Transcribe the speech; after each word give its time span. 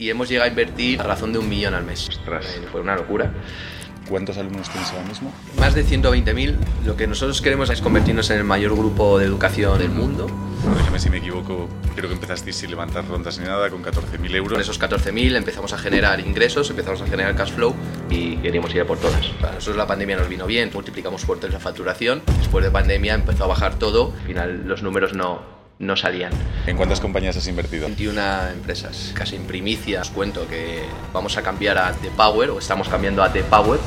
y 0.00 0.08
hemos 0.08 0.30
llegado 0.30 0.46
a 0.46 0.48
invertir 0.48 0.98
a 0.98 1.04
razón 1.04 1.32
de 1.32 1.38
un 1.38 1.48
millón 1.48 1.74
al 1.74 1.84
mes. 1.84 2.08
Ostras. 2.08 2.46
Eh, 2.56 2.66
Fue 2.72 2.80
una 2.80 2.96
locura. 2.96 3.30
¿Cuántos 4.08 4.38
alumnos 4.38 4.68
tienes 4.70 4.90
ahora 4.90 5.04
mismo? 5.04 5.32
Más 5.58 5.74
de 5.74 5.84
120.000. 5.84 6.56
Lo 6.84 6.96
que 6.96 7.06
nosotros 7.06 7.40
queremos 7.42 7.68
es 7.68 7.82
convertirnos 7.82 8.28
en 8.30 8.38
el 8.38 8.44
mayor 8.44 8.74
grupo 8.74 9.18
de 9.18 9.26
educación 9.26 9.78
del 9.78 9.90
mundo. 9.90 10.26
Corrígeme 10.64 10.98
si 10.98 11.10
me 11.10 11.18
equivoco, 11.18 11.68
creo 11.94 12.08
que 12.08 12.14
empezasteis 12.14 12.56
sin 12.56 12.70
levantar 12.70 13.06
rondas 13.06 13.38
ni 13.38 13.44
nada, 13.44 13.68
con 13.68 13.84
14.000 13.84 14.34
euros. 14.34 14.52
Con 14.52 14.60
esos 14.62 14.80
14.000 14.80 15.36
empezamos 15.36 15.74
a 15.74 15.78
generar 15.78 16.18
ingresos, 16.18 16.70
empezamos 16.70 17.02
a 17.02 17.06
generar 17.06 17.36
cash 17.36 17.52
flow 17.52 17.74
y 18.08 18.38
queríamos 18.38 18.74
ir 18.74 18.80
a 18.80 18.86
por 18.86 18.98
todas. 18.98 19.26
Para 19.40 19.52
nosotros 19.52 19.76
la 19.76 19.86
pandemia 19.86 20.16
nos 20.16 20.28
vino 20.28 20.46
bien, 20.46 20.70
multiplicamos 20.72 21.24
por 21.26 21.38
tres 21.38 21.52
la 21.52 21.60
facturación. 21.60 22.22
Después 22.38 22.64
de 22.64 22.70
pandemia 22.70 23.14
empezó 23.14 23.44
a 23.44 23.48
bajar 23.48 23.78
todo, 23.78 24.14
al 24.18 24.26
final 24.26 24.62
los 24.66 24.82
números 24.82 25.12
no, 25.12 25.59
no 25.80 25.96
salían. 25.96 26.30
¿En 26.66 26.76
cuántas 26.76 27.00
compañías 27.00 27.36
has 27.36 27.48
invertido? 27.48 27.86
21 27.86 28.48
empresas, 28.52 29.12
casi 29.14 29.34
en 29.34 29.44
primicia. 29.44 30.02
Os 30.02 30.10
cuento 30.10 30.46
que 30.46 30.84
vamos 31.12 31.36
a 31.38 31.42
cambiar 31.42 31.78
a 31.78 31.92
The 31.92 32.10
Power 32.10 32.50
o 32.50 32.58
estamos 32.58 32.88
cambiando 32.88 33.22
a 33.22 33.32
The 33.32 33.42
Power. 33.44 33.80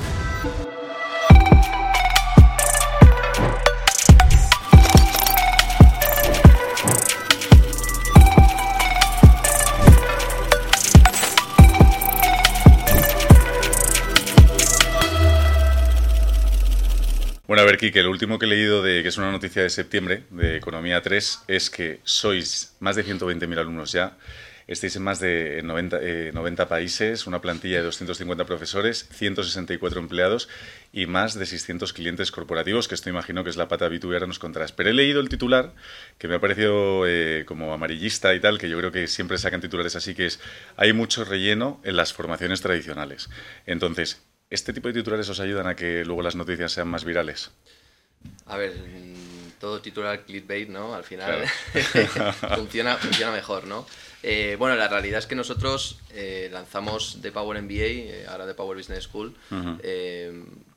Ver, 17.74 17.80
Kike, 17.80 18.04
lo 18.04 18.12
último 18.12 18.38
que 18.38 18.46
he 18.46 18.50
leído 18.50 18.84
de 18.84 19.02
que 19.02 19.10
es 19.10 19.18
una 19.18 19.32
noticia 19.32 19.64
de 19.64 19.70
septiembre 19.72 20.24
de 20.30 20.58
Economía 20.58 21.02
3 21.02 21.46
es 21.48 21.72
que 21.72 22.02
sois 22.04 22.76
más 22.80 22.96
de 22.96 23.04
120.000 23.04 23.58
alumnos 23.58 23.92
ya. 23.92 24.18
Estáis 24.68 24.96
en 24.96 25.02
más 25.02 25.20
de 25.20 25.60
90, 25.64 25.98
eh, 26.02 26.32
90 26.34 26.68
países, 26.68 27.26
una 27.26 27.42
plantilla 27.42 27.78
de 27.78 27.84
250 27.84 28.46
profesores, 28.46 29.10
164 29.12 30.00
empleados 30.00 30.50
y 30.94 31.08
más 31.08 31.34
de 31.34 31.48
600 31.48 31.94
clientes 31.94 32.32
corporativos, 32.32 32.88
que 32.88 32.96
esto 32.96 33.10
imagino 33.10 33.44
que 33.44 33.50
es 33.50 33.58
la 33.58 33.68
pata 33.68 33.86
habitual, 33.86 34.14
ahora 34.14 34.28
nos 34.28 34.40
contarás. 34.40 34.72
Pero 34.72 34.92
he 34.92 34.94
leído 34.94 35.20
el 35.20 35.28
titular, 35.28 35.74
que 36.20 36.28
me 36.28 36.36
ha 36.36 36.40
parecido 36.40 37.08
eh, 37.08 37.44
como 37.48 37.74
amarillista 37.74 38.36
y 38.36 38.40
tal, 38.40 38.60
que 38.60 38.70
yo 38.70 38.78
creo 38.78 38.92
que 38.92 39.08
siempre 39.08 39.40
sacan 39.40 39.62
titulares 39.62 39.96
así, 39.96 40.14
que 40.14 40.28
es 40.28 40.40
hay 40.78 40.94
mucho 40.94 41.26
relleno 41.26 41.82
en 41.84 41.98
las 41.98 42.14
formaciones 42.14 42.62
tradicionales. 42.62 43.30
Entonces, 43.66 44.22
¿este 44.54 44.74
tipo 44.74 44.88
de 44.88 44.94
titulares 44.94 45.28
os 45.30 45.40
ayudan 45.40 45.68
a 45.68 45.76
que 45.76 46.06
luego 46.06 46.22
las 46.22 46.36
noticias 46.36 46.72
sean 46.72 46.88
más 46.88 47.04
virales? 47.04 47.52
A 48.46 48.58
ver, 48.58 48.74
todo 49.60 49.82
titular 49.82 50.24
clickbait, 50.26 50.70
¿no? 50.70 50.96
Al 50.96 51.04
final 51.04 51.44
Claro. 51.72 52.32
funciona, 52.56 52.98
funciona 52.98 53.32
mejor, 53.32 53.66
¿no? 53.66 53.86
Eh, 54.22 54.56
bueno, 54.58 54.76
la 54.76 54.88
realidad 54.88 55.20
es 55.20 55.26
que 55.28 55.36
nosotros 55.36 56.00
eh, 56.12 56.50
lanzamos 56.52 57.20
The 57.22 57.32
Power 57.32 57.62
MBA, 57.62 57.74
eh, 57.74 58.26
ahora 58.30 58.46
The 58.46 58.54
Power 58.54 58.78
Business 58.78 59.04
School, 59.06 59.36
Ujú. 59.52 59.80
eh, 59.84 60.32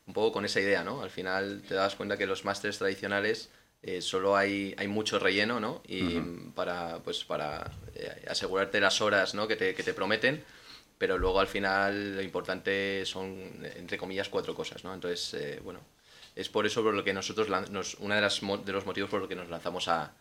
un 0.06 0.12
poco 0.14 0.32
con 0.32 0.44
esa 0.44 0.60
idea, 0.60 0.82
¿no? 0.82 1.02
Al 1.02 1.10
final 1.10 1.62
te 1.68 1.74
das 1.74 1.94
cuenta 1.96 2.16
que 2.16 2.26
los 2.26 2.44
másteres 2.44 2.78
tradicionales 2.78 3.48
eh, 3.82 4.00
solo 4.00 4.36
hay, 4.36 4.74
hay 4.78 4.88
mucho 4.88 5.18
relleno, 5.18 5.60
¿no? 5.60 5.82
Y 5.86 6.18
para, 6.54 6.98
pues, 7.04 7.22
para 7.24 7.70
eh, 7.94 8.24
asegurarte 8.28 8.80
las 8.80 9.00
horas 9.00 9.34
¿no? 9.34 9.46
que, 9.46 9.54
te, 9.56 9.74
que 9.74 9.82
te 9.84 9.94
prometen, 9.94 10.42
pero 10.98 11.18
luego 11.18 11.40
al 11.40 11.46
final 11.46 12.16
lo 12.16 12.22
importante 12.22 13.04
son, 13.04 13.34
entre 13.76 13.98
comillas, 13.98 14.28
cuatro 14.28 14.54
cosas, 14.54 14.84
¿no? 14.84 14.94
Entonces, 14.94 15.34
eh, 15.34 15.60
bueno, 15.62 15.80
es 16.34 16.48
por 16.48 16.66
eso 16.66 16.82
por 16.82 16.94
lo 16.94 17.04
que 17.04 17.12
nosotros, 17.12 17.48
una 18.00 18.20
de, 18.20 18.20
de 18.20 18.72
los 18.72 18.86
motivos 18.86 19.10
por 19.10 19.20
los 19.20 19.28
que 19.28 19.34
nos 19.34 19.48
lanzamos 19.48 19.88
a, 19.88 20.12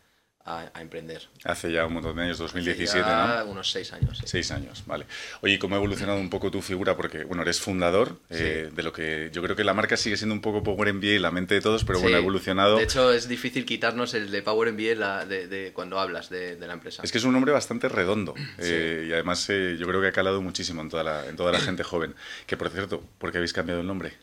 a, 0.46 0.70
a 0.74 0.82
emprender. 0.82 1.28
Hace 1.44 1.72
ya 1.72 1.86
un 1.88 1.94
montón 1.94 2.16
de 2.16 2.22
años, 2.24 2.38
2017, 2.38 3.00
Ya 3.10 3.42
¿no? 3.44 3.52
unos 3.52 3.72
seis 3.72 3.92
años. 3.94 4.18
sí. 4.20 4.26
Seis 4.28 4.52
años, 4.52 4.84
vale. 4.86 5.06
Oye, 5.42 5.56
¿y 5.56 5.58
¿cómo 5.58 5.76
ha 5.76 5.78
evolucionado 5.80 6.20
un 6.20 6.30
poco 6.30 6.52
tu 6.52 6.62
figura? 6.62 6.96
Porque, 6.96 7.24
bueno, 7.24 7.42
eres 7.42 7.60
fundador 7.60 8.20
eh, 8.30 8.70
de 8.72 8.84
lo 8.84 8.94
que 8.94 9.30
yo 9.34 9.42
creo 9.42 9.56
que 9.56 9.64
la 9.64 9.74
marca 9.74 9.98
sigue 9.98 10.18
siendo 10.18 10.36
un 10.36 10.42
poco 10.42 10.62
Power 10.62 10.94
MBA 10.94 11.06
y 11.08 11.20
la 11.20 11.32
mente 11.32 11.56
de 11.56 11.62
todos, 11.62 11.84
pero 11.84 12.00
bueno, 12.00 12.16
ha 12.18 12.20
evolucionado. 12.20 12.78
De 12.78 12.84
hecho, 12.84 13.12
es 13.12 13.28
difícil 13.28 13.66
quitarnos 13.66 14.14
el 14.14 14.30
de 14.30 14.42
Power 14.44 14.72
MBA 14.72 14.96
la- 14.96 15.26
de, 15.26 15.48
de 15.48 15.74
cuando 15.74 16.00
hablas 16.00 16.30
de, 16.30 16.56
de 16.56 16.68
la 16.68 16.74
empresa. 16.74 17.02
Es 17.04 17.12
que 17.12 17.18
es 17.18 17.24
un 17.24 17.34
nombre 17.34 17.52
bastante 17.52 17.90
redondo 17.90 18.36
eh, 18.60 19.08
y 19.10 19.14
además 19.14 19.46
eh, 19.50 19.78
yo 19.80 19.88
creo 19.88 20.00
que 20.00 20.08
ha 20.08 20.12
calado 20.12 20.42
muchísimo 20.42 20.82
en 20.82 20.90
toda, 20.90 21.04
la, 21.04 21.26
en 21.28 21.36
toda 21.36 21.52
la 21.52 21.60
gente 21.60 21.84
joven. 21.84 22.14
Que 22.46 22.56
por 22.56 22.70
cierto, 22.70 23.04
¿por 23.18 23.32
qué 23.32 23.40
habéis 23.40 23.54
cambiado 23.54 23.82
el 23.82 23.88
nombre? 23.88 24.14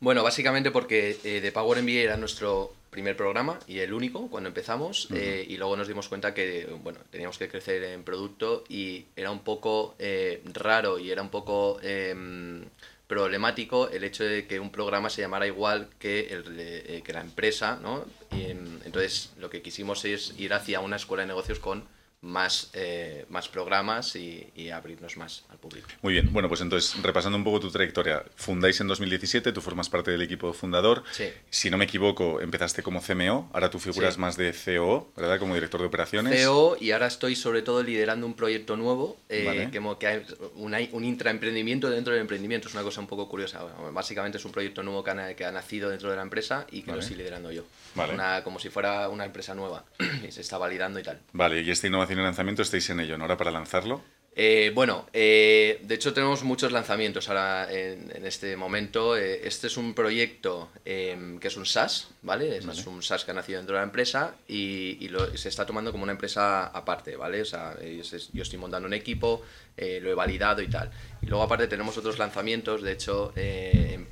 Bueno, 0.00 0.22
básicamente 0.22 0.70
porque 0.70 1.18
The 1.22 1.52
Power 1.52 1.82
MBA 1.82 1.92
era 2.02 2.16
nuestro 2.16 2.74
primer 2.96 3.14
programa 3.14 3.58
y 3.66 3.80
el 3.80 3.92
único 3.92 4.30
cuando 4.30 4.48
empezamos 4.48 5.08
eh, 5.14 5.44
y 5.46 5.58
luego 5.58 5.76
nos 5.76 5.86
dimos 5.86 6.08
cuenta 6.08 6.32
que 6.32 6.66
bueno 6.82 6.98
teníamos 7.10 7.36
que 7.36 7.46
crecer 7.46 7.84
en 7.84 8.04
producto 8.04 8.64
y 8.70 9.04
era 9.16 9.30
un 9.30 9.40
poco 9.40 9.94
eh, 9.98 10.42
raro 10.54 10.98
y 10.98 11.10
era 11.10 11.20
un 11.20 11.28
poco 11.28 11.78
em, 11.82 12.64
problemático 13.06 13.90
el 13.90 14.02
hecho 14.02 14.24
de 14.24 14.46
que 14.46 14.58
un 14.58 14.72
programa 14.72 15.10
se 15.10 15.20
llamara 15.20 15.46
igual 15.46 15.90
que, 15.98 16.28
el 16.28 16.44
eh, 16.58 17.02
que 17.04 17.12
la 17.12 17.20
empresa, 17.20 17.78
¿no? 17.82 18.06
Y, 18.32 18.50
em, 18.50 18.80
entonces 18.86 19.34
lo 19.38 19.50
que 19.50 19.60
quisimos 19.60 20.06
es 20.06 20.32
ir 20.38 20.54
hacia 20.54 20.80
una 20.80 20.96
escuela 20.96 21.24
de 21.24 21.26
negocios 21.26 21.58
con 21.58 21.84
más, 22.26 22.70
eh, 22.74 23.24
más 23.30 23.48
programas 23.48 24.14
y, 24.16 24.46
y 24.54 24.70
abrirnos 24.70 25.16
más 25.16 25.44
al 25.48 25.58
público. 25.58 25.88
Muy 26.02 26.12
bien, 26.14 26.32
bueno, 26.32 26.48
pues 26.48 26.60
entonces, 26.60 27.00
repasando 27.02 27.38
un 27.38 27.44
poco 27.44 27.60
tu 27.60 27.70
trayectoria, 27.70 28.22
fundáis 28.36 28.80
en 28.80 28.88
2017, 28.88 29.52
tú 29.52 29.60
formas 29.60 29.88
parte 29.88 30.10
del 30.10 30.22
equipo 30.22 30.52
fundador. 30.52 31.04
Sí. 31.12 31.28
Si 31.50 31.70
no 31.70 31.78
me 31.78 31.84
equivoco, 31.84 32.40
empezaste 32.40 32.82
como 32.82 33.00
CMO, 33.00 33.48
ahora 33.52 33.70
tú 33.70 33.78
figuras 33.78 34.14
Sí. 34.14 34.20
más 34.20 34.36
de 34.36 34.52
COO, 34.52 35.10
¿verdad? 35.16 35.38
Como 35.38 35.54
director 35.54 35.80
de 35.80 35.86
operaciones. 35.86 36.34
CEO 36.36 36.76
y 36.80 36.90
ahora 36.90 37.06
estoy 37.06 37.36
sobre 37.36 37.62
todo 37.62 37.82
liderando 37.82 38.26
un 38.26 38.34
proyecto 38.34 38.76
nuevo 38.76 39.16
eh, 39.28 39.44
Vale. 39.46 39.70
que, 39.70 39.96
que 39.98 40.06
hay 40.06 40.90
un 40.92 41.04
intraemprendimiento 41.04 41.90
dentro 41.90 42.12
del 42.12 42.22
emprendimiento. 42.22 42.68
Es 42.68 42.74
una 42.74 42.82
cosa 42.82 43.00
un 43.00 43.06
poco 43.06 43.28
curiosa. 43.28 43.62
Bueno, 43.62 43.92
básicamente 43.92 44.38
es 44.38 44.44
un 44.44 44.52
proyecto 44.52 44.82
nuevo 44.82 45.02
que 45.04 45.10
ha, 45.10 45.34
que 45.34 45.44
ha 45.44 45.52
nacido 45.52 45.90
dentro 45.90 46.10
de 46.10 46.16
la 46.16 46.22
empresa 46.22 46.66
y 46.70 46.80
que 46.82 46.86
Vale. 46.88 46.96
lo 46.96 47.02
estoy 47.02 47.16
liderando 47.16 47.52
yo. 47.52 47.64
Vale. 47.94 48.14
Una, 48.14 48.42
como 48.44 48.58
si 48.58 48.68
fuera 48.68 49.08
una 49.08 49.24
empresa 49.24 49.54
nueva 49.54 49.84
y 50.28 50.32
se 50.32 50.40
está 50.40 50.58
validando 50.58 50.98
y 50.98 51.02
tal. 51.02 51.20
Vale, 51.32 51.60
y 51.62 51.70
esta 51.70 51.86
innovación 51.86 52.15
y 52.20 52.24
lanzamiento 52.24 52.62
estáis 52.62 52.88
en 52.90 53.00
ello, 53.00 53.16
¿no? 53.18 53.24
Ahora 53.24 53.36
para 53.36 53.50
lanzarlo. 53.50 54.02
Eh, 54.38 54.70
bueno, 54.74 55.06
eh, 55.14 55.80
de 55.82 55.94
hecho 55.94 56.12
tenemos 56.12 56.42
muchos 56.44 56.70
lanzamientos 56.70 57.30
ahora 57.30 57.72
en, 57.72 58.14
en 58.14 58.26
este 58.26 58.54
momento. 58.54 59.16
Eh, 59.16 59.40
este 59.48 59.68
es 59.68 59.78
un 59.78 59.94
proyecto 59.94 60.68
eh, 60.84 61.38
que 61.40 61.48
es 61.48 61.56
un 61.56 61.64
SaaS, 61.64 62.08
¿vale? 62.20 62.58
Es, 62.58 62.66
Vale. 62.66 62.78
es 62.78 62.86
un 62.86 63.02
SaaS 63.02 63.24
que 63.24 63.30
ha 63.30 63.34
nacido 63.34 63.58
dentro 63.60 63.74
de 63.76 63.80
la 63.80 63.84
empresa 63.86 64.34
y, 64.46 64.98
y 65.02 65.08
lo- 65.08 65.34
se 65.38 65.48
está 65.48 65.64
tomando 65.64 65.90
como 65.90 66.02
una 66.02 66.12
empresa 66.12 66.66
aparte, 66.66 67.16
¿vale? 67.16 67.40
O 67.40 67.44
sea, 67.46 67.76
es- 67.80 68.30
yo 68.34 68.42
estoy 68.42 68.58
montando 68.58 68.86
un 68.86 68.92
equipo, 68.92 69.42
lo 69.78 70.10
he 70.10 70.14
validado 70.14 70.60
y 70.60 70.68
tal. 70.68 70.90
Y 71.22 71.26
luego 71.26 71.42
aparte 71.42 71.66
tenemos 71.66 71.96
otros 71.96 72.18
lanzamientos, 72.18 72.82
de 72.82 72.92
hecho, 72.92 73.32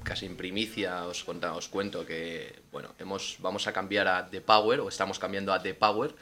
casi 0.05 0.25
en 0.25 0.37
primicia 0.39 1.05
os, 1.05 1.23
conta- 1.23 1.53
os 1.53 1.69
cuento 1.69 2.07
que, 2.07 2.51
bueno, 2.73 2.95
hemos, 2.99 3.37
vamos 3.41 3.67
a 3.67 3.75
cambiar 3.75 4.09
a 4.09 4.31
The 4.31 4.41
Power, 4.41 4.81
o 4.81 4.89
estamos 4.89 5.19
cambiando 5.19 5.53
a 5.53 5.63
The 5.63 5.75
Power 5.75 6.15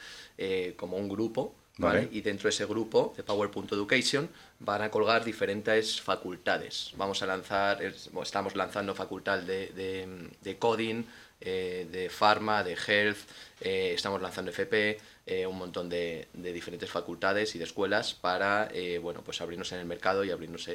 como 0.75 0.97
un 0.97 1.07
grupo, 1.07 1.55
¿vale? 1.77 2.01
Vale. 2.01 2.09
Y 2.11 2.21
dentro 2.21 2.43
de 2.43 2.49
ese 2.49 2.65
grupo, 2.65 3.13
de 3.17 3.23
Power.education, 3.23 4.29
van 4.59 4.81
a 4.81 4.91
colgar 4.91 5.23
diferentes 5.23 5.99
facultades. 6.01 6.91
Vamos 6.95 7.21
a 7.23 7.25
lanzar, 7.25 7.81
estamos 7.83 8.55
lanzando 8.55 8.93
facultad 8.95 9.39
de, 9.39 9.67
de, 9.69 10.29
de 10.41 10.57
coding, 10.57 11.03
eh, 11.41 11.87
de 11.91 12.09
pharma, 12.09 12.63
de 12.63 12.73
health, 12.87 13.17
eh, 13.61 13.91
estamos 13.95 14.21
lanzando 14.21 14.51
FP, 14.51 14.97
eh, 15.25 15.45
un 15.45 15.57
montón 15.57 15.89
de, 15.89 16.27
de 16.33 16.53
diferentes 16.53 16.89
facultades 16.89 17.53
y 17.55 17.57
de 17.59 17.65
escuelas 17.65 18.13
para, 18.13 18.69
eh, 18.71 18.97
bueno, 18.99 19.21
pues 19.23 19.41
abrirnos 19.41 19.71
en 19.73 19.79
el 19.79 19.85
mercado 19.85 20.23
y 20.23 20.31
abrirnos 20.31 20.67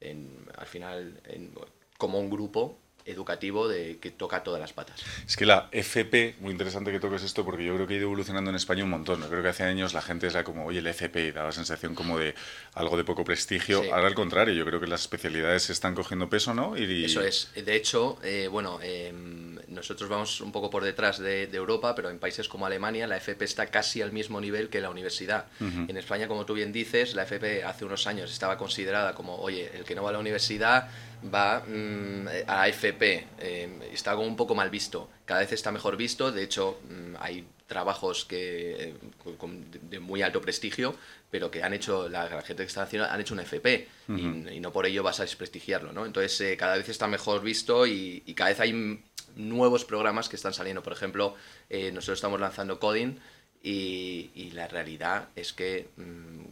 en, 0.00 0.46
al 0.58 0.66
final 0.66 1.20
en- 1.24 1.52
como 1.96 2.18
un 2.18 2.28
grupo 2.28 2.76
educativo 3.04 3.68
de 3.68 3.98
que 3.98 4.10
toca 4.10 4.42
todas 4.42 4.60
las 4.60 4.72
patas. 4.72 5.02
Es 5.26 5.36
que 5.36 5.46
la 5.46 5.68
FP, 5.72 6.36
muy 6.40 6.52
interesante 6.52 6.90
que 6.92 7.00
toques 7.00 7.22
esto 7.22 7.44
porque 7.44 7.64
yo 7.64 7.74
creo 7.74 7.86
que 7.86 7.94
ha 7.94 7.96
ido 7.96 8.06
evolucionando 8.06 8.50
en 8.50 8.56
España 8.56 8.84
un 8.84 8.90
montón. 8.90 9.20
Yo 9.20 9.28
creo 9.28 9.42
que 9.42 9.48
hace 9.48 9.64
años 9.64 9.94
la 9.94 10.02
gente 10.02 10.26
era 10.26 10.44
como, 10.44 10.66
oye, 10.66 10.78
el 10.78 10.86
FP, 10.86 11.32
daba 11.32 11.48
la 11.48 11.52
sensación 11.52 11.94
como 11.94 12.18
de 12.18 12.34
algo 12.74 12.96
de 12.96 13.04
poco 13.04 13.24
prestigio. 13.24 13.82
Sí. 13.82 13.90
Ahora 13.90 14.08
al 14.08 14.14
contrario, 14.14 14.54
yo 14.54 14.64
creo 14.64 14.80
que 14.80 14.86
las 14.86 15.02
especialidades 15.02 15.70
están 15.70 15.94
cogiendo 15.94 16.28
peso, 16.28 16.54
¿no? 16.54 16.76
Y, 16.76 17.04
Eso 17.04 17.22
es. 17.22 17.50
De 17.54 17.76
hecho, 17.76 18.18
eh, 18.22 18.48
bueno, 18.50 18.78
em, 18.82 19.58
nosotros 19.68 20.08
vamos 20.08 20.40
un 20.40 20.52
poco 20.52 20.70
por 20.70 20.84
detrás 20.84 21.18
de, 21.18 21.46
de 21.46 21.56
Europa, 21.56 21.94
pero 21.94 22.10
en 22.10 22.18
países 22.18 22.48
como 22.48 22.66
Alemania 22.66 23.06
la 23.06 23.16
FP 23.16 23.44
está 23.44 23.66
casi 23.66 24.02
al 24.02 24.12
mismo 24.12 24.40
nivel 24.40 24.68
que 24.68 24.80
la 24.80 24.90
universidad. 24.90 25.46
En 25.60 25.96
España, 25.96 26.28
como 26.28 26.44
tú 26.44 26.54
bien 26.54 26.72
dices, 26.72 27.14
la 27.14 27.22
FP 27.24 27.64
hace 27.64 27.84
unos 27.84 28.06
años 28.06 28.30
estaba 28.30 28.56
considerada 28.56 29.14
como, 29.14 29.36
oye, 29.36 29.70
el 29.74 29.84
que 29.84 29.94
no 29.94 30.02
va 30.02 30.10
a 30.10 30.12
la 30.12 30.18
universidad 30.18 30.88
va 31.32 31.60
mm, 31.66 32.26
a 32.46 32.54
la 32.56 32.68
FP. 32.68 33.26
Em, 33.38 33.82
está 33.92 34.14
como 34.14 34.26
un 34.26 34.36
poco 34.36 34.54
mal 34.54 34.70
visto. 34.70 35.08
Cada 35.24 35.40
vez 35.40 35.52
está 35.52 35.70
mejor 35.72 35.96
visto. 35.96 36.30
De 36.32 36.42
hecho, 36.42 36.80
mm, 36.88 37.14
hay 37.20 37.46
trabajos 37.66 38.24
que 38.24 38.90
eh, 38.90 38.94
con- 39.38 39.64
de- 39.70 39.98
muy 40.00 40.22
alto 40.22 40.40
prestigio, 40.40 40.94
pero 41.30 41.50
que 41.50 41.62
han 41.62 41.72
hecho, 41.72 42.08
la, 42.08 42.28
la 42.28 42.42
gente 42.42 42.62
que 42.62 42.66
está 42.68 42.82
haciendo, 42.82 43.08
han 43.10 43.20
hecho 43.20 43.34
una 43.34 43.42
FP 43.42 43.88
y, 44.08 44.56
y 44.56 44.60
no 44.60 44.70
por 44.72 44.84
ello 44.86 45.02
vas 45.02 45.18
a 45.20 45.22
desprestigiarlo, 45.22 45.92
¿no? 45.92 46.04
Entonces, 46.06 46.38
eh, 46.42 46.56
cada 46.56 46.76
vez 46.76 46.88
está 46.88 47.06
mejor 47.08 47.42
visto 47.42 47.86
y, 47.86 48.22
y 48.26 48.34
cada 48.34 48.50
vez 48.50 48.60
hay 48.60 49.02
nuevos 49.36 49.84
programas 49.84 50.28
que 50.28 50.36
están 50.36 50.52
saliendo. 50.54 50.82
Por 50.82 50.92
ejemplo, 50.92 51.34
eh, 51.70 51.90
nosotros 51.90 52.18
estamos 52.18 52.38
lanzando 52.38 52.78
Coding 52.78 53.18
y, 53.62 54.30
y 54.34 54.50
la 54.52 54.68
realidad 54.68 55.28
es 55.34 55.52
que 55.54 55.88
mm, 55.96 56.44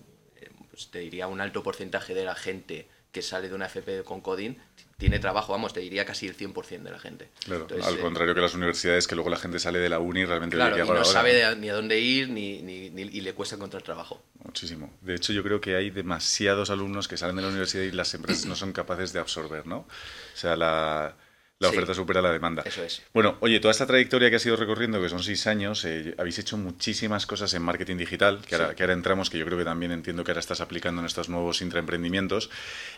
pues 0.70 0.90
te 0.90 1.00
diría 1.00 1.26
un 1.28 1.40
alto 1.42 1.62
porcentaje 1.62 2.14
de 2.14 2.24
la 2.24 2.34
gente 2.34 2.88
que 3.12 3.22
sale 3.22 3.48
de 3.48 3.54
una 3.54 3.66
FP 3.66 4.02
con 4.02 4.20
Coding 4.22 4.54
tiene 4.96 5.18
trabajo, 5.18 5.52
vamos, 5.52 5.72
te 5.72 5.80
diría 5.80 6.04
casi 6.04 6.28
el 6.28 6.36
100% 6.36 6.82
de 6.82 6.90
la 6.90 6.98
gente. 6.98 7.28
Claro, 7.44 7.66
al 7.82 7.98
contrario 7.98 8.36
que 8.36 8.40
las 8.40 8.54
universidades, 8.54 9.08
que 9.08 9.16
luego 9.16 9.30
la 9.30 9.36
gente 9.36 9.58
sale 9.58 9.80
de 9.80 9.88
la 9.88 9.98
uni 9.98 10.20
y 10.20 10.24
realmente 10.24 10.54
claro, 10.54 10.76
y 10.76 10.88
no 10.88 11.04
sabe 11.04 11.56
ni 11.56 11.68
a 11.68 11.74
dónde 11.74 11.98
ir 11.98 12.28
ni, 12.28 12.62
ni, 12.62 12.86
y 12.86 13.20
le 13.20 13.34
cuesta 13.34 13.56
encontrar 13.56 13.82
trabajo. 13.82 14.22
Muchísimo. 14.44 14.92
De 15.00 15.16
hecho, 15.16 15.32
yo 15.32 15.42
creo 15.42 15.60
que 15.60 15.74
hay 15.74 15.90
demasiados 15.90 16.70
alumnos 16.70 17.08
que 17.08 17.16
salen 17.16 17.34
de 17.34 17.42
la 17.42 17.48
universidad 17.48 17.82
y 17.82 17.90
las 17.90 18.14
empresas 18.14 18.46
no 18.46 18.54
son 18.54 18.72
capaces 18.72 19.12
de 19.12 19.18
absorber, 19.18 19.66
¿no? 19.66 19.78
O 19.78 20.36
sea, 20.36 20.54
la 20.54 21.16
la 21.62 21.68
oferta 21.68 21.94
supera 21.94 22.20
la 22.20 22.32
demanda. 22.32 22.62
Eso 22.66 22.82
es. 22.82 23.02
Bueno, 23.14 23.36
oye, 23.40 23.60
toda 23.60 23.72
esta 23.72 23.86
trayectoria 23.86 24.28
que 24.30 24.36
has 24.36 24.46
ido 24.46 24.56
recorriendo, 24.56 25.00
que 25.00 25.08
son 25.08 25.22
seis 25.22 25.46
años, 25.46 25.84
eh, 25.84 26.14
habéis 26.18 26.38
hecho 26.38 26.56
muchísimas 26.56 27.26
cosas 27.26 27.54
en 27.54 27.62
marketing 27.62 27.96
digital, 27.96 28.40
que 28.46 28.56
ahora, 28.56 28.74
que 28.74 28.82
ahora, 28.82 28.92
entramos, 28.92 29.30
que 29.30 29.38
yo 29.38 29.46
creo 29.46 29.58
que 29.58 29.64
también 29.64 29.92
entiendo 29.92 30.24
que 30.24 30.32
ahora 30.32 30.40
estás 30.40 30.60
aplicando 30.60 31.00
en 31.00 31.06
estos 31.06 31.28
nuevos 31.28 31.62
intraemprendimientos. 31.62 32.50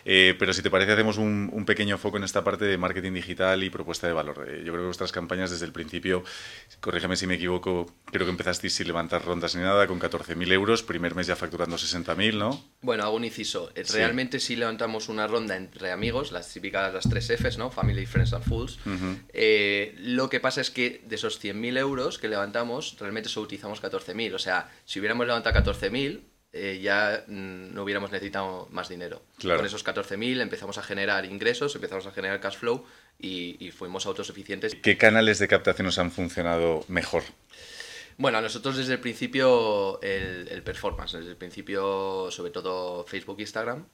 Eh, 0.03 0.35
pero 0.37 0.53
si 0.53 0.61
te 0.61 0.69
parece, 0.69 0.93
hacemos 0.93 1.17
un, 1.17 1.63
pequeño 1.65 1.97
foco 1.97 2.17
en 2.17 2.23
esta 2.23 2.43
parte 2.43 2.65
de 2.65 2.77
marketing 2.77 3.13
digital 3.13 3.63
y 3.63 3.69
propuesta 3.69 4.07
de 4.07 4.13
valor. 4.13 4.45
Eh, 4.47 4.57
yo 4.59 4.71
creo 4.71 4.83
que 4.83 4.85
vuestras 4.85 5.11
campañas 5.11 5.51
desde 5.51 5.65
el 5.65 5.71
principio, 5.71 6.23
corrígeme 6.79 7.15
si 7.15 7.25
me 7.25 7.35
equivoco, 7.35 7.87
creo 8.11 8.25
que 8.25 8.31
empezasteis 8.31 8.73
sin 8.73 8.87
levantar 8.87 9.23
rondas 9.25 9.55
ni 9.55 9.61
nada, 9.61 9.87
con 9.87 9.99
14.000 9.99 10.51
euros, 10.51 10.83
primer 10.83 11.15
mes 11.15 11.27
ya 11.27 11.35
facturando 11.35 11.75
60.000, 11.75 12.37
¿no? 12.37 12.63
Bueno, 12.81 13.03
hago 13.03 13.15
un 13.15 13.25
inciso. 13.25 13.71
Realmente 13.93 14.39
sí. 14.39 14.55
levantamos 14.55 15.09
una 15.09 15.27
ronda 15.27 15.55
entre 15.55 15.91
amigos, 15.91 16.31
las 16.31 16.51
típicas, 16.51 16.93
las 16.93 17.09
tres 17.09 17.31
Fs, 17.31 17.57
¿no? 17.57 17.71
Family, 17.71 18.05
Friends 18.05 18.33
and 18.33 18.43
Eh, 19.33 19.95
lo 19.97 20.29
que 20.29 20.39
pasa 20.39 20.61
es 20.61 20.71
que 20.71 21.01
de 21.05 21.15
esos 21.15 21.43
100.000 21.43 21.77
euros 21.77 22.17
que 22.17 22.27
levantamos, 22.27 22.95
realmente 22.99 23.29
solo 23.29 23.45
utilizamos 23.45 23.81
14.000. 23.81 24.33
O 24.33 24.39
sea, 24.39 24.71
si 24.85 24.99
hubiéramos 24.99 25.25
levantado 25.27 25.55
14.000, 25.59 26.21
eh, 26.57 26.79
ya 26.81 27.25
mm, 27.27 27.73
no 27.73 27.83
hubiéramos 27.83 28.11
necesitado 28.11 28.69
más 28.71 28.87
dinero. 28.87 29.21
Con 29.41 29.65
esos 29.65 29.85
14.000 29.85 30.41
empezamos 30.41 30.77
a 30.77 30.83
generar 30.83 31.25
ingresos, 31.25 31.75
empezamos 31.75 32.05
a 32.07 32.11
generar 32.11 32.39
cash 32.39 32.55
flow 32.55 32.85
y, 33.19 33.71
fuimos 33.71 34.05
autosuficientes. 34.05 34.73
¿Qué 34.75 34.97
canales 34.97 35.39
de 35.39 35.49
captación 35.49 35.85
nos 35.85 35.99
han 35.99 36.11
funcionado 36.11 36.85
mejor? 36.87 37.23
Bueno, 38.17 38.37
a 38.37 38.41
nosotros 38.41 38.77
desde 38.77 38.93
el 38.93 39.01
principio 39.01 40.01
el, 40.01 40.47
el, 40.47 40.63
performance, 40.63 41.17
desde 41.17 41.31
el 41.31 41.35
principio 41.35 42.31
sobre 42.31 42.51
todo 42.51 43.03
Facebook 43.03 43.35
e 43.39 43.41
Instagram, 43.41 43.85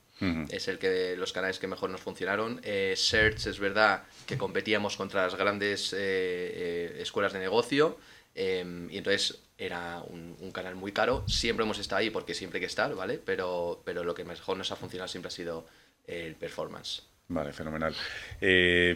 es 0.50 0.68
el 0.68 0.78
que 0.78 1.16
los 1.18 1.34
canales 1.34 1.58
que 1.58 1.68
mejor 1.68 1.90
nos 1.90 2.02
funcionaron. 2.02 2.62
Eh, 2.64 2.94
Search 2.96 3.48
es 3.48 3.60
verdad 3.60 4.04
que 4.26 4.38
competíamos 4.38 4.96
contra 4.96 5.24
las 5.24 5.36
grandes 5.36 5.94
eh, 5.94 5.98
eh, 6.00 6.98
escuelas 7.00 7.34
de 7.34 7.40
negocio 7.40 7.98
em, 8.36 8.90
y 8.92 8.98
entonces 8.98 9.40
era 9.58 10.02
un, 10.08 10.52
canal 10.52 10.76
muy 10.76 10.92
caro. 10.92 11.24
Siempre 11.28 11.66
hemos 11.66 11.80
estado 11.80 12.00
ahí 12.00 12.10
porque 12.10 12.34
siempre 12.34 12.58
hay 12.58 12.62
que 12.62 12.68
estar, 12.68 12.94
¿vale? 12.96 13.20
Pero, 13.24 13.82
pero 13.86 14.04
lo 14.04 14.14
que 14.14 14.24
mejor 14.24 14.58
nos 14.58 14.72
ha 14.72 14.76
funcionado 14.76 15.08
siempre 15.08 15.28
ha 15.28 15.32
sido 15.32 15.66
el 16.06 16.36
performance. 16.36 17.04
Vale, 17.28 17.54
fenomenal. 17.54 17.96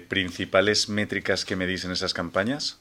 ¿Principales 0.09 0.89
métricas 0.89 1.45
que 1.45 1.55
medís 1.55 1.85
en 1.85 1.91
esas 1.91 2.13
campañas? 2.13 2.79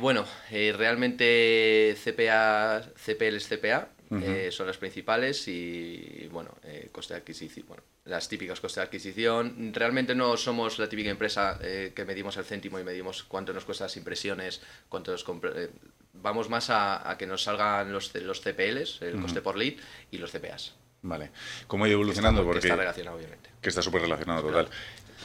bueno, 0.00 0.26
realmente 0.50 1.96
CPA, 2.02 2.82
CPL 2.96 3.36
es 3.36 3.48
CPA, 3.48 3.90
eh, 4.10 4.48
son 4.50 4.66
las 4.66 4.78
principales 4.78 5.46
y, 5.48 6.28
bueno, 6.32 6.54
eh, 6.64 6.88
coste 6.90 7.14
de 7.14 7.20
adquisición, 7.20 7.66
bueno, 7.68 7.82
las 8.04 8.28
típicas 8.28 8.60
costes 8.60 8.76
de 8.76 8.82
adquisición. 8.82 9.72
Realmente 9.74 10.14
no 10.14 10.36
somos 10.36 10.78
la 10.78 10.88
típica 10.88 11.10
empresa 11.10 11.58
eh, 11.60 11.92
que 11.94 12.04
medimos 12.04 12.36
el 12.36 12.44
céntimo 12.44 12.78
y 12.78 12.84
medimos 12.84 13.22
cuánto 13.24 13.52
nos 13.52 13.64
cuesta 13.64 13.84
las 13.84 13.96
impresiones, 13.96 14.62
cuánto 14.88 15.12
nos 15.12 15.24
vamos 16.14 16.48
más 16.48 16.68
a, 16.70 17.14
que 17.18 17.26
nos 17.26 17.42
salgan 17.42 17.92
los, 17.92 18.14
los 18.14 18.40
CPLs, 18.40 19.02
el 19.02 19.20
coste 19.20 19.42
por 19.42 19.56
lead, 19.56 19.74
y 20.10 20.18
los 20.18 20.32
CPAs. 20.32 20.74
Vale. 21.02 21.30
¿Cómo 21.66 21.84
ha 21.84 21.88
ido 21.88 21.96
evolucionando? 21.96 22.42
Que 22.42 22.46
está, 22.46 22.52
Porque, 22.52 22.66
está 22.66 22.76
relacionado, 22.76 23.16
obviamente. 23.16 23.50
Que 23.60 23.68
está 23.68 23.82
súper 23.82 24.02
relacionado, 24.02 24.42
total. 24.42 24.68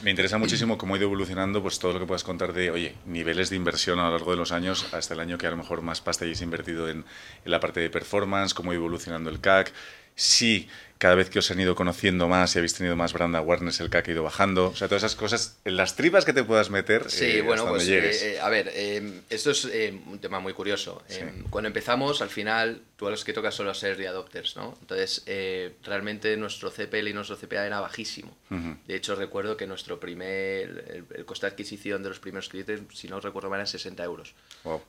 Me 0.02 0.10
interesa 0.10 0.38
muchísimo 0.38 0.76
cómo 0.76 0.94
ha 0.94 0.98
ido 0.98 1.06
evolucionando 1.06 1.62
pues 1.62 1.78
todo 1.78 1.94
lo 1.94 2.00
que 2.00 2.06
puedas 2.06 2.24
contar 2.24 2.52
de, 2.52 2.70
oye, 2.70 2.94
niveles 3.06 3.50
de 3.50 3.56
inversión 3.56 3.98
a 4.00 4.04
lo 4.04 4.10
largo 4.10 4.32
de 4.32 4.36
los 4.36 4.52
años 4.52 4.92
hasta 4.92 5.14
el 5.14 5.20
año 5.20 5.38
que 5.38 5.46
a 5.46 5.50
lo 5.50 5.56
mejor 5.56 5.82
más 5.82 6.00
pasta 6.00 6.24
hayáis 6.24 6.42
invertido 6.42 6.88
en, 6.88 7.04
la 7.44 7.60
parte 7.60 7.80
de 7.80 7.90
performance, 7.90 8.54
cómo 8.54 8.70
ha 8.70 8.74
ido 8.74 8.82
evolucionando 8.82 9.30
el 9.30 9.40
CAC, 9.40 9.72
si 10.14 10.68
cada 11.04 11.16
vez 11.16 11.28
que 11.28 11.38
os 11.38 11.50
han 11.50 11.60
ido 11.60 11.74
conociendo 11.74 12.28
más 12.28 12.54
y 12.54 12.58
habéis 12.60 12.72
tenido 12.72 12.96
más 12.96 13.12
brand 13.12 13.36
awareness, 13.36 13.78
el 13.80 13.90
CAC 13.90 14.08
ha 14.08 14.12
ido 14.12 14.22
bajando. 14.22 14.68
O 14.68 14.74
sea, 14.74 14.88
todas 14.88 15.02
esas 15.02 15.14
cosas, 15.14 15.58
en 15.66 15.76
las 15.76 15.96
tripas 15.96 16.24
que 16.24 16.32
te 16.32 16.42
puedas 16.44 16.70
meter. 16.70 17.10
Sí, 17.10 17.26
eh, 17.26 17.42
bueno, 17.42 17.68
pues 17.68 17.86
eh, 17.86 18.40
a 18.40 18.48
ver, 18.48 18.70
eh, 18.72 19.20
esto 19.28 19.50
es 19.50 19.66
un 19.66 20.18
tema 20.18 20.40
muy 20.40 20.54
curioso. 20.54 21.02
Cuando 21.50 21.68
empezamos, 21.68 22.22
al 22.22 22.30
final, 22.30 22.80
tú 22.96 23.06
a 23.06 23.10
los 23.10 23.22
que 23.22 23.34
tocas 23.34 23.54
solo 23.54 23.74
ser 23.74 23.90
early 23.90 24.06
adopters, 24.06 24.56
¿no? 24.56 24.78
Entonces, 24.80 25.26
realmente 25.82 26.38
nuestro 26.38 26.70
CPL 26.70 27.08
y 27.08 27.12
nuestro 27.12 27.36
CPA 27.36 27.66
era 27.66 27.80
bajísimo. 27.80 28.34
De 28.86 28.96
hecho, 28.96 29.14
recuerdo 29.14 29.58
que 29.58 29.66
nuestro 29.66 30.00
primer, 30.00 31.04
el, 31.14 31.26
coste 31.26 31.44
de 31.44 31.52
adquisición 31.52 32.02
de 32.02 32.08
los 32.08 32.18
primeros 32.18 32.48
clientes, 32.48 32.80
si 32.94 33.08
no 33.08 33.20
recuerdo 33.20 33.50
mal, 33.50 33.58
eran 33.58 33.66
60 33.66 34.02
euros. 34.04 34.34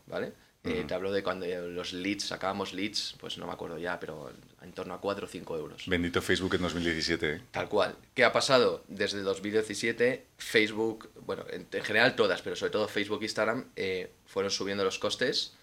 ¿Vale? 0.08 0.32
Eh, 0.66 0.84
te 0.88 0.94
hablo 0.96 1.12
de 1.12 1.22
cuando 1.22 1.46
los 1.46 1.94
leads, 1.94 2.26
sacábamos 2.26 2.74
leads, 2.74 3.16
pues 3.20 3.38
no 3.38 3.46
me 3.46 3.54
acuerdo 3.54 3.78
ya, 3.78 4.00
pero 4.00 4.32
en 4.62 4.72
torno 4.72 4.96
a 4.96 5.00
4 5.00 5.26
o 5.26 5.30
5 5.30 5.58
euros. 5.58 5.84
Bendito 5.86 6.22
Facebook 6.24 6.56
en 6.56 6.64
2017. 6.64 7.32
¿eh? 7.34 7.42
Tal 7.52 7.70
cual. 7.70 7.96
¿Qué 8.16 8.24
ha 8.24 8.34
pasado? 8.34 8.84
Desde 8.88 9.22
2017, 9.22 10.26
Facebook, 10.38 11.12
bueno, 11.26 11.46
en, 11.50 11.68
general 11.84 12.16
todas, 12.16 12.42
pero 12.42 12.56
sobre 12.56 12.72
todo 12.72 12.88
Facebook 12.88 13.22
e 13.22 13.26
Instagram, 13.26 13.66
eh, 13.76 14.12
fueron 14.26 14.50
subiendo 14.50 14.84
los 14.84 14.98
costes. 14.98 15.54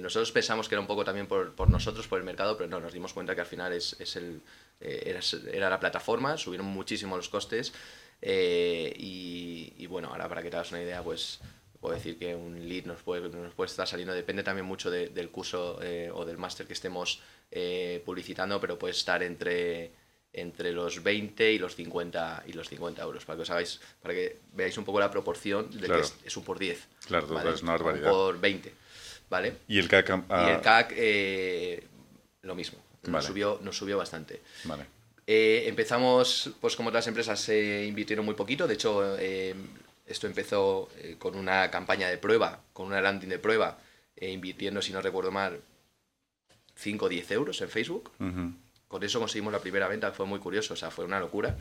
nosotros 0.00 0.32
pensamos 0.32 0.68
que 0.68 0.74
era 0.74 0.80
un 0.80 0.88
poco 0.88 1.04
también 1.04 1.28
por, 1.28 1.54
por, 1.54 1.70
nosotros, 1.70 2.08
por 2.08 2.18
el 2.18 2.24
mercado, 2.24 2.56
pero 2.56 2.68
no, 2.68 2.80
nos 2.80 2.92
dimos 2.92 3.12
cuenta 3.12 3.36
que 3.36 3.42
al 3.42 3.46
final 3.46 3.72
es, 3.72 3.94
es 4.00 4.16
el, 4.16 4.40
era, 4.80 5.20
era, 5.52 5.70
la 5.70 5.78
plataforma, 5.78 6.36
subieron 6.36 6.66
muchísimo 6.66 7.16
los 7.16 7.28
costes. 7.28 7.72
Y, 8.20 9.74
y, 9.76 9.86
bueno, 9.86 10.08
ahora 10.08 10.28
para 10.28 10.42
que 10.42 10.50
te 10.50 10.56
hagas 10.56 10.72
una 10.72 10.82
idea, 10.82 11.02
pues 11.02 11.40
puedo 11.84 11.96
decir 11.96 12.18
que 12.18 12.34
un 12.34 12.66
lead 12.66 12.86
nos 12.86 13.02
puede, 13.02 13.28
nos 13.28 13.52
puede 13.52 13.68
estar 13.68 13.86
saliendo, 13.86 14.14
depende 14.14 14.42
también 14.42 14.64
mucho 14.64 14.90
del 14.90 15.28
curso 15.28 15.78
eh, 15.82 16.10
o 16.14 16.24
del 16.24 16.38
máster 16.38 16.66
que 16.66 16.72
estemos 16.72 17.20
eh, 17.50 18.02
publicitando, 18.06 18.58
pero 18.58 18.78
puede 18.78 18.92
estar 18.92 19.22
entre, 19.22 19.90
entre 20.32 20.72
los 20.72 21.02
20 21.02 21.52
y 21.52 21.58
los 21.58 21.76
50 21.76 22.44
y 22.46 22.54
los 22.54 22.70
50 22.70 23.02
euros, 23.02 23.26
para 23.26 23.36
que 23.36 23.42
os 23.42 23.50
hagáis, 23.50 23.82
para 24.00 24.14
que 24.14 24.38
veáis 24.54 24.78
un 24.78 24.86
poco 24.86 24.98
la 24.98 25.10
proporción 25.10 25.70
de 25.78 25.86
que 25.86 26.00
es, 26.24 26.36
un 26.38 26.42
por 26.42 26.58
10. 26.58 26.88
Claro, 27.06 27.52
es 27.52 27.62
una 27.62 27.72
barbaridad. 27.72 28.10
por 28.10 28.40
20, 28.40 28.72
¿vale? 29.28 29.56
Y 29.68 29.78
el 29.78 29.86
CAC... 29.86 30.08
Y 30.08 30.50
el 30.52 30.60
CAC, 30.62 30.94
eh, 30.96 31.84
lo 32.40 32.54
mismo, 32.54 32.78
nos, 33.02 33.26
subió, 33.26 33.60
nos 33.62 33.76
subió 33.76 33.98
bastante. 33.98 34.40
Vale. 34.64 34.86
empezamos, 35.26 36.50
pues 36.62 36.76
como 36.76 36.88
otras 36.88 37.06
empresas, 37.08 37.38
se 37.38 37.84
invirtieron 37.84 38.24
muy 38.24 38.34
poquito. 38.34 38.66
De 38.66 38.72
hecho, 38.72 39.18
esto 40.06 40.26
empezó 40.26 40.90
eh, 40.98 41.16
con 41.18 41.36
una 41.36 41.70
campaña 41.70 42.08
de 42.08 42.18
prueba, 42.18 42.60
con 42.72 42.86
una 42.86 43.00
landing 43.00 43.28
de 43.28 43.38
prueba, 43.38 43.78
eh, 44.16 44.30
invirtiendo, 44.30 44.82
si 44.82 44.92
no 44.92 45.00
recuerdo 45.00 45.30
mal, 45.30 45.60
5 46.76 47.04
o 47.04 47.08
10 47.08 47.30
euros 47.32 47.60
en 47.62 47.68
Facebook. 47.68 48.10
Con 48.88 49.02
eso 49.02 49.18
conseguimos 49.18 49.52
la 49.52 49.60
primera 49.60 49.88
venta, 49.88 50.12
fue 50.12 50.26
muy 50.26 50.38
curioso, 50.38 50.74
o 50.74 50.76
sea, 50.76 50.90
fue 50.90 51.04
una 51.04 51.18
locura. 51.18 51.56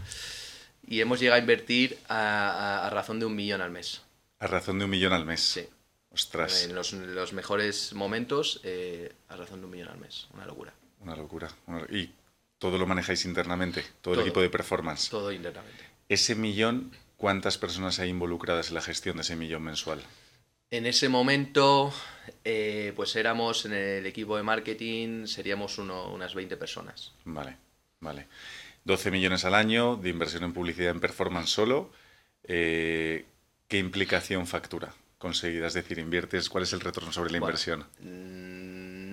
Y 0.86 1.00
hemos 1.00 1.20
llegado 1.20 1.38
a 1.38 1.40
invertir 1.40 1.98
a, 2.10 2.90
razón 2.92 3.20
de 3.20 3.26
un 3.26 3.36
millón 3.36 3.62
al 3.62 3.72
mes. 3.72 4.02
A 4.40 4.48
razón 4.48 4.78
de 4.80 4.86
un 4.86 4.92
millón 4.92 5.14
al 5.14 5.26
mes. 5.26 5.42
Sí. 5.42 5.68
Ostras. 6.12 6.66
En 6.66 6.76
los, 6.76 7.34
mejores 7.34 7.94
momentos, 7.94 8.60
eh, 8.64 9.12
a 9.30 9.36
razón 9.36 9.62
de 9.62 9.66
un 9.66 9.72
millón 9.72 9.88
al 9.88 9.98
mes. 9.98 10.28
Una 10.34 10.46
locura. 10.46 10.74
Una 11.00 11.16
locura. 11.16 11.50
Y 11.90 12.12
todo 12.60 12.78
lo 12.78 12.86
manejáis 12.86 13.26
internamente, 13.26 13.84
todo, 14.02 14.16
el 14.16 14.22
equipo 14.22 14.42
de 14.42 14.50
performance. 14.50 15.10
Todo 15.10 15.32
internamente. 15.32 15.84
Ese 16.08 16.36
millón 16.36 16.92
¿Cuántas 17.18 17.58
personas 17.58 18.00
hay 18.00 18.10
involucradas 18.10 18.70
en 18.70 18.76
la 18.76 18.82
gestión 18.82 19.18
de 19.18 19.22
ese 19.22 19.36
millón 19.36 19.64
mensual? 19.64 20.02
En 20.72 20.86
ese 20.88 21.08
momento, 21.08 21.94
eh, 22.44 22.94
pues 22.96 23.16
éramos 23.16 23.66
en 23.66 23.74
el 23.74 24.06
equipo 24.06 24.36
de 24.38 24.44
marketing, 24.44 25.28
seríamos 25.28 25.78
unas 25.78 26.34
20 26.34 26.58
personas. 26.58 27.14
Vale, 27.26 27.58
vale. 28.00 28.28
12 28.84 29.12
millones 29.12 29.46
al 29.46 29.56
año 29.56 29.96
de 29.96 30.10
inversión 30.10 30.44
en 30.44 30.54
publicidad 30.54 30.92
en 30.92 31.00
performance 31.00 31.50
solo. 31.50 31.92
Eh, 32.44 33.26
¿Qué 33.68 33.78
implicación 33.78 34.48
factura 34.48 34.94
conseguida? 35.18 35.68
Es 35.68 35.74
decir, 35.74 36.00
inviertes, 36.00 36.50
¿cuál 36.50 36.64
es 36.64 36.74
el 36.74 36.82
retorno 36.82 37.12
sobre 37.12 37.32
la 37.32 37.38
inversión? 37.38 37.86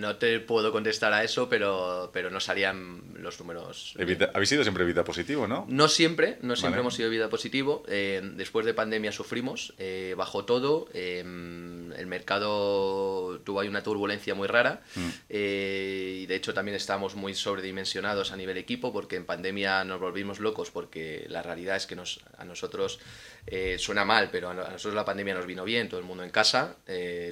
No 0.00 0.16
te 0.16 0.40
puedo 0.40 0.72
contestar 0.72 1.12
a 1.12 1.22
eso, 1.22 1.48
pero, 1.48 2.10
pero 2.12 2.30
no 2.30 2.40
salían 2.40 3.02
los 3.14 3.38
números. 3.38 3.94
habéis 4.34 4.48
sido 4.48 4.62
siempre 4.62 4.84
vida 4.84 5.04
positivo, 5.04 5.46
¿no? 5.46 5.66
No 5.68 5.88
siempre, 5.88 6.38
no 6.42 6.56
siempre 6.56 6.80
hemos 6.80 6.94
sido 6.94 7.10
vida 7.10 7.28
positivo. 7.28 7.82
Eh, 7.86 8.22
después 8.34 8.66
de 8.66 8.74
pandemia 8.74 9.12
sufrimos, 9.12 9.74
eh, 9.78 10.14
bajó 10.16 10.44
todo, 10.44 10.88
eh, 10.94 11.22
el 11.96 12.06
mercado 12.06 13.40
tuvo 13.40 13.60
ahí 13.60 13.68
una 13.68 13.82
turbulencia 13.82 14.34
muy 14.34 14.46
rara 14.46 14.82
mm. 14.94 15.08
y 15.28 16.26
de 16.26 16.34
hecho 16.34 16.54
también 16.54 16.76
estábamos 16.76 17.16
muy 17.16 17.34
sobredimensionados 17.34 18.32
a 18.32 18.36
nivel 18.36 18.56
equipo 18.56 18.92
porque 18.92 19.16
en 19.16 19.26
pandemia 19.26 19.84
nos 19.84 20.00
volvimos 20.00 20.40
locos 20.40 20.70
porque 20.70 21.26
la 21.28 21.42
realidad 21.42 21.76
es 21.76 21.86
que 21.86 21.96
nos, 21.96 22.20
a 22.38 22.44
nosotros 22.44 23.00
suena 23.78 24.04
mal, 24.04 24.30
pero 24.30 24.50
a 24.50 24.54
nosotros 24.54 24.94
la 24.94 25.04
pandemia 25.04 25.34
nos 25.34 25.46
vino 25.46 25.64
bien, 25.64 25.88
todo 25.88 25.98
el 25.98 26.06
mundo 26.06 26.22
en 26.22 26.30
casa, 26.30 26.76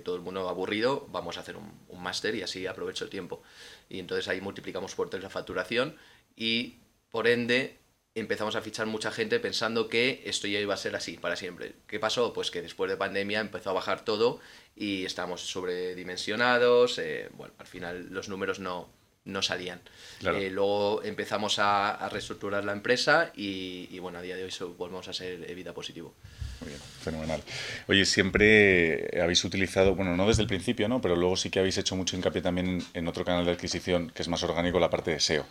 todo 0.04 0.16
el 0.16 0.22
mundo 0.22 0.48
aburrido, 0.48 1.06
vamos 1.10 1.36
a 1.36 1.40
hacer 1.40 1.56
un, 1.56 1.70
un 1.88 2.02
máster 2.02 2.34
y 2.34 2.42
así 2.42 2.48
así 2.48 2.66
aprovecho 2.66 3.04
el 3.04 3.10
tiempo. 3.10 3.42
Y 3.88 3.98
entonces 3.98 4.26
ahí 4.28 4.40
multiplicamos 4.40 4.94
por 4.94 5.10
tres 5.10 5.22
la 5.22 5.30
facturación 5.30 5.96
y 6.36 6.78
por 7.10 7.26
ende 7.26 7.78
empezamos 8.18 8.56
a 8.56 8.62
fichar 8.62 8.86
mucha 8.86 9.10
gente 9.10 9.40
pensando 9.40 9.88
que 9.88 10.22
esto 10.24 10.46
ya 10.46 10.60
iba 10.60 10.74
a 10.74 10.78
ser 10.78 10.96
así 10.96 11.16
para 11.16 11.36
siempre. 11.36 11.74
¿Qué 11.86 11.98
pasó? 11.98 12.32
Pues 12.32 12.50
que 12.50 12.62
después 12.62 12.90
de 12.90 12.96
pandemia 12.96 13.40
empezó 13.40 13.70
a 13.70 13.74
bajar 13.74 14.04
todo 14.04 14.40
y 14.76 15.04
estábamos 15.04 15.42
sobredimensionados, 15.42 16.98
eh, 16.98 17.28
bueno, 17.32 17.54
al 17.58 17.66
final 17.66 18.08
los 18.10 18.28
números 18.28 18.60
no, 18.60 18.88
no 19.28 19.42
salían. 19.42 19.80
Eh, 20.24 20.50
luego 20.50 21.02
empezamos 21.04 21.58
a, 21.58 22.08
reestructurar 22.10 22.64
la 22.64 22.72
empresa 22.72 23.30
y, 23.36 23.98
bueno, 23.98 24.18
a 24.18 24.22
día 24.22 24.36
de 24.36 24.44
hoy 24.44 24.52
volvemos 24.76 25.06
a 25.08 25.12
ser 25.12 25.54
vida 25.54 25.72
positivo. 25.72 26.14
Muy 26.60 26.70
bien, 26.70 26.80
fenomenal. 27.02 27.42
Oye, 27.86 28.04
siempre 28.04 29.20
habéis 29.20 29.44
utilizado, 29.44 29.94
bueno, 29.94 30.16
no 30.16 30.26
desde 30.26 30.42
el 30.42 30.48
principio, 30.48 30.88
¿no? 30.88 31.00
Pero 31.00 31.14
luego 31.14 31.36
sí 31.36 31.50
que 31.50 31.60
habéis 31.60 31.78
hecho 31.78 31.94
mucho 31.94 32.16
hincapié 32.16 32.42
también 32.42 32.82
en 32.94 33.06
otro 33.06 33.24
canal 33.24 33.44
de 33.44 33.52
adquisición 33.52 34.10
que 34.10 34.22
es 34.22 34.28
más 34.28 34.42
orgánico, 34.42 34.80
la 34.80 34.90
parte 34.90 35.12
de 35.12 35.20
SEO. 35.20 35.46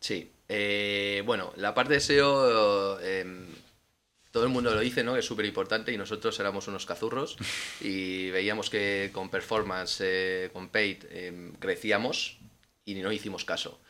Sí, 0.00 0.30
eh, 0.48 1.22
bueno, 1.24 1.52
la 1.56 1.74
parte 1.74 1.94
de 1.94 2.00
SEO, 2.00 3.00
em, 3.00 3.46
todo 4.30 4.44
el 4.44 4.50
mundo 4.50 4.74
lo 4.74 4.80
dice, 4.80 5.02
¿no? 5.02 5.16
Es 5.16 5.24
súper 5.24 5.46
importante 5.46 5.92
y 5.92 5.96
nosotros 5.96 6.38
éramos 6.40 6.68
unos 6.68 6.86
cazurros 6.86 7.36
y 7.80 8.30
veíamos 8.30 8.68
que 8.70 9.10
con 9.12 9.30
performance, 9.30 10.00
eh, 10.00 10.50
con 10.52 10.68
paid, 10.68 11.04
em, 11.10 11.52
crecíamos 11.54 12.38
y 12.84 12.94
no 12.96 13.12
hicimos 13.12 13.44
caso. 13.44 13.80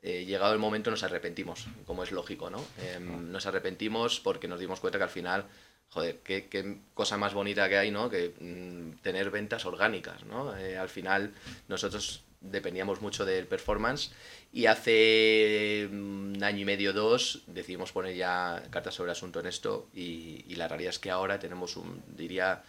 Eh, 0.00 0.24
llegado 0.24 0.52
el 0.52 0.60
momento 0.60 0.92
nos 0.92 1.02
arrepentimos, 1.02 1.66
como 1.84 2.04
es 2.04 2.12
lógico, 2.12 2.50
¿no? 2.50 2.64
Em, 2.80 3.32
nos 3.32 3.46
arrepentimos 3.46 4.20
porque 4.20 4.46
nos 4.46 4.60
dimos 4.60 4.78
cuenta 4.78 4.98
que 4.98 5.04
al 5.04 5.10
final, 5.10 5.46
joder, 5.88 6.20
qué, 6.20 6.78
cosa 6.94 7.18
más 7.18 7.34
bonita 7.34 7.68
que 7.68 7.78
hay, 7.78 7.90
¿no? 7.90 8.08
Que 8.08 8.32
mm, 8.38 9.02
tener 9.02 9.30
ventas 9.30 9.66
orgánicas, 9.66 10.24
¿no? 10.24 10.50
al 10.50 10.88
final 10.88 11.34
nosotros 11.66 12.22
dependíamos 12.40 13.00
mucho 13.00 13.24
del 13.24 13.46
performance 13.46 14.10
y 14.52 14.66
hace 14.66 15.88
mm, 15.90 16.36
un 16.36 16.44
año 16.44 16.60
y 16.60 16.64
medio, 16.64 16.92
dos, 16.92 17.42
decidimos 17.46 17.92
poner 17.92 18.16
ya 18.16 18.62
cartas 18.70 18.94
sobre 18.94 19.12
asunto 19.12 19.40
en 19.40 19.46
esto 19.46 19.88
y, 19.92 20.44
y 20.48 20.54
la 20.56 20.68
realidad 20.68 20.90
es 20.90 20.98
que 20.98 21.10
ahora 21.10 21.38
tenemos 21.38 21.76
un, 21.76 22.02
diría, 22.16 22.62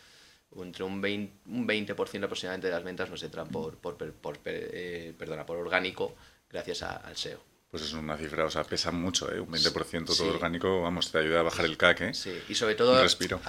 entre 0.56 0.84
un 0.84 1.02
20%, 1.02 1.30
un 1.46 1.68
20 1.68 1.94
aproximadamente 1.94 2.68
de 2.68 2.74
las 2.74 2.84
ventas 2.84 3.10
nos 3.10 3.22
entran 3.24 3.48
por, 3.50 3.78
por, 3.78 3.98
por, 3.98 4.40
eh, 4.46 5.14
perdona, 5.18 5.46
por 5.46 5.58
orgánico 5.58 6.16
gracias 6.50 6.84
al 6.84 7.16
SEO. 7.16 7.59
Pues 7.72 7.84
es 7.84 7.94
una 7.94 8.18
cifra, 8.18 8.46
o 8.46 8.50
sea, 8.50 8.64
pesa 8.64 8.92
mucho, 8.92 9.32
¿eh? 9.32 9.40
Un 9.40 9.48
20% 9.48 10.18
todo 10.18 10.34
orgánico, 10.34 10.82
vamos, 10.82 11.12
te 11.12 11.20
ayuda 11.20 11.42
a 11.42 11.44
bajar 11.44 11.66
el 11.66 11.78
CAC, 11.78 12.02
¿eh? 12.02 12.14
Sí, 12.16 12.34
y 12.50 12.56
sobre 12.56 12.74
todo, 12.74 13.00
respiro. 13.00 13.40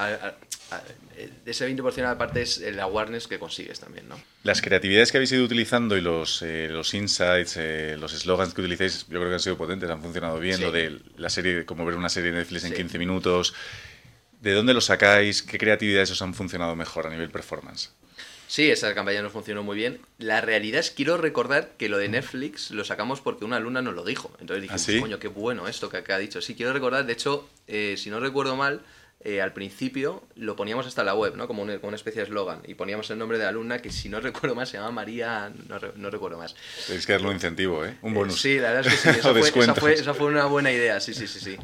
ese 1.46 1.74
20% 1.74 2.04
aparte 2.04 2.42
es 2.42 2.58
el 2.58 2.78
awareness 2.80 3.26
que 3.26 3.38
consigues 3.38 3.80
también, 3.80 4.10
¿no? 4.10 4.20
Las 4.42 4.60
creatividades 4.60 5.10
que 5.10 5.16
habéis 5.16 5.32
ido 5.32 5.42
utilizando 5.42 5.96
y 5.96 6.02
los, 6.02 6.42
eh, 6.42 6.68
los 6.70 6.92
insights, 6.92 7.56
eh, 7.56 7.96
los 7.98 8.12
slogans 8.12 8.52
que 8.52 8.60
utilicéis, 8.60 9.06
yo 9.08 9.18
creo 9.18 9.28
que 9.28 9.34
han 9.34 9.40
sido 9.40 9.56
potentes, 9.56 9.88
han 9.88 10.02
funcionado 10.02 10.38
bien. 10.38 10.60
Lo 10.60 10.70
de 10.70 11.00
la 11.16 11.30
serie, 11.30 11.64
como 11.64 11.86
ver 11.86 11.94
una 11.94 12.10
serie 12.10 12.30
de 12.30 12.38
Netflix 12.38 12.64
en 12.64 12.74
15 12.74 12.98
minutos. 12.98 13.54
¿De 14.42 14.52
dónde 14.52 14.74
lo 14.74 14.82
sacáis? 14.82 15.42
¿Qué 15.42 15.56
creatividades 15.56 16.10
os 16.10 16.20
han 16.20 16.34
funcionado 16.34 16.76
mejor 16.76 17.06
a 17.06 17.10
nivel 17.10 17.30
performance? 17.30 17.90
Sí, 18.50 18.69
esa 18.69 18.92
campaña 18.97 19.23
nos 19.23 19.30
funcionó 19.30 19.62
muy 19.62 19.76
bien. 19.76 20.00
La 20.19 20.40
realidad 20.40 20.80
es 20.80 20.90
que 20.90 20.97
quiero 20.97 21.16
recordar 21.16 21.71
que 21.78 21.88
lo 21.88 21.99
de 21.99 22.09
Netflix 22.09 22.73
lo 22.73 22.85
sacamos 22.85 23.21
porque 23.21 23.45
una 23.45 23.59
alumna 23.59 23.80
nos 23.80 23.95
lo 23.95 24.04
dijo. 24.04 24.37
Entonces 24.40 24.69
¿Ah, 24.69 25.00
coño, 25.00 25.21
qué 25.21 25.28
bueno 25.28 25.69
esto 25.69 25.88
que, 25.88 26.12
ha 26.12 26.19
dicho. 26.19 26.40
Sí, 26.40 26.57
quiero 26.57 26.73
recordar, 26.73 27.07
de 27.07 27.12
hecho, 27.12 27.49
eh, 27.69 27.95
si 27.97 28.11
no 28.11 28.19
recuerdo 28.19 28.57
mal, 28.57 28.80
eh, 29.21 29.40
al 29.40 29.52
principio 29.52 30.25
lo 30.35 30.57
poníamos 30.57 30.85
hasta 30.88 31.04
la 31.04 31.14
web, 31.14 31.37
¿no? 31.37 31.47
Como, 31.47 31.62
una, 31.62 31.75
especie 31.95 32.23
de 32.23 32.25
eslogan. 32.25 32.61
Y 32.66 32.75
poníamos 32.75 33.09
el 33.12 33.19
nombre 33.19 33.38
de 33.38 33.45
la 33.45 33.50
alumna, 33.50 33.78
que 33.78 33.92
si 33.92 34.09
no 34.09 34.19
recuerdo 34.19 34.57
más 34.57 34.69
se 34.69 34.78
llama 34.78 34.90
María, 34.90 35.52
no, 35.69 36.11
recuerdo 36.11 36.37
más. 36.37 36.57
Tenéis 36.88 37.07
que 37.07 37.12
darle 37.12 37.28
un 37.28 37.35
incentivo, 37.35 37.85
¿eh? 37.85 37.99
Un 38.02 38.14
bonus. 38.14 38.40
sí, 38.40 38.59
la 38.59 38.73
verdad 38.73 38.92
es 38.92 39.00
que 39.00 39.12
sí. 39.12 39.19
Esa 39.21 39.33
fue, 39.76 39.92
esa, 39.95 40.12
fue, 40.12 40.26
una 40.26 40.47
buena 40.47 40.73
idea, 40.73 40.99
sí, 40.99 41.14
sí, 41.14 41.28
sí, 41.28 41.38
sí. 41.38 41.57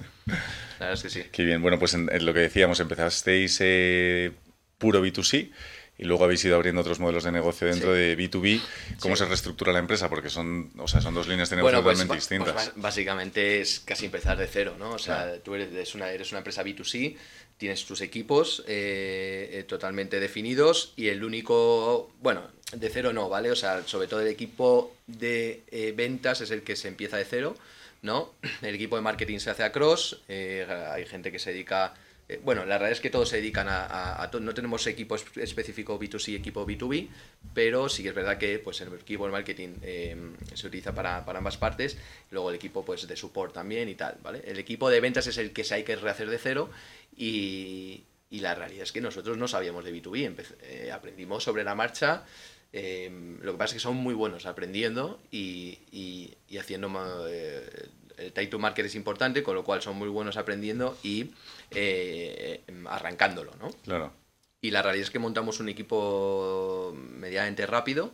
La 0.79 0.87
verdad 0.87 0.93
es 0.93 1.03
que 1.03 1.11
sí. 1.11 1.25
Qué 1.33 1.43
bien. 1.43 1.61
Bueno, 1.61 1.81
pues 1.81 1.95
en, 1.95 2.07
lo 2.25 2.33
que 2.33 2.39
decíamos, 2.39 2.79
empezasteis 2.79 3.59
eh, 3.61 4.31
puro 4.79 5.05
B2C 5.05 5.51
y 5.99 6.05
luego 6.05 6.25
habéis 6.25 6.45
ido 6.45 6.57
abriendo 6.57 6.83
otros 6.83 7.01
modelos 7.01 7.25
de 7.25 7.33
negocio 7.33 7.67
dentro 7.67 7.93
de 7.93 8.17
B2B. 8.19 8.61
¿Cómo 9.01 9.17
se 9.17 9.25
reestructura 9.25 9.73
la 9.73 9.79
empresa? 9.79 10.11
Porque 10.11 10.29
son, 10.29 10.71
o 10.77 10.87
sea, 10.87 11.01
son 11.01 11.15
dos 11.15 11.27
líneas 11.27 11.49
de 11.49 11.57
negocio 11.57 11.83
pues, 11.83 11.99
totalmente 11.99 12.15
pues 12.15 12.29
distintas. 12.29 12.73
básicamente 12.77 13.61
es 13.61 13.81
casi 13.81 14.07
empezar 14.07 14.37
de 14.37 14.47
cero, 14.47 14.77
¿no? 14.79 14.91
O 14.91 14.99
sea, 14.99 15.39
tú 15.43 15.55
eres 15.55 15.95
una, 15.95 16.11
eres 16.11 16.31
una 16.33 16.39
empresa 16.39 16.63
B2C, 16.63 17.17
tienes 17.57 17.87
tus 17.87 18.03
equipos 18.03 18.63
eh, 18.67 19.51
eh, 19.53 19.65
totalmente 19.65 20.21
definidos 20.21 20.93
y 20.97 21.09
el 21.09 21.25
único, 21.25 22.13
bueno, 22.21 22.43
de 22.73 22.91
cero 22.91 23.13
no, 23.13 23.29
¿vale? 23.29 23.51
O 23.51 23.57
sea, 23.57 23.83
sobre 23.87 24.09
todo 24.09 24.21
el 24.21 24.29
equipo 24.29 24.95
de 25.07 25.63
eh, 25.71 25.95
ventas 25.97 26.43
es 26.43 26.51
el 26.51 26.63
que 26.63 26.77
se 26.77 26.89
empieza 26.89 27.17
de 27.17 27.25
cero, 27.25 27.57
¿no? 28.03 28.35
El 28.61 28.75
equipo 28.75 28.97
de 28.97 29.03
marketing 29.03 29.39
se 29.39 29.51
hace 29.51 29.65
a 29.65 29.73
cross, 29.73 30.21
hay 30.29 31.07
gente 31.07 31.33
que 31.33 31.39
se 31.39 31.53
dedica 31.53 31.95
eh, 32.29 32.41
bueno, 32.43 32.65
la 32.65 32.77
realidad 32.79 32.93
es 32.93 33.01
que 33.01 33.11
todos 33.11 33.29
se 33.29 33.37
dedican 33.37 33.69
a, 33.69 34.21
a, 34.21 34.31
no 34.41 34.53
tenemos 34.53 34.85
equipo 34.87 35.15
específico 35.15 35.99
B2C 35.99 36.33
y 36.33 36.35
equipo 36.35 36.67
B2B, 36.67 37.09
pero 37.55 37.89
sí 37.89 38.03
que 38.03 38.09
es 38.09 38.15
verdad 38.15 38.37
que 38.37 38.59
pues 38.59 38.81
el 38.81 38.93
equipo 38.95 39.27
de 39.27 39.33
marketing 39.33 39.75
em, 39.83 40.37
se 40.55 40.67
utiliza 40.67 40.93
para, 40.93 41.19
ambas 41.19 41.57
partes, 41.57 41.97
luego 42.31 42.51
el 42.51 42.57
equipo 42.57 42.85
pues 42.85 43.07
de 43.07 43.17
support 43.17 43.55
también 43.55 43.89
y 43.89 43.95
tal, 43.95 44.19
¿vale? 44.23 44.43
El 44.45 44.59
equipo 44.59 44.91
de 44.91 45.01
ventas 45.01 45.27
es 45.29 45.39
el 45.39 45.53
que 45.53 45.63
se 45.63 45.75
hay 45.75 45.85
que 45.85 45.95
rehacer 45.95 46.29
de 46.29 46.39
cero 46.39 46.71
y, 47.17 48.05
la 48.31 48.55
realidad 48.55 48.83
es 48.83 48.93
que 48.93 49.01
nosotros 49.01 49.39
no 49.39 49.49
sabíamos 49.49 49.83
de 49.83 49.95
B2B, 49.95 50.45
eh, 50.63 50.93
aprendimos 50.93 51.43
sobre 51.43 51.65
la 51.65 51.75
marcha, 51.75 52.25
em, 52.71 53.41
lo 53.41 53.53
que 53.53 53.59
pasa 53.59 53.71
es 53.71 53.75
que 53.75 53.81
son 53.81 53.97
muy 53.97 54.13
buenos 54.13 54.45
aprendiendo 54.45 55.23
y, 55.31 55.79
y, 55.91 56.59
haciendo 56.59 56.91
eh, 57.29 57.89
el 58.17 58.33
time 58.33 58.47
to 58.49 58.59
market 58.59 58.87
es 58.87 58.95
importante, 58.95 59.43
con 59.43 59.55
lo 59.55 59.65
cual 59.65 59.83
son 59.83 59.97
muy 59.97 60.09
buenos 60.09 60.37
aprendiendo 60.37 60.97
y 61.03 61.31
eh, 61.71 62.63
arrancándolo, 62.87 63.53
¿no? 63.61 63.71
Claro. 63.85 64.13
Y 64.61 64.71
la 64.71 64.83
realidad 64.83 65.05
es 65.05 65.11
que 65.11 65.19
montamos 65.19 65.61
un 65.61 65.69
equipo 65.69 66.95
medianamente 66.97 67.67
rápido 67.67 68.13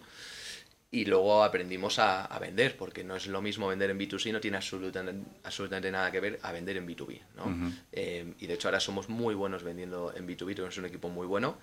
y 0.90 1.06
luego 1.06 1.42
aprendimos 1.42 1.99
a, 1.99 2.38
vender, 2.38 2.76
porque 2.76 3.02
no 3.02 3.16
es 3.16 3.26
lo 3.26 3.40
mismo 3.40 3.66
vender 3.66 3.88
en 3.88 3.99
B2C, 3.99 4.30
no 4.30 4.40
tiene 4.40 4.59
absolutamente, 4.59 5.30
absolutamente 5.42 5.90
nada 5.90 6.12
que 6.12 6.21
ver 6.21 6.38
a 6.42 6.52
vender 6.52 6.76
en 6.76 6.87
B2B, 6.87 7.21
¿no? 7.35 7.75
Eh, 7.92 8.35
y 8.38 8.47
de 8.47 8.54
hecho 8.54 8.68
ahora 8.68 8.78
somos 8.78 9.09
muy 9.09 9.35
buenos 9.35 9.62
vendiendo 9.62 10.12
en 10.14 10.28
B2B, 10.28 10.54
tenemos 10.54 10.76
un 10.76 10.85
equipo 10.85 11.09
muy 11.09 11.26
bueno. 11.26 11.56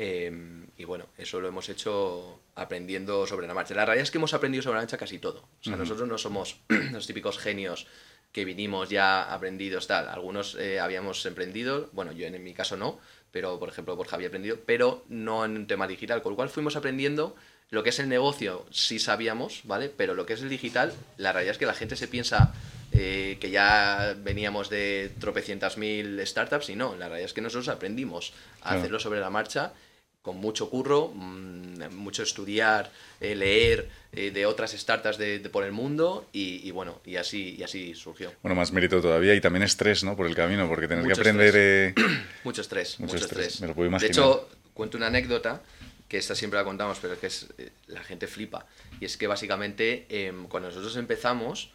Em, 0.00 0.68
y 0.76 0.84
bueno, 0.84 1.06
eso 1.18 1.40
lo 1.40 1.48
hemos 1.48 1.68
hecho 1.68 2.38
aprendiendo 2.54 3.26
sobre 3.26 3.48
la 3.48 3.54
marcha. 3.54 3.74
La 3.74 3.84
realidad 3.84 4.04
es 4.04 4.12
que 4.12 4.18
hemos 4.18 4.32
aprendido 4.32 4.62
sobre 4.62 4.76
la 4.76 4.82
marcha 4.82 4.96
casi 4.96 5.18
todo. 5.18 5.40
O 5.40 5.64
sea, 5.64 5.74
nosotros 5.74 6.08
no 6.08 6.16
somos 6.18 6.60
los 6.92 7.04
típicos 7.08 7.36
genios 7.36 7.88
que 8.30 8.44
vinimos 8.44 8.90
ya 8.90 9.24
aprendidos 9.34 9.88
tal. 9.88 10.08
Algunos 10.08 10.54
eh, 10.54 10.78
habíamos 10.78 11.26
emprendido, 11.26 11.90
bueno, 11.92 12.12
yo 12.12 12.28
en 12.28 12.44
mi 12.44 12.54
caso 12.54 12.76
no, 12.76 13.00
pero 13.32 13.58
por 13.58 13.70
ejemplo 13.70 13.96
Borja 13.96 14.14
había 14.14 14.28
aprendido, 14.28 14.58
pero 14.64 15.04
no 15.08 15.44
en 15.44 15.56
un 15.56 15.66
tema 15.66 15.88
digital, 15.88 16.22
con 16.22 16.30
lo 16.30 16.36
cual 16.36 16.48
fuimos 16.48 16.76
aprendiendo 16.76 17.34
lo 17.70 17.82
que 17.82 17.90
es 17.90 17.98
el 17.98 18.08
negocio, 18.08 18.66
sí 18.70 19.00
sabíamos, 19.00 19.62
¿vale? 19.64 19.88
Pero 19.88 20.14
lo 20.14 20.26
que 20.26 20.34
es 20.34 20.42
el 20.42 20.48
digital, 20.48 20.94
la 21.16 21.32
realidad 21.32 21.52
es 21.52 21.58
que 21.58 21.66
la 21.66 21.74
gente 21.74 21.96
se 21.96 22.06
piensa 22.06 22.54
eh, 22.92 23.36
que 23.40 23.50
ya 23.50 24.14
veníamos 24.16 24.70
de 24.70 25.10
tropecientas 25.18 25.76
mil 25.76 26.24
startups 26.24 26.70
y 26.70 26.76
no, 26.76 26.94
la 26.94 27.08
realidad 27.08 27.26
es 27.26 27.34
que 27.34 27.40
nosotros 27.40 27.68
aprendimos 27.68 28.32
a 28.62 28.74
hacerlo 28.74 29.00
sobre 29.00 29.18
la 29.18 29.28
marcha 29.28 29.72
con 30.22 30.38
mucho 30.38 30.68
curro, 30.68 31.12
mm, 31.14 31.94
mucho 31.94 32.22
estudiar, 32.22 32.90
eh, 33.20 33.34
leer 33.34 33.88
eh, 34.12 34.30
de 34.30 34.46
otras 34.46 34.72
startups 34.72 35.18
de, 35.18 35.40
por 35.50 35.64
el 35.64 35.72
mundo 35.72 36.28
y, 36.32 36.70
bueno, 36.70 37.00
y 37.04 37.16
así, 37.16 37.56
y 37.58 37.62
así 37.62 37.94
surgió. 37.94 38.32
Bueno, 38.42 38.54
más 38.54 38.72
mérito 38.72 39.00
todavía 39.00 39.34
y 39.34 39.40
también 39.40 39.62
estrés, 39.62 40.04
¿no? 40.04 40.16
Por 40.16 40.26
el 40.26 40.34
camino, 40.34 40.68
porque 40.68 40.88
tener 40.88 41.06
que 41.06 41.12
aprender... 41.12 41.54
Eh, 41.56 41.94
mucho 42.44 42.62
estrés, 42.62 42.98
mucho, 43.00 43.16
estrés. 43.16 43.60
Me 43.60 43.68
lo 43.68 43.74
puedo 43.74 43.88
imaginar. 43.88 44.14
De 44.14 44.20
hecho, 44.20 44.48
cuento 44.74 44.96
una 44.96 45.06
anécdota 45.06 45.62
que 46.08 46.16
esta 46.16 46.34
siempre 46.34 46.58
la 46.58 46.64
contamos, 46.64 46.98
pero 47.00 47.18
que 47.20 47.26
es, 47.26 47.48
la 47.86 48.02
gente 48.02 48.26
flipa. 48.26 48.66
Y 49.00 49.04
es 49.04 49.16
que 49.16 49.26
básicamente 49.26 50.06
em, 50.08 50.46
cuando 50.48 50.70
nosotros 50.70 50.96
empezamos, 50.96 51.70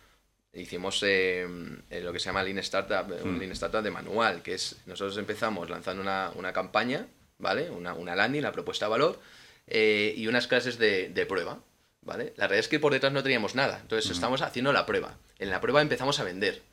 hicimos 0.54 1.04
em, 1.04 1.78
lo 2.02 2.12
que 2.12 2.20
se 2.20 2.26
llama 2.26 2.44
Lean 2.44 2.58
Startup, 2.60 3.06
un 3.24 3.36
mm. 3.36 3.40
Lean 3.40 3.52
Startup 3.52 3.84
de 3.84 3.92
manual, 3.92 4.42
que 4.42 4.56
es, 4.56 4.78
nosotros 4.88 5.18
empezamos 5.18 5.70
lanzando 5.70 6.02
una, 6.02 6.32
una 6.36 6.52
campaña 6.52 7.08
¿vale? 7.44 7.70
Una, 7.70 7.94
una 7.94 8.16
landing, 8.16 8.42
la 8.42 8.52
propuesta 8.52 8.86
de 8.86 8.90
valor 8.90 9.20
eh, 9.68 10.14
y 10.18 10.26
unas 10.28 10.48
clases 10.48 10.80
de, 10.80 11.26
prueba, 11.30 11.60
¿vale? 12.02 12.34
La 12.38 12.48
realidad 12.48 12.62
es 12.62 12.68
que 12.68 12.80
por 12.80 12.94
detrás 12.94 13.14
no 13.14 13.22
teníamos 13.22 13.54
nada, 13.54 13.80
entonces 13.82 14.10
estamos 14.10 14.42
haciendo 14.42 14.74
la 14.74 14.88
prueba. 14.88 15.20
En 15.38 15.52
la 15.52 15.62
prueba 15.62 15.82
empezamos 15.82 16.20
a 16.20 16.24
vender. 16.24 16.64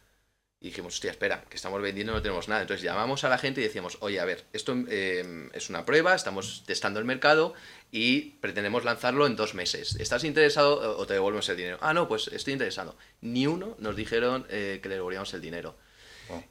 Y 0.63 0.69
dijimos, 0.69 0.95
hostia, 0.95 1.11
espera, 1.11 1.43
que 1.49 1.57
estamos 1.57 1.81
vendiendo 1.81 2.13
no 2.13 2.21
tenemos 2.21 2.49
nada. 2.49 2.61
Entonces 2.61 2.85
llamamos 2.85 3.25
a 3.25 3.31
la 3.31 3.39
gente 3.39 3.63
y 3.63 3.65
decíamos, 3.65 3.97
oye, 4.01 4.21
a 4.21 4.27
ver, 4.27 4.45
esto 4.53 4.77
eh, 4.89 5.49
es 5.55 5.71
una 5.71 5.87
prueba, 5.87 6.15
estamos 6.15 6.65
testando 6.67 6.99
el 6.99 7.07
mercado 7.07 7.55
y 7.91 8.33
pretendemos 8.43 8.85
lanzarlo 8.85 9.27
en 9.27 9.37
dos 9.37 9.55
meses. 9.55 9.97
¿Estás 9.99 10.23
interesado 10.23 10.99
o 10.99 11.07
te 11.07 11.15
devolvemos 11.15 11.49
el 11.49 11.57
dinero? 11.57 11.79
Ah, 11.81 11.95
no, 11.95 12.09
pues 12.09 12.29
estoy 12.29 12.53
interesado. 12.53 12.95
Ni 13.23 13.47
uno 13.47 13.75
nos 13.79 13.97
dijeron 13.97 14.47
eh, 14.51 14.81
que 14.83 14.91
le 14.91 14.97
devolvíamos 14.97 15.33
el 15.33 15.41
dinero. 15.41 15.77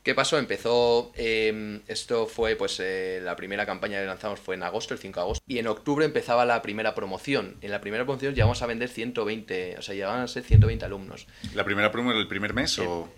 ¿Qué 0.04 0.16
pasó? 0.16 0.38
Empezó, 0.38 1.12
em, 1.16 1.82
esto 1.88 2.28
fue, 2.28 2.56
pues 2.56 2.80
eh, 2.80 3.20
la 3.24 3.36
primera 3.36 3.66
campaña 3.66 4.00
que 4.00 4.06
lanzamos 4.06 4.40
fue 4.40 4.56
en 4.56 4.64
agosto, 4.64 4.94
el 4.94 5.00
5 5.00 5.20
de 5.20 5.24
agosto, 5.24 5.44
y 5.48 5.60
en 5.60 5.68
octubre 5.68 6.06
empezaba 6.06 6.46
la 6.46 6.62
primera 6.62 6.96
promoción. 6.96 7.58
En 7.62 7.72
la 7.72 7.82
primera 7.82 8.04
promoción 8.06 8.34
llegamos 8.34 8.62
a 8.62 8.66
vender 8.66 8.90
120, 8.90 9.78
o 9.78 9.82
sea, 9.82 9.96
llegaban 9.96 10.22
a 10.22 10.28
ser 10.28 10.44
120 10.44 10.86
alumnos. 10.86 11.28
¿La 11.54 11.64
primera 11.64 11.92
promo 11.92 12.12
era 12.12 12.20
el 12.20 12.28
primer 12.28 12.54
mes 12.54 12.78
o...? 12.80 13.10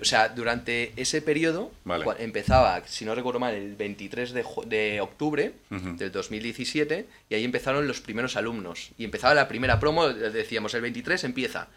o 0.00 0.04
sea, 0.04 0.28
durante 0.28 0.92
ese 0.96 1.22
periodo 1.22 1.72
empezaba, 2.18 2.82
si 2.86 3.04
no 3.04 3.14
recuerdo 3.14 3.40
mal, 3.40 3.54
el 3.54 3.76
23 3.76 4.32
de, 4.32 4.44
de 4.66 5.00
octubre 5.00 5.52
del 5.70 6.12
2017, 6.12 7.06
y 7.28 7.34
ahí 7.34 7.44
empezaron 7.44 7.86
los 7.86 8.00
primeros 8.00 8.36
alumnos. 8.36 8.90
Y 8.98 9.04
empezaba 9.04 9.34
la 9.34 9.48
primera 9.48 9.80
promo, 9.80 10.08
decíamos, 10.08 10.74
el 10.74 10.82
23 10.82 11.24
empieza. 11.24 11.68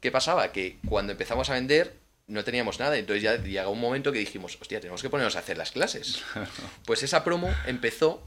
¿Qué 0.00 0.10
pasaba? 0.10 0.52
Que 0.52 0.76
cuando 0.88 1.12
empezamos 1.12 1.50
a 1.50 1.54
vender 1.54 1.94
no 2.26 2.44
teníamos 2.44 2.78
nada, 2.78 2.96
entonces 2.96 3.22
ya 3.22 3.36
llegó 3.36 3.70
un 3.70 3.80
momento 3.80 4.12
que 4.12 4.18
dijimos, 4.18 4.58
hostia, 4.60 4.80
tenemos 4.80 5.02
que 5.02 5.10
ponernos 5.10 5.36
a 5.36 5.40
hacer 5.40 5.56
las 5.56 5.72
clases. 5.72 6.22
Pues 6.84 7.02
esa 7.02 7.24
promo 7.24 7.52
empezó 7.66 8.22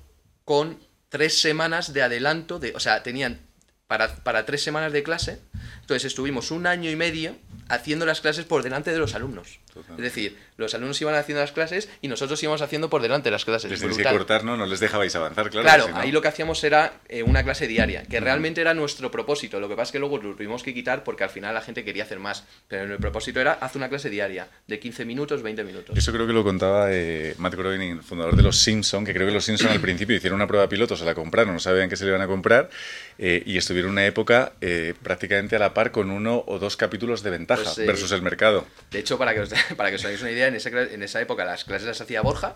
con 0.46 0.80
tres 1.10 1.40
semanas 1.40 1.94
de 1.94 2.02
adelanto, 2.02 2.60
de, 2.60 2.74
o 2.76 2.80
sea, 2.80 3.04
tenían 3.04 3.40
para, 3.88 4.16
para 4.24 4.46
tres 4.46 4.64
semanas 4.64 4.94
de 4.94 5.04
clase, 5.04 5.40
entonces 5.82 6.06
estuvimos 6.06 6.52
un 6.52 6.68
año 6.68 6.92
y 6.92 6.96
medio 6.96 7.36
haciendo 7.68 8.06
las 8.06 8.22
clases 8.22 8.46
por 8.46 8.64
delante 8.64 8.92
de 8.92 9.00
los 9.00 9.16
alumnos. 9.16 9.60
Es 9.76 9.98
decir, 9.98 10.38
los 10.58 10.74
alumnos 10.74 11.00
iban 11.02 11.16
haciendo 11.16 11.42
las 11.42 11.52
clases 11.52 11.90
y 12.02 12.08
nosotros 12.08 12.42
íbamos 12.44 12.62
haciendo 12.62 12.90
por 12.90 13.02
delante 13.02 13.32
las 13.32 13.46
clases. 13.46 13.70
Les 13.70 13.80
tenéis 13.80 13.98
que 13.98 14.04
cortar, 14.04 14.44
¿no? 14.44 14.58
No 14.58 14.66
les 14.66 14.80
dejabais 14.80 15.16
avanzar, 15.16 15.50
claro. 15.50 15.64
Claro, 15.64 15.90
ahí 15.96 16.12
lo 16.12 16.22
que 16.22 16.28
hacíamos 16.28 16.64
era 16.64 16.94
eh, 17.08 17.24
una 17.24 17.44
clase 17.44 17.68
diaria, 17.68 18.04
que 18.04 18.20
realmente 18.20 18.62
era 18.62 18.74
nuestro 18.74 19.12
propósito. 19.12 19.60
Lo 19.60 19.70
que 19.70 19.76
pasa 19.76 19.90
es 19.90 19.92
que 19.94 20.00
luego 20.00 20.18
lo 20.18 20.36
tuvimos 20.36 20.64
que 20.64 20.74
quitar 20.74 21.04
porque 21.04 21.24
al 21.24 21.30
final 21.30 21.54
la 21.54 21.62
gente 21.62 21.84
quería 21.84 22.04
hacer 22.04 22.20
más. 22.20 22.46
Pero 22.68 22.92
el 22.92 23.00
propósito 23.00 23.40
era 23.40 23.54
hacer 23.54 23.78
una 23.78 23.90
clase 23.90 24.10
diaria, 24.10 24.48
de 24.68 24.80
15 24.80 25.06
minutos, 25.06 25.42
20 25.42 25.64
minutos. 25.64 25.98
Eso 25.98 26.12
creo 26.12 26.28
que 26.28 26.34
lo 26.34 26.44
contaba 26.44 26.88
eh, 26.92 27.36
Matt 27.38 27.56
Groening, 27.56 28.02
fundador 28.02 28.36
de 28.36 28.44
Los 28.44 28.58
Simpson, 28.58 29.06
que 29.06 29.14
creo 29.14 29.28
que 29.28 29.34
Los 29.34 29.46
Simpson 29.46 29.70
al 29.72 29.80
principio 29.80 30.16
hicieron 30.16 30.38
una 30.38 30.48
prueba 30.48 30.68
piloto, 30.68 30.96
se 30.96 31.06
la 31.06 31.16
compraron, 31.16 31.54
no 31.54 31.60
sabían 31.60 31.90
que 31.90 31.96
se 31.96 32.06
le 32.06 32.10
iban 32.10 32.22
a 32.22 32.28
comprar, 32.28 32.70
eh, 33.18 33.44
y 33.46 33.58
estuvieron 33.58 33.92
una 33.92 34.06
época 34.06 34.54
prácticamente 35.02 35.56
a 35.56 35.60
la 35.60 35.74
par 35.74 35.92
con 35.92 36.12
uno 36.12 36.44
o 36.48 36.60
dos 36.60 36.78
capítulos 36.78 37.24
de 37.24 37.30
ventaja 37.30 37.64
pues, 37.64 37.88
versus 37.88 38.12
el 38.12 38.22
mercado. 38.22 38.66
De 38.92 39.00
hecho, 39.00 39.18
para 39.18 39.34
que 39.34 39.42
os, 39.42 39.50
para 39.78 39.90
que 39.90 39.96
os 39.96 40.06
hagáis 40.06 40.22
una 40.22 40.32
idea, 40.32 40.48
en, 40.48 40.56
en 40.56 41.04
esa 41.04 41.22
época 41.22 41.46
las 41.46 41.66
clases 41.66 41.88
las 41.88 42.02
hacía 42.02 42.22
Borja. 42.22 42.56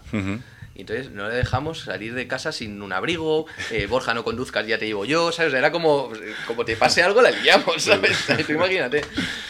Y 0.76 0.82
entonces 0.82 1.12
no 1.12 1.30
le 1.30 1.36
dejamos 1.36 1.82
salir 1.82 2.16
de 2.16 2.28
casa 2.28 2.52
sin 2.52 2.82
un 2.82 2.94
abrigo, 2.94 3.46
eh, 3.70 3.86
Borja 3.86 4.16
no 4.16 4.24
conduzcas, 4.24 4.66
ya 4.66 4.80
te 4.80 4.88
llevo 4.88 5.06
yo, 5.06 5.32
¿sabes? 5.32 5.54
Era 5.54 5.72
como, 5.72 6.12
como 6.48 6.66
te 6.66 6.76
pase 6.76 7.04
algo, 7.04 7.22
la 7.22 7.30
liamos, 7.30 7.84
¿sabes? 7.84 8.18
imagínate. 8.50 9.02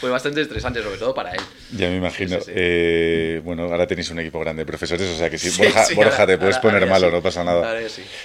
Fue 0.01 0.09
bastante 0.09 0.41
estresante, 0.41 0.83
sobre 0.83 0.97
todo 0.97 1.13
para 1.13 1.31
él. 1.31 1.41
Ya 1.71 1.89
me 1.89 1.95
imagino. 1.95 2.39
Eh, 2.47 3.41
bueno, 3.43 3.63
ahora 3.63 3.87
tenéis 3.87 4.09
un 4.09 4.19
equipo 4.19 4.39
grande 4.41 4.63
de 4.63 4.65
profesores, 4.65 5.07
o 5.07 5.17
sea 5.17 5.29
que 5.29 5.37
si 5.37 5.49
Borja, 5.95 6.27
te 6.27 6.37
puedes 6.37 6.57
poner 6.57 6.85
malo, 6.87 7.09
no 7.09 7.21
pasa 7.21 7.43
nada. 7.45 7.73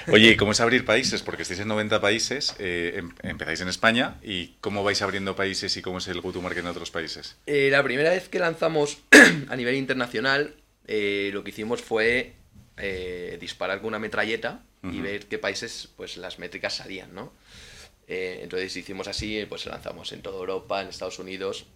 Oye, 0.09 0.31
¿y 0.31 0.37
cómo 0.37 0.50
es 0.50 0.61
abrir 0.61 0.85
países? 0.85 1.23
Porque 1.23 1.43
estáis 1.43 1.61
en 1.61 1.69
90 1.69 2.00
países, 2.00 2.57
eh, 2.59 2.95
em, 2.97 3.12
empezáis 3.23 3.61
en 3.61 3.69
España, 3.69 4.17
¿y 4.25 4.57
cómo 4.61 4.83
vais 4.83 5.00
abriendo 5.02 5.37
países 5.37 5.76
y 5.76 5.83
cómo 5.83 5.99
es 5.99 6.09
el 6.09 6.21
go-to-market 6.21 6.64
en 6.64 6.71
otros 6.71 6.90
países? 6.90 7.37
la 7.47 7.83
primera 7.83 8.11
vez 8.11 8.28
que 8.28 8.38
lanzamos 8.38 8.99
a 9.49 9.57
nivel 9.57 9.76
internacional, 9.76 10.55
lo 10.87 11.45
que 11.45 11.50
hicimos 11.50 11.81
fue 11.81 12.35
eh, 12.80 13.37
disparar 13.40 13.78
con 13.78 13.88
una 13.88 13.99
metralleta 13.99 14.62
y 14.82 15.00
ver 15.00 15.26
qué 15.26 15.38
países 15.38 15.88
pues 15.97 16.16
las 16.16 16.38
métricas 16.38 16.76
salían, 16.76 17.12
¿no? 17.14 17.32
Eh, 18.06 18.40
entonces 18.42 18.75
hicimos 18.76 19.08
así, 19.08 19.44
pues 19.49 19.66
lanzamos 19.66 20.12
en 20.12 20.23
toda 20.23 20.38
Europa, 20.38 20.80
en 20.80 20.88
Estados 20.88 21.18
Unidos. 21.18 21.66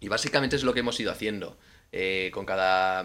Y 0.00 0.08
básicamente 0.08 0.56
es 0.56 0.64
lo 0.64 0.72
que 0.72 0.80
hemos 0.80 0.98
ido 0.98 1.12
haciendo. 1.12 1.56
Eh, 1.94 2.30
con 2.32 2.46
cada 2.46 3.04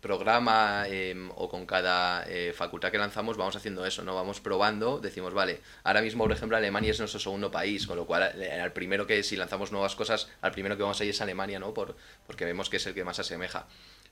programa 0.00 0.86
em, 0.86 1.28
o 1.34 1.48
con 1.48 1.66
cada 1.66 2.24
facultad 2.54 2.92
que 2.92 2.98
lanzamos 2.98 3.36
vamos 3.36 3.56
haciendo 3.56 3.84
eso, 3.84 4.04
¿no? 4.04 4.14
Vamos 4.14 4.40
probando, 4.40 5.00
decimos, 5.00 5.34
vale, 5.34 5.60
ahora 5.82 6.02
mismo, 6.02 6.22
por 6.22 6.32
ejemplo, 6.32 6.56
Alemania 6.56 6.92
es 6.92 7.00
nuestro 7.00 7.18
segundo 7.18 7.50
país, 7.50 7.84
con 7.88 7.96
lo 7.96 8.06
cual 8.06 8.22
al 8.22 8.72
primero 8.72 9.08
que 9.08 9.24
si 9.24 9.34
lanzamos 9.34 9.72
nuevas 9.72 9.96
cosas, 9.96 10.28
al 10.40 10.52
primero 10.52 10.76
que 10.76 10.84
vamos 10.84 11.00
a 11.00 11.04
ir 11.04 11.10
es 11.10 11.20
Alemania, 11.20 11.58
¿no? 11.58 11.74
Por, 11.74 11.96
porque 12.28 12.44
vemos 12.44 12.70
que 12.70 12.76
es 12.76 12.86
el 12.86 12.94
que 12.94 13.02
más 13.02 13.16
se 13.16 13.22
asemeja. 13.22 13.66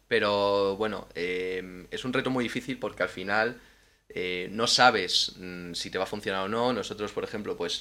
Pero 0.08 0.76
bueno, 0.76 1.08
eh, 1.14 1.86
es 1.90 2.04
un 2.04 2.12
reto 2.12 2.30
muy 2.30 2.44
difícil 2.44 2.78
porque 2.78 3.02
al 3.02 3.08
final 3.08 3.60
eh, 4.08 4.48
no 4.52 4.66
sabes 4.66 5.34
mm, 5.36 5.72
si 5.74 5.90
te 5.90 5.98
va 5.98 6.04
a 6.04 6.06
funcionar 6.06 6.44
o 6.44 6.48
no. 6.48 6.72
Nosotros, 6.72 7.12
por 7.12 7.24
ejemplo, 7.24 7.56
pues 7.56 7.80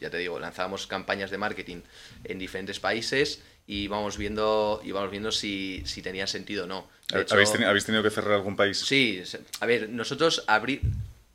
ya 0.00 0.10
te 0.10 0.18
digo, 0.18 0.38
lanzábamos 0.38 0.86
campañas 0.86 1.30
de 1.30 1.38
marketing 1.38 1.82
en 2.24 2.38
diferentes 2.38 2.80
países 2.80 3.42
y 3.66 3.86
vamos 3.86 4.16
viendo, 4.16 4.80
y 4.82 4.92
vamos 4.92 5.10
viendo 5.10 5.30
si, 5.30 5.82
si 5.84 6.00
tenía 6.00 6.26
sentido 6.26 6.64
o 6.64 6.66
no. 6.66 6.88
¿Habéis, 7.12 7.52
tenido, 7.52 7.68
¿Habéis 7.68 7.84
tenido 7.84 8.02
que 8.02 8.10
cerrar 8.10 8.34
algún 8.34 8.56
país? 8.56 8.78
Sí, 8.78 9.22
a 9.60 9.66
ver, 9.66 9.90
nosotros 9.90 10.44
abrir 10.46 10.80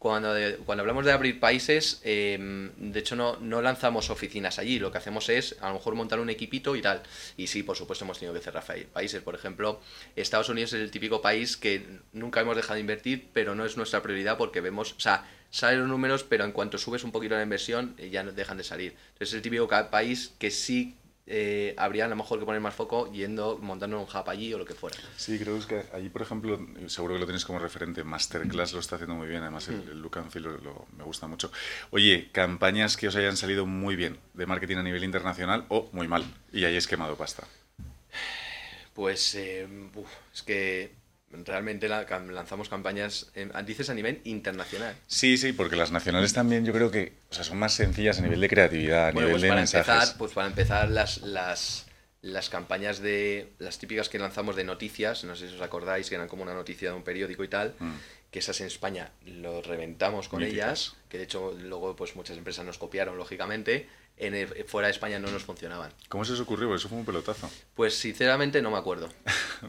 cuando, 0.03 0.35
cuando 0.65 0.81
hablamos 0.81 1.05
de 1.05 1.13
abrir 1.13 1.39
países, 1.39 2.01
em, 2.03 2.71
de 2.75 2.99
hecho 2.99 3.15
no, 3.15 3.37
no 3.37 3.61
lanzamos 3.61 4.09
oficinas 4.09 4.59
allí, 4.59 4.77
lo 4.77 4.91
que 4.91 4.97
hacemos 4.97 5.29
es 5.29 5.55
a 5.61 5.69
lo 5.69 5.75
mejor 5.75 5.95
montar 5.95 6.19
un 6.19 6.29
equipito 6.29 6.75
y 6.75 6.81
tal. 6.81 7.01
Y 7.37 7.47
sí, 7.47 7.63
por 7.63 7.77
supuesto 7.77 8.03
hemos 8.03 8.19
tenido 8.19 8.33
que 8.33 8.41
cerrar 8.41 8.65
países. 8.91 9.21
Por 9.21 9.33
ejemplo, 9.33 9.79
Estados 10.17 10.49
Unidos 10.49 10.73
es 10.73 10.81
el 10.81 10.91
típico 10.91 11.21
país 11.21 11.55
que 11.55 11.85
nunca 12.11 12.41
hemos 12.41 12.57
dejado 12.57 12.73
de 12.73 12.81
invertir, 12.81 13.29
pero 13.31 13.55
no 13.55 13.63
es 13.63 13.77
nuestra 13.77 14.01
prioridad 14.01 14.37
porque 14.37 14.59
vemos, 14.59 14.91
o 14.91 14.99
sea, 14.99 15.25
salen 15.51 15.79
los 15.79 15.87
números, 15.87 16.25
pero 16.25 16.43
en 16.43 16.51
cuanto 16.51 16.77
subes 16.77 17.05
un 17.05 17.13
poquito 17.13 17.35
la 17.35 17.43
inversión 17.43 17.95
eh, 17.97 18.09
ya 18.09 18.23
dejan 18.23 18.57
de 18.57 18.65
salir. 18.65 18.97
Entonces 19.13 19.29
es 19.29 19.33
el 19.35 19.41
típico 19.41 19.69
país 19.89 20.33
que 20.37 20.51
sí 20.51 20.97
eh, 21.25 21.73
habría 21.77 22.05
a 22.05 22.07
lo 22.09 22.15
mejor 22.17 22.39
que 22.39 22.45
poner 22.45 22.59
más 22.59 22.75
foco 22.75 23.09
yendo, 23.11 23.57
montando 23.61 23.97
un 23.97 24.03
hub 24.03 24.29
allí 24.29 24.53
o 24.53 24.57
lo 24.57 24.65
que 24.65 24.73
fuera. 24.73 24.97
Sí, 25.15 25.39
creo 25.39 25.57
que 25.65 25.83
allí, 25.93 26.09
por 26.09 26.21
ejemplo, 26.21 26.59
seguro 26.87 27.13
que 27.13 27.21
lo 27.21 27.25
tenéis 27.25 27.45
como 27.45 27.59
referente, 27.59 28.03
Masterclass 28.03 28.73
lo 28.73 28.79
está 28.79 28.95
haciendo 28.95 29.15
muy 29.15 29.27
bien, 29.27 29.41
además 29.41 29.69
el, 29.69 29.77
mm. 29.77 30.01
look 30.01 30.17
and 30.17 30.31
feel 30.31 30.43
lo, 30.43 30.85
me 30.97 31.03
gusta 31.03 31.27
mucho. 31.27 31.51
Oye, 31.91 32.29
campañas 32.31 32.97
que 32.97 33.07
os 33.07 33.15
hayan 33.15 33.37
salido 33.37 33.65
muy 33.65 33.95
bien 33.95 34.17
de 34.33 34.45
marketing 34.45 34.77
a 34.77 34.83
nivel 34.83 35.03
internacional 35.03 35.65
o 35.69 35.89
muy 35.93 36.07
mal 36.07 36.25
y 36.51 36.65
hayáis 36.65 36.87
quemado 36.87 37.15
pasta. 37.15 37.47
Pues 38.93 39.33
eh, 39.35 39.67
es 40.33 40.43
que 40.43 41.02
realmente 41.45 41.89
lanzamos 41.89 42.69
campañas, 42.69 43.31
dices 43.65 43.89
a 43.89 43.93
nivel 43.93 44.21
internacional. 44.23 44.95
Sí, 45.07 45.37
sí, 45.37 45.53
porque 45.53 45.75
las 45.75 45.91
nacionales 45.91 46.33
también 46.33 46.65
yo 46.65 46.73
creo 46.73 46.91
que 46.91 47.13
o 47.29 47.33
sea, 47.33 47.43
son 47.43 47.57
más 47.57 47.73
sencillas 47.73 48.19
a 48.19 48.21
nivel 48.21 48.39
de 48.39 48.49
creatividad, 48.49 49.07
a 49.07 49.11
nivel 49.11 49.31
pues 49.31 49.41
de 49.41 49.47
para 49.47 49.61
mensajes. 49.61 49.93
Empezar, 49.93 50.17
pues 50.17 50.31
para 50.33 50.47
empezar, 50.47 50.89
las, 50.89 51.21
las, 51.21 51.85
las 52.21 52.49
campañas 52.49 52.99
de 52.99 53.53
las 53.59 53.79
típicas 53.79 54.09
que 54.09 54.19
lanzamos 54.19 54.55
de 54.55 54.63
noticias, 54.63 55.23
no 55.23 55.35
sé 55.35 55.49
si 55.49 55.55
os 55.55 55.61
acordáis, 55.61 56.09
que 56.09 56.15
eran 56.15 56.27
como 56.27 56.43
una 56.43 56.53
noticia 56.53 56.89
de 56.89 56.95
un 56.95 57.03
periódico 57.03 57.43
y 57.43 57.47
tal, 57.47 57.73
mm. 57.79 57.93
que 58.31 58.39
esas 58.39 58.61
en 58.61 58.67
España 58.67 59.11
lo 59.25 59.61
reventamos 59.61 60.29
con 60.29 60.43
ellas, 60.43 60.95
que 61.09 61.17
de 61.17 61.23
hecho 61.23 61.57
luego 61.59 61.95
pues 61.95 62.15
muchas 62.15 62.37
empresas 62.37 62.65
nos 62.65 62.77
copiaron, 62.77 63.17
lógicamente, 63.17 63.87
en, 64.17 64.47
fuera 64.67 64.87
de 64.87 64.91
España 64.91 65.19
no 65.19 65.29
nos 65.29 65.43
funcionaban. 65.43 65.91
¿Cómo 66.07 66.23
se 66.23 66.33
os 66.33 66.39
ocurrió? 66.39 66.73
Eso 66.75 66.87
fue 66.87 66.97
un 66.97 67.05
pelotazo. 67.05 67.49
Pues 67.73 67.95
sinceramente 67.95 68.61
no 68.61 68.71
me 68.71 68.77
acuerdo. 68.77 69.09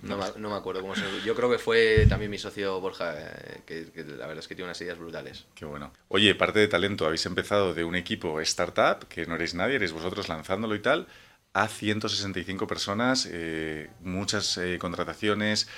No, 0.03 0.19
me, 0.49 0.57
acuerdo 0.57 0.81
cómo 0.81 0.97
se... 0.97 1.03
Yo 1.25 1.37
creo 1.37 1.49
que 1.49 1.59
fue 1.59 2.07
también 2.09 2.29
mi 2.29 2.37
socio 2.37 2.81
Borja, 2.81 3.15
eh, 3.17 3.61
que, 3.65 3.87
la 4.05 4.27
verdad 4.27 4.39
es 4.39 4.49
que 4.49 4.57
tiene 4.57 4.69
unas 4.69 4.81
ideas 4.81 4.99
brutales. 4.99 5.45
Qué 5.55 5.65
bueno. 5.65 5.93
Oye, 6.09 6.35
parte 6.35 6.59
de 6.59 6.67
talento, 6.67 7.07
habéis 7.07 7.25
empezado 7.27 7.75
de 7.75 7.85
un 7.85 7.95
equipo 7.95 8.41
startup, 8.41 9.07
que 9.09 9.25
no 9.27 9.37
erais 9.37 9.55
nadie, 9.55 9.77
eres 9.77 9.93
vosotros 9.93 10.29
lanzándolo 10.29 10.75
y 10.75 10.81
tal, 10.81 11.07
a 11.53 11.69
165 11.69 12.67
personas, 12.67 13.29
eh, 13.31 13.89
muchas 14.01 14.59
eh, 14.59 14.79
contrataciones. 14.81 15.69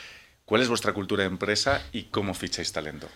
¿Cuál 0.46 0.62
es 0.62 0.68
vuestra 0.68 0.94
cultura 0.94 1.24
de 1.24 1.29
empresa 1.29 1.85
y 1.92 2.05
cómo 2.05 2.33
ficháis 2.33 2.72
talento? 2.72 3.09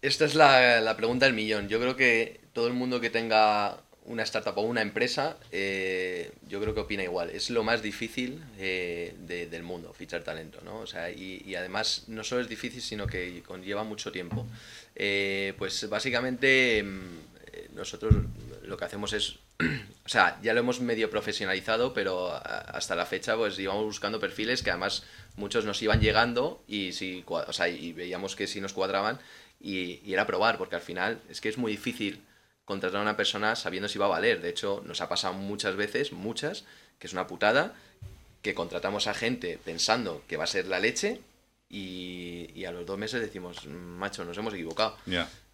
Esta 0.00 0.24
es 0.24 0.34
la, 0.34 0.80
la 0.80 0.96
pregunta 0.96 1.26
del 1.26 1.34
millón. 1.34 1.68
Yo 1.68 1.78
creo 1.80 1.96
que 1.96 2.40
todo 2.54 2.66
el 2.66 2.72
mundo 2.72 3.00
que 3.00 3.10
tenga 3.10 3.78
una 4.08 4.22
startup 4.22 4.56
o 4.58 4.62
una 4.62 4.82
empresa, 4.82 5.36
eh, 5.52 6.32
yo 6.48 6.60
creo 6.60 6.74
que 6.74 6.80
opina 6.80 7.02
igual. 7.02 7.30
Es 7.30 7.50
lo 7.50 7.62
más 7.62 7.82
difícil 7.82 8.42
eh, 8.58 9.14
del 9.18 9.62
mundo, 9.62 9.92
fichar 9.92 10.22
talento, 10.22 10.60
¿no? 10.64 10.80
O 10.80 10.86
sea, 10.86 11.10
y, 11.10 11.54
además 11.54 12.04
no 12.08 12.24
solo 12.24 12.40
es 12.40 12.48
difícil, 12.48 12.80
sino 12.82 13.06
que 13.06 13.42
conlleva 13.42 13.84
mucho 13.84 14.10
tiempo. 14.10 14.46
Eh, 14.94 15.54
pues 15.58 15.88
básicamente 15.88 16.82
mm, 16.82 17.76
nosotros 17.76 18.14
lo 18.62 18.76
que 18.76 18.84
hacemos 18.84 19.12
es, 19.12 19.38
o 20.04 20.08
sea, 20.08 20.38
ya 20.42 20.54
lo 20.54 20.60
hemos 20.60 20.80
medio 20.80 21.10
profesionalizado, 21.10 21.92
pero 21.92 22.32
hasta 22.32 22.96
la 22.96 23.04
fecha 23.04 23.36
pues 23.36 23.58
íbamos 23.58 23.84
buscando 23.84 24.18
perfiles 24.18 24.62
que 24.62 24.70
además 24.70 25.04
muchos 25.36 25.66
nos 25.66 25.82
iban 25.82 26.00
llegando 26.00 26.62
y, 26.66 26.92
si, 26.92 27.24
o 27.26 27.52
sea, 27.52 27.68
y 27.68 27.92
veíamos 27.92 28.36
que 28.36 28.46
sí 28.46 28.60
nos 28.60 28.72
cuadraban 28.72 29.18
y, 29.60 30.00
y 30.02 30.14
era 30.14 30.26
probar, 30.26 30.56
porque 30.56 30.76
al 30.76 30.82
final 30.82 31.20
es 31.28 31.42
que 31.42 31.50
es 31.50 31.58
muy 31.58 31.72
difícil 31.72 32.22
contratar 32.68 32.98
a 32.98 33.02
una 33.02 33.16
persona 33.16 33.56
sabiendo 33.56 33.88
si 33.88 33.98
va 33.98 34.04
a 34.04 34.08
valer. 34.10 34.42
De 34.42 34.50
hecho, 34.50 34.82
nos 34.84 35.00
ha 35.00 35.08
pasado 35.08 35.32
muchas 35.32 35.74
veces, 35.74 36.12
muchas, 36.12 36.64
que 36.98 37.06
es 37.06 37.14
una 37.14 37.26
putada, 37.26 37.74
que 38.42 38.54
contratamos 38.54 39.06
a 39.06 39.14
gente 39.14 39.58
pensando 39.64 40.22
que 40.28 40.36
va 40.36 40.44
a 40.44 40.46
ser 40.46 40.66
la 40.66 40.78
leche 40.78 41.22
y, 41.70 42.62
a 42.66 42.70
los 42.70 42.84
dos 42.84 42.98
meses 42.98 43.22
decimos, 43.22 43.64
macho, 43.66 44.22
nos 44.26 44.36
hemos 44.36 44.52
equivocado. 44.52 44.98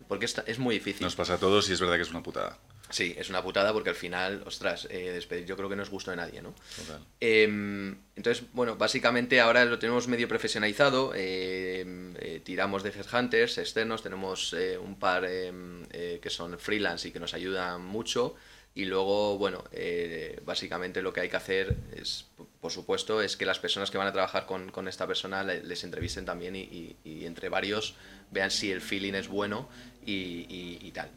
Porque 0.09 0.25
es, 0.25 0.37
es 0.45 0.59
muy 0.59 0.75
difícil. 0.75 1.05
Nos 1.05 1.15
pasa 1.15 1.35
a 1.35 1.39
todos 1.39 1.71
y 1.71 1.75
es 1.75 1.81
verdad 1.81 1.95
que 1.95 2.03
es 2.03 2.11
una 2.11 2.25
putada. 2.25 2.59
Sí, 2.95 3.13
es 3.19 3.29
una 3.29 3.43
putada 3.43 3.73
porque 3.73 3.91
al 3.91 3.97
final, 3.97 4.45
ostras, 4.47 4.87
eh, 4.89 5.11
despedir 5.11 5.47
yo 5.47 5.57
creo 5.57 5.69
que 5.69 5.75
no 5.75 5.83
es 5.83 5.91
gusto 5.91 6.13
de 6.13 6.17
nadie, 6.17 6.41
¿no? 6.41 6.55
Em, 7.19 7.97
entonces, 8.15 8.45
bueno, 8.53 8.77
básicamente 8.77 9.41
ahora 9.41 9.65
lo 9.65 9.81
tenemos 9.81 10.07
medio 10.07 10.29
profesionalizado, 10.29 11.13
em, 11.13 12.15
eh, 12.21 12.41
tiramos 12.45 12.85
de 12.85 12.91
headhunters 12.91 13.59
externos, 13.59 14.01
tenemos 14.01 14.53
eh, 14.53 14.79
un 14.79 14.97
par 14.97 15.25
em, 15.25 15.85
que 15.89 16.31
son 16.31 16.57
freelance 16.57 17.09
y 17.09 17.11
que 17.11 17.19
nos 17.19 17.35
ayudan 17.35 17.85
mucho. 17.85 18.37
Y 18.77 18.85
luego, 18.85 19.39
bueno, 19.39 19.65
básicamente 20.45 21.03
lo 21.03 21.13
que 21.13 21.23
hay 21.23 21.29
que 21.29 21.37
hacer 21.37 21.77
es, 21.97 22.27
por 22.61 22.71
supuesto, 22.71 23.23
es 23.23 23.37
que 23.37 23.45
las 23.45 23.59
personas 23.59 23.91
que 23.91 23.99
van 23.99 24.07
a 24.07 24.13
trabajar 24.13 24.47
con, 24.47 24.71
con 24.71 24.87
esta 24.87 25.07
persona 25.07 25.43
les 25.43 25.83
entrevisten 25.83 26.25
también 26.25 26.55
y, 26.55 26.97
y, 27.05 27.27
entre 27.27 27.49
varios 27.49 27.95
vean 28.31 28.51
si 28.51 28.71
el 28.71 28.81
feeling 28.81 29.15
es 29.15 29.29
bueno 29.29 29.69
y, 30.07 30.47
y 30.81 30.91
tal 30.93 31.11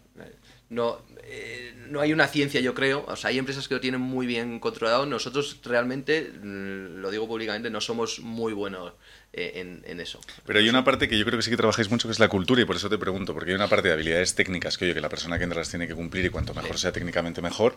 no, 0.70 1.02
eh, 1.24 1.74
no 1.90 2.02
hay 2.02 2.12
una 2.12 2.28
ciencia, 2.28 2.60
yo 2.60 2.74
creo. 2.74 3.06
O 3.08 3.16
sea, 3.16 3.30
hay 3.30 3.38
empresas 3.38 3.68
que 3.68 3.76
lo 3.76 3.80
tienen 3.80 4.02
muy 4.02 4.28
bien 4.28 4.60
controlado. 4.60 5.06
Nosotros 5.06 5.60
realmente, 5.64 6.32
mm, 6.42 7.00
lo 7.00 7.10
digo 7.10 7.28
públicamente, 7.28 7.70
no 7.70 7.80
somos 7.80 8.20
muy 8.20 8.52
buenos 8.52 8.94
eh, 9.32 9.82
en, 9.86 10.00
eso. 10.00 10.20
Pero 10.46 10.60
hay 10.60 10.68
una 10.68 10.84
parte 10.84 11.08
que 11.08 11.18
yo 11.18 11.26
creo 11.26 11.38
que 11.38 11.44
sí 11.44 11.50
que 11.50 11.58
trabajáis 11.58 11.90
mucho, 11.90 12.08
que 12.08 12.12
es 12.12 12.20
la 12.20 12.28
cultura, 12.28 12.62
y 12.62 12.66
por 12.66 12.76
eso 12.76 12.90
te 12.90 12.98
pregunto, 12.98 13.34
porque 13.34 13.52
hay 13.52 13.56
una 13.56 13.68
parte 13.68 13.88
de 13.88 13.94
habilidades 13.94 14.36
técnicas 14.36 14.78
que, 14.78 14.86
oye, 14.86 14.94
que 14.94 15.02
la 15.02 15.10
persona 15.10 15.38
que 15.38 15.46
entra 15.46 15.60
las 15.60 15.70
tiene 15.70 15.88
que 15.88 15.96
cumplir 15.96 16.26
y 16.26 16.30
cuanto 16.30 16.54
mejor 16.54 16.78
sea 16.78 16.92
técnicamente 16.92 17.42
mejor. 17.42 17.76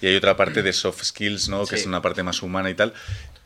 Y 0.00 0.06
hay 0.06 0.16
otra 0.16 0.36
parte 0.36 0.62
de 0.62 0.72
soft 0.72 1.04
skills, 1.04 1.48
¿no? 1.48 1.66
Que 1.66 1.76
es 1.76 1.86
una 1.86 2.00
parte 2.00 2.22
más 2.22 2.42
humana 2.42 2.70
y 2.70 2.74
tal. 2.74 2.94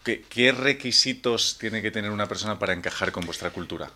¿Qué, 0.04 0.22
¿Qué 0.28 0.52
requisitos 0.52 1.59
tiene 1.59 1.83
que 1.83 1.90
tener 1.90 2.11
una 2.11 2.28
persona 2.28 2.59
para 2.59 2.74
encajar 2.74 3.11
con 3.11 3.24
vuestra 3.24 3.50
cultura? 3.50 3.90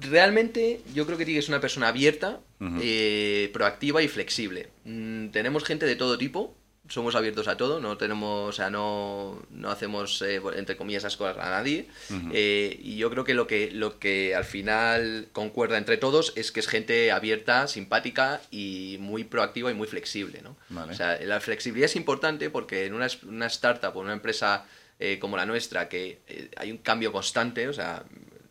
Realmente 0.00 0.80
yo 0.94 1.06
creo 1.06 1.18
que 1.18 1.24
Tig 1.24 1.38
es 1.38 1.48
una 1.48 1.60
persona 1.60 1.88
abierta, 1.88 2.40
eh, 2.80 3.50
proactiva 3.52 4.02
y 4.02 4.08
flexible. 4.08 4.68
Mm, 4.84 5.28
tenemos 5.28 5.64
gente 5.64 5.86
de 5.86 5.96
todo 5.96 6.18
tipo, 6.18 6.54
somos 6.88 7.14
abiertos 7.14 7.46
a 7.46 7.56
todo, 7.56 7.80
no 7.80 7.96
tenemos, 7.96 8.48
o 8.48 8.52
sea, 8.52 8.68
no, 8.68 9.40
no 9.50 9.70
hacemos, 9.70 10.20
eh, 10.22 10.40
entre 10.56 10.76
comillas, 10.76 11.02
esas 11.02 11.16
cosas 11.16 11.38
a 11.38 11.50
nadie. 11.50 11.86
Eh, 12.32 12.78
y 12.82 12.96
yo 12.96 13.10
creo 13.10 13.24
que 13.24 13.34
lo, 13.34 13.46
que 13.46 13.70
lo 13.70 13.98
que 13.98 14.34
al 14.34 14.44
final 14.44 15.28
concuerda 15.32 15.78
entre 15.78 15.96
todos 15.96 16.32
es 16.36 16.52
que 16.52 16.60
es 16.60 16.66
gente 16.66 17.12
abierta, 17.12 17.68
simpática 17.68 18.40
y 18.50 18.96
muy 19.00 19.24
proactiva 19.24 19.70
y 19.70 19.74
muy 19.74 19.86
flexible, 19.86 20.42
¿no? 20.42 20.56
O 20.90 20.94
sea, 20.94 21.18
la 21.20 21.40
flexibilidad 21.40 21.86
es 21.86 21.96
importante 21.96 22.50
porque 22.50 22.86
en 22.86 22.94
una, 22.94 23.06
una 23.26 23.46
startup 23.46 23.96
o 23.96 24.00
una 24.00 24.12
empresa 24.12 24.66
como 25.18 25.38
la 25.38 25.46
nuestra, 25.46 25.88
que 25.88 26.20
hay 26.56 26.70
un 26.70 26.78
cambio 26.78 27.10
constante, 27.10 27.68
o 27.68 27.72
sea, 27.72 28.04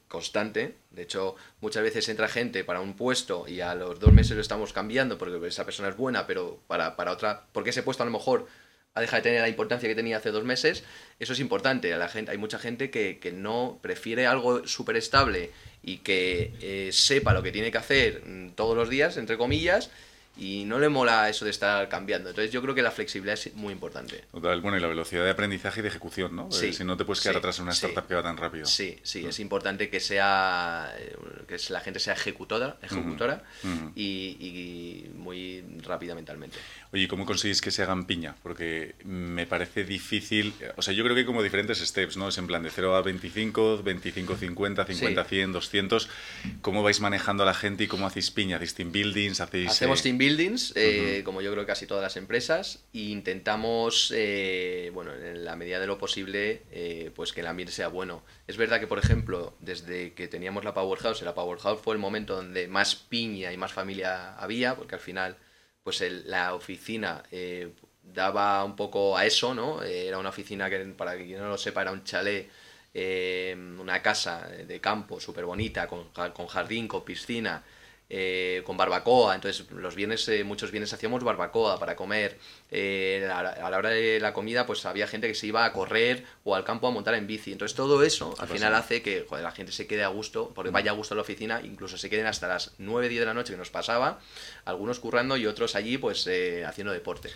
constante. 0.10 0.76
De 0.92 1.04
hecho, 1.04 1.36
muchas 1.62 1.84
veces 1.84 2.10
entra 2.10 2.28
gente 2.28 2.66
para 2.66 2.82
un 2.82 2.96
puesto 2.96 3.48
y 3.48 3.62
a 3.62 3.76
los 3.76 4.00
dos 4.00 4.12
meses 4.12 4.36
lo 4.36 4.42
estamos 4.42 4.74
cambiando 4.74 5.18
porque 5.18 5.48
esa 5.48 5.64
persona 5.64 5.88
es 5.88 5.96
buena, 5.96 6.28
pero 6.28 6.60
para, 6.68 6.98
para 6.98 7.14
otra, 7.14 7.46
porque 7.54 7.70
ese 7.70 7.84
puesto 7.84 8.04
a 8.04 8.06
lo 8.06 8.12
mejor 8.12 8.48
ha 8.96 9.02
dejado 9.02 9.18
de 9.18 9.30
tener 9.30 9.42
la 9.42 9.50
importancia 9.50 9.88
que 9.88 9.96
tenía 9.96 10.18
hace 10.18 10.32
dos 10.32 10.44
meses. 10.44 10.84
Eso 11.20 11.34
es 11.34 11.40
importante. 11.40 11.94
A 11.94 11.98
la 11.98 12.10
gente, 12.10 12.32
hay 12.32 12.38
mucha 12.38 12.60
gente 12.60 12.90
que, 12.90 13.20
que 13.20 13.32
no 13.32 13.80
prefiere 13.82 14.28
algo 14.28 14.68
súper 14.68 14.98
estable 14.98 15.52
y 15.84 15.98
que 15.98 16.54
eh, 16.62 16.90
sepa 16.92 17.34
lo 17.34 17.44
que 17.44 17.52
tiene 17.52 17.72
que 17.72 17.78
hacer 17.78 18.24
mm, 18.26 18.50
todos 18.52 18.76
los 18.76 18.90
días, 18.90 19.16
entre 19.18 19.38
comillas, 19.38 19.92
y 20.40 20.64
no 20.66 20.80
le 20.80 20.88
mola 20.88 21.28
eso 21.28 21.44
de 21.44 21.52
estar 21.52 21.90
cambiando. 21.90 22.30
Entonces 22.30 22.52
yo 22.52 22.62
creo 22.62 22.74
que 22.74 22.82
la 22.82 22.92
flexibilidad 22.92 23.34
es 23.34 23.54
muy 23.56 23.74
importante. 23.74 24.24
Total, 24.32 24.62
bueno, 24.62 24.78
y 24.78 24.80
la 24.80 24.88
velocidad 24.88 25.26
de 25.26 25.32
aprendizaje 25.32 25.82
y 25.82 25.84
de 25.84 25.90
ejecución, 25.90 26.36
¿no? 26.36 26.52
Sí, 26.52 26.72
si 26.72 26.84
no 26.84 26.96
te 26.96 27.04
puedes 27.04 27.22
quedar 27.22 27.38
atrás 27.38 27.58
en 27.60 27.64
una 27.64 27.74
startup 27.74 28.08
que 28.08 28.16
va 28.16 28.24
tan 28.24 28.38
rápido. 28.38 28.66
Sí, 28.66 28.98
sí, 29.04 29.26
es 29.26 29.40
importante 29.40 29.90
que 29.90 30.00
sea 30.00 30.96
que 31.48 31.58
la 31.70 31.82
gente 31.82 32.00
sea 32.00 32.14
ejecutora, 32.14 32.78
ejecutora 32.82 33.44
Y, 33.96 35.10
muy 35.16 35.64
rápida 35.84 36.16
mentalmente. 36.16 36.58
Oye, 36.92 37.08
¿cómo 37.08 37.24
conseguís 37.24 37.62
que 37.62 37.70
se 37.70 37.84
hagan 37.84 38.06
piña? 38.06 38.36
Porque 38.42 38.96
me 39.04 39.46
parece 39.46 39.84
difícil, 39.84 40.54
o 40.76 40.82
sea, 40.82 40.92
yo 40.92 41.04
creo 41.04 41.16
que 41.16 41.20
hay 41.20 41.26
como 41.26 41.44
diferentes 41.44 41.78
steps, 41.78 42.18
¿no? 42.18 42.30
Es 42.30 42.38
en 42.40 42.48
plan 42.48 42.64
de 42.64 42.72
0 42.72 42.96
a 42.96 43.04
25, 43.04 43.84
25 43.84 44.36
50, 44.36 44.86
50 44.86 45.24
100, 45.24 45.52
200. 45.52 46.10
¿Cómo 46.62 46.82
vais 46.82 47.00
manejando 47.00 47.44
a 47.44 47.46
la 47.46 47.54
gente 47.54 47.84
y 47.84 47.88
cómo 47.88 48.08
hacéis 48.08 48.32
piña? 48.32 48.56
¿Hacéis 48.56 48.74
team 48.74 48.92
buildings? 48.92 49.40
¿Hacéis, 49.40 49.70
Hacemos 49.70 50.02
team 50.02 50.18
buildings, 50.18 50.74
eh, 50.76 51.22
como 51.24 51.42
yo 51.42 51.52
creo 51.52 51.68
casi 51.68 51.86
todas 51.86 52.02
las 52.02 52.18
empresas, 52.18 52.84
e 52.92 53.02
intentamos, 53.02 54.12
eh, 54.16 54.90
bueno, 54.92 55.14
en 55.14 55.46
la 55.46 55.56
medida 55.56 55.80
de 55.80 55.86
lo 55.86 56.00
posible, 56.00 56.64
eh, 56.72 57.12
pues 57.16 57.34
que 57.34 57.42
el 57.42 57.48
ambiente 57.48 57.72
sea 57.72 57.90
bueno. 57.90 58.24
Es 58.48 58.58
verdad 58.58 58.80
que, 58.80 58.88
por 58.88 58.98
ejemplo, 58.98 59.56
desde 59.60 60.14
que 60.14 60.28
teníamos 60.28 60.64
la 60.64 60.74
Powerhouse, 60.74 61.22
la 61.22 61.36
Powerhouse 61.36 61.80
fue 61.80 61.94
el 61.94 62.00
momento 62.00 62.36
donde 62.36 62.68
más 62.68 62.96
piña 62.96 63.54
y 63.54 63.58
más 63.58 63.74
familia 63.74 64.36
había, 64.40 64.76
porque 64.76 64.96
al 64.96 65.02
final 65.02 65.38
pues 65.90 66.26
la 66.26 66.54
oficina 66.54 67.24
eh, 67.32 67.74
daba 68.04 68.64
un 68.64 68.76
poco 68.76 69.18
a 69.18 69.26
eso, 69.26 69.56
¿no? 69.56 69.82
Eh, 69.82 70.08
era 70.08 70.20
una 70.20 70.30
oficina 70.30 70.70
que, 70.70 70.78
para 70.96 71.18
quien 71.18 71.40
no 71.40 71.50
lo 71.50 71.58
sepa, 71.58 71.82
era 71.82 71.92
un 71.92 72.04
chalet, 72.04 72.48
eh, 72.94 73.56
una 73.80 74.00
casa 74.02 74.48
de 74.48 74.80
campo 74.80 75.20
súper 75.20 75.46
bonita, 75.46 75.88
con, 75.88 76.10
con 76.12 76.48
jardín, 76.48 76.88
con 76.88 77.04
piscina, 77.04 77.64
eh, 78.12 78.64
con 78.66 78.76
barbacoa. 78.76 79.36
Entonces, 79.36 79.70
los 79.70 79.94
viernes, 79.94 80.28
eh, 80.30 80.44
muchos 80.44 80.72
viernes 80.72 80.92
hacíamos 80.94 81.24
barbacoa 81.24 81.78
para 81.80 81.96
comer. 81.96 82.40
Eh, 82.72 83.30
a, 83.32 83.44
la, 83.44 83.78
hora 83.78 83.90
de 83.90 84.20
la 84.20 84.34
comida, 84.34 84.66
pues 84.66 84.84
había 84.88 85.06
gente 85.06 85.28
que 85.28 85.36
se 85.36 85.46
iba 85.46 85.64
a 85.64 85.72
correr 85.72 86.26
o 86.44 86.56
al 86.56 86.64
campo 86.64 86.88
a 86.88 86.92
montar 86.92 87.14
en 87.14 87.28
bici. 87.28 87.52
Entonces, 87.52 87.76
todo 87.76 88.02
eso 88.04 88.34
al 88.40 88.48
final 88.48 88.74
hace 88.74 89.04
que 89.04 89.28
la 89.30 89.52
gente 89.52 89.72
se 89.72 89.86
quede 89.86 90.04
a 90.04 90.08
gusto, 90.08 90.52
porque 90.56 90.72
vaya 90.72 90.90
a 90.90 90.96
gusto 90.96 91.14
a 91.14 91.18
la 91.18 91.22
oficina, 91.22 91.62
incluso 91.64 92.00
se 92.00 92.10
queden 92.10 92.26
hasta 92.26 92.48
las 92.48 92.72
9, 92.80 93.10
10 93.10 93.20
de 93.20 93.26
la 93.28 93.36
noche 93.36 93.54
que 93.54 93.58
nos 93.58 93.70
pasaba, 93.70 94.20
algunos 94.66 95.00
currando 95.00 95.38
y 95.38 95.46
otros 95.46 95.76
allí, 95.76 96.00
pues 96.00 96.28
haciendo 96.66 96.92
deporte. 96.92 97.30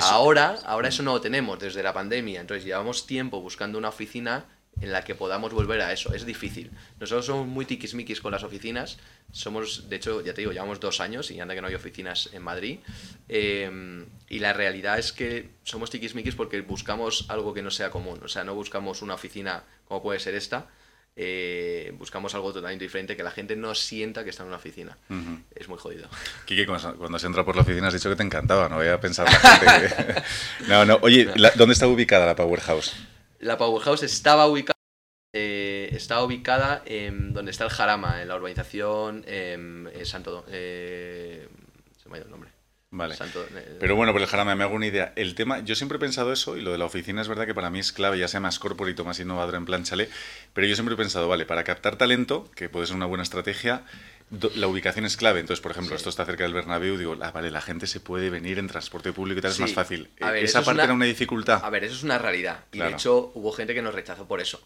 Ahora, 0.00 0.56
ahora 0.64 0.88
eso 0.88 1.02
no 1.02 1.12
lo 1.12 1.20
tenemos 1.20 1.58
desde 1.58 1.82
la 1.82 1.92
pandemia. 1.92 2.40
Entonces, 2.40 2.64
llevamos 2.64 3.06
tiempo 3.06 3.42
buscando 3.42 3.76
una 3.76 3.90
oficina 3.90 4.46
en 4.80 4.92
la 4.92 5.04
que 5.04 5.14
podamos 5.14 5.52
volver 5.52 5.80
a 5.80 5.92
eso. 5.92 6.14
Es 6.14 6.26
difícil. 6.26 6.70
Nosotros 7.00 7.26
somos 7.26 7.46
muy 7.46 7.64
tiquismiquis 7.64 8.20
con 8.20 8.32
las 8.32 8.42
oficinas. 8.42 8.98
Somos, 9.32 9.88
de 9.88 9.96
hecho, 9.96 10.20
ya 10.20 10.34
te 10.34 10.42
digo, 10.42 10.52
llevamos 10.52 10.80
dos 10.80 11.00
años 11.00 11.30
y 11.30 11.40
anda 11.40 11.54
que 11.54 11.60
no 11.60 11.68
hay 11.68 11.74
oficinas 11.74 12.30
en 12.32 12.42
Madrid. 12.42 12.78
Em, 13.28 14.06
y 14.28 14.38
la 14.38 14.52
realidad 14.52 14.98
es 14.98 15.12
que 15.12 15.50
somos 15.64 15.90
tiquismiquis 15.90 16.34
porque 16.34 16.60
buscamos 16.60 17.26
algo 17.28 17.54
que 17.54 17.62
no 17.62 17.70
sea 17.70 17.90
común. 17.90 18.20
O 18.24 18.28
sea, 18.28 18.44
no 18.44 18.54
buscamos 18.54 19.02
una 19.02 19.14
oficina 19.14 19.64
como 19.86 20.02
puede 20.02 20.20
ser 20.20 20.34
esta. 20.34 20.68
Eh, 21.16 21.94
buscamos 21.96 22.34
algo 22.34 22.52
totalmente 22.52 22.84
diferente, 22.84 23.16
que 23.16 23.22
la 23.22 23.30
gente 23.30 23.54
no 23.54 23.74
sienta 23.76 24.24
que 24.24 24.30
está 24.30 24.42
en 24.42 24.48
una 24.48 24.56
oficina. 24.56 24.98
Es 25.54 25.68
muy 25.68 25.78
jodido. 25.78 26.08
Kiki, 26.44 26.66
cuando, 26.66 27.18
se 27.18 27.26
entra 27.26 27.44
por 27.44 27.54
la 27.54 27.62
oficina 27.62 27.88
has 27.88 27.94
dicho 27.94 28.10
que 28.10 28.16
te 28.16 28.24
encantaba, 28.24 28.68
no 28.68 28.76
voy 28.76 28.88
a 28.88 29.00
pensar 29.00 29.26
la 29.26 29.38
gente 29.38 30.22
No, 30.68 30.84
no, 30.84 30.98
oye, 31.02 31.28
¿dónde 31.54 31.72
está 31.72 31.86
ubicada 31.86 32.26
la 32.26 32.34
Powerhouse? 32.34 32.96
La 33.44 33.58
Powerhouse 33.58 34.04
estaba 34.04 34.46
ubicada, 34.46 34.78
eh, 35.34 35.90
estaba 35.92 36.24
ubicada 36.24 36.82
en 36.86 37.34
donde 37.34 37.50
está 37.50 37.64
el 37.64 37.70
Jarama, 37.70 38.22
en 38.22 38.28
la 38.28 38.36
urbanización 38.36 39.22
em, 39.26 39.86
eh, 39.88 40.06
Santo... 40.06 40.46
Eh, 40.48 41.46
se 42.02 42.08
me 42.08 42.14
ha 42.14 42.18
ido 42.20 42.24
el 42.24 42.30
nombre. 42.30 42.50
Vale. 42.90 43.16
Pero 43.80 43.96
bueno, 43.96 44.12
por 44.12 44.22
el 44.22 44.28
Jarama 44.28 44.54
me 44.54 44.64
hago 44.64 44.74
una 44.74 44.86
idea. 44.86 45.12
El 45.16 45.34
tema, 45.34 45.58
yo 45.58 45.74
siempre 45.74 45.96
he 45.96 45.98
pensado 45.98 46.32
eso, 46.32 46.56
y 46.56 46.62
lo 46.62 46.72
de 46.72 46.78
la 46.78 46.86
oficina 46.86 47.20
es 47.20 47.28
verdad 47.28 47.44
que 47.44 47.54
para 47.54 47.68
mí 47.68 47.80
es 47.80 47.92
clave, 47.92 48.18
ya 48.18 48.28
sea 48.28 48.40
más 48.40 48.58
corporate 48.58 49.02
más 49.02 49.20
innovador 49.20 49.56
en 49.56 49.66
plan 49.66 49.84
chale, 49.84 50.08
pero 50.54 50.66
yo 50.66 50.74
siempre 50.74 50.94
he 50.94 50.96
pensado, 50.96 51.28
vale, 51.28 51.44
para 51.44 51.64
captar 51.64 51.96
talento, 51.96 52.50
que 52.54 52.70
puede 52.70 52.86
ser 52.86 52.96
una 52.96 53.06
buena 53.06 53.24
estrategia, 53.24 53.84
la 54.30 54.66
ubicación 54.66 55.04
es 55.04 55.16
clave. 55.16 55.40
Entonces, 55.40 55.62
por 55.62 55.72
ejemplo, 55.72 55.94
esto 55.96 56.10
está 56.10 56.24
cerca 56.24 56.44
del 56.44 56.54
Bernabéu, 56.54 56.96
digo, 56.96 57.16
ah, 57.20 57.30
vale, 57.30 57.50
la 57.50 57.60
gente 57.60 57.86
se 57.86 58.00
puede 58.00 58.30
venir 58.30 58.58
en 58.58 58.66
transporte 58.66 59.12
público 59.12 59.38
y 59.38 59.42
tal, 59.42 59.52
es 59.52 59.60
más 59.60 59.72
fácil. 59.72 60.10
¿Esa 60.36 60.62
parte 60.62 60.82
era 60.82 60.92
una 60.92 61.04
dificultad? 61.04 61.60
A 61.62 61.70
ver, 61.70 61.84
eso 61.84 61.94
es 61.94 62.02
una 62.02 62.18
realidad. 62.18 62.64
Y 62.72 62.78
de 62.78 62.90
hecho, 62.90 63.32
hubo 63.34 63.52
gente 63.52 63.74
que 63.74 63.82
nos 63.82 63.94
rechazó 63.94 64.26
por 64.26 64.40
eso. 64.40 64.60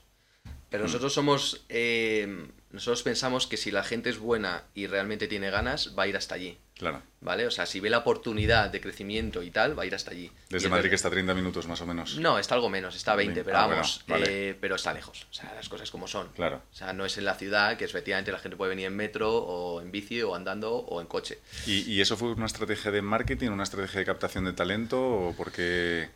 Pero 0.70 0.84
mm. 0.84 0.86
nosotros 0.86 1.12
somos. 1.12 1.64
Eh, 1.68 2.48
nosotros 2.70 3.02
pensamos 3.02 3.46
que 3.46 3.56
si 3.56 3.70
la 3.70 3.82
gente 3.82 4.10
es 4.10 4.18
buena 4.18 4.64
y 4.74 4.86
realmente 4.86 5.26
tiene 5.26 5.50
ganas, 5.50 5.94
va 5.98 6.02
a 6.02 6.06
ir 6.06 6.16
hasta 6.16 6.34
allí. 6.34 6.58
Claro. 6.78 7.02
¿Vale? 7.20 7.46
O 7.46 7.50
sea, 7.50 7.66
si 7.66 7.80
ve 7.80 7.90
la 7.90 7.98
oportunidad 7.98 8.70
de 8.70 8.80
crecimiento 8.80 9.42
y 9.42 9.50
tal, 9.50 9.76
va 9.76 9.82
a 9.82 9.86
ir 9.86 9.94
hasta 9.94 10.12
allí. 10.12 10.30
Desde 10.48 10.68
Madrid 10.68 10.90
que 10.90 10.94
está 10.94 11.08
a 11.08 11.10
30 11.10 11.34
minutos 11.34 11.66
más 11.66 11.80
o 11.80 11.86
menos. 11.86 12.18
No, 12.18 12.38
está 12.38 12.54
algo 12.54 12.68
menos, 12.68 12.94
está 12.94 13.12
a 13.12 13.16
20, 13.16 13.42
pero 13.42 13.56
ah, 13.56 13.66
vamos. 13.66 14.04
Eh, 14.08 14.56
pero 14.60 14.76
está 14.76 14.92
lejos. 14.92 15.26
O 15.30 15.34
sea, 15.34 15.52
las 15.54 15.68
cosas 15.68 15.90
como 15.90 16.06
son. 16.06 16.28
Claro. 16.36 16.62
O 16.70 16.74
sea, 16.74 16.92
no 16.92 17.04
es 17.04 17.18
en 17.18 17.24
la 17.24 17.34
ciudad, 17.34 17.76
que 17.76 17.84
efectivamente 17.84 18.30
la 18.30 18.38
gente 18.38 18.56
puede 18.56 18.70
venir 18.70 18.86
en 18.86 18.94
metro 18.94 19.34
o 19.34 19.80
en 19.80 19.90
bici 19.90 20.22
o 20.22 20.34
andando 20.34 20.76
o 20.76 21.00
en 21.00 21.08
coche. 21.08 21.40
¿Y, 21.66 21.90
y 21.90 22.00
eso 22.00 22.16
fue 22.16 22.32
una 22.32 22.46
estrategia 22.46 22.92
de 22.92 23.02
marketing, 23.02 23.48
una 23.48 23.64
estrategia 23.64 24.00
de 24.00 24.06
captación 24.06 24.44
de 24.44 24.52
talento 24.52 25.02
o 25.02 25.34
porque...? 25.36 26.10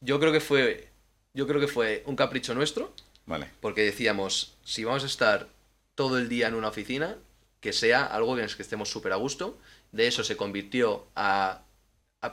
Yo 0.00 0.18
creo 0.18 0.32
que 0.32 0.40
fue, 0.40 0.88
yo 1.34 1.46
creo 1.46 1.60
que 1.60 1.68
fue 1.68 2.02
un 2.06 2.16
capricho 2.16 2.54
nuestro. 2.54 2.92
Vale. 3.26 3.50
Porque 3.60 3.82
decíamos, 3.82 4.56
si 4.64 4.84
vamos 4.84 5.02
a 5.02 5.06
estar 5.06 5.48
todo 5.94 6.18
el 6.18 6.28
día 6.28 6.48
en 6.48 6.54
una 6.54 6.68
oficina, 6.68 7.16
que 7.60 7.72
sea 7.72 8.04
algo 8.04 8.36
en 8.36 8.44
el 8.44 8.54
que 8.54 8.62
estemos 8.62 8.90
súper 8.90 9.12
a 9.12 9.16
gusto 9.16 9.58
de 9.94 10.08
eso 10.08 10.24
se 10.24 10.36
convirtió 10.36 11.06
a, 11.14 11.62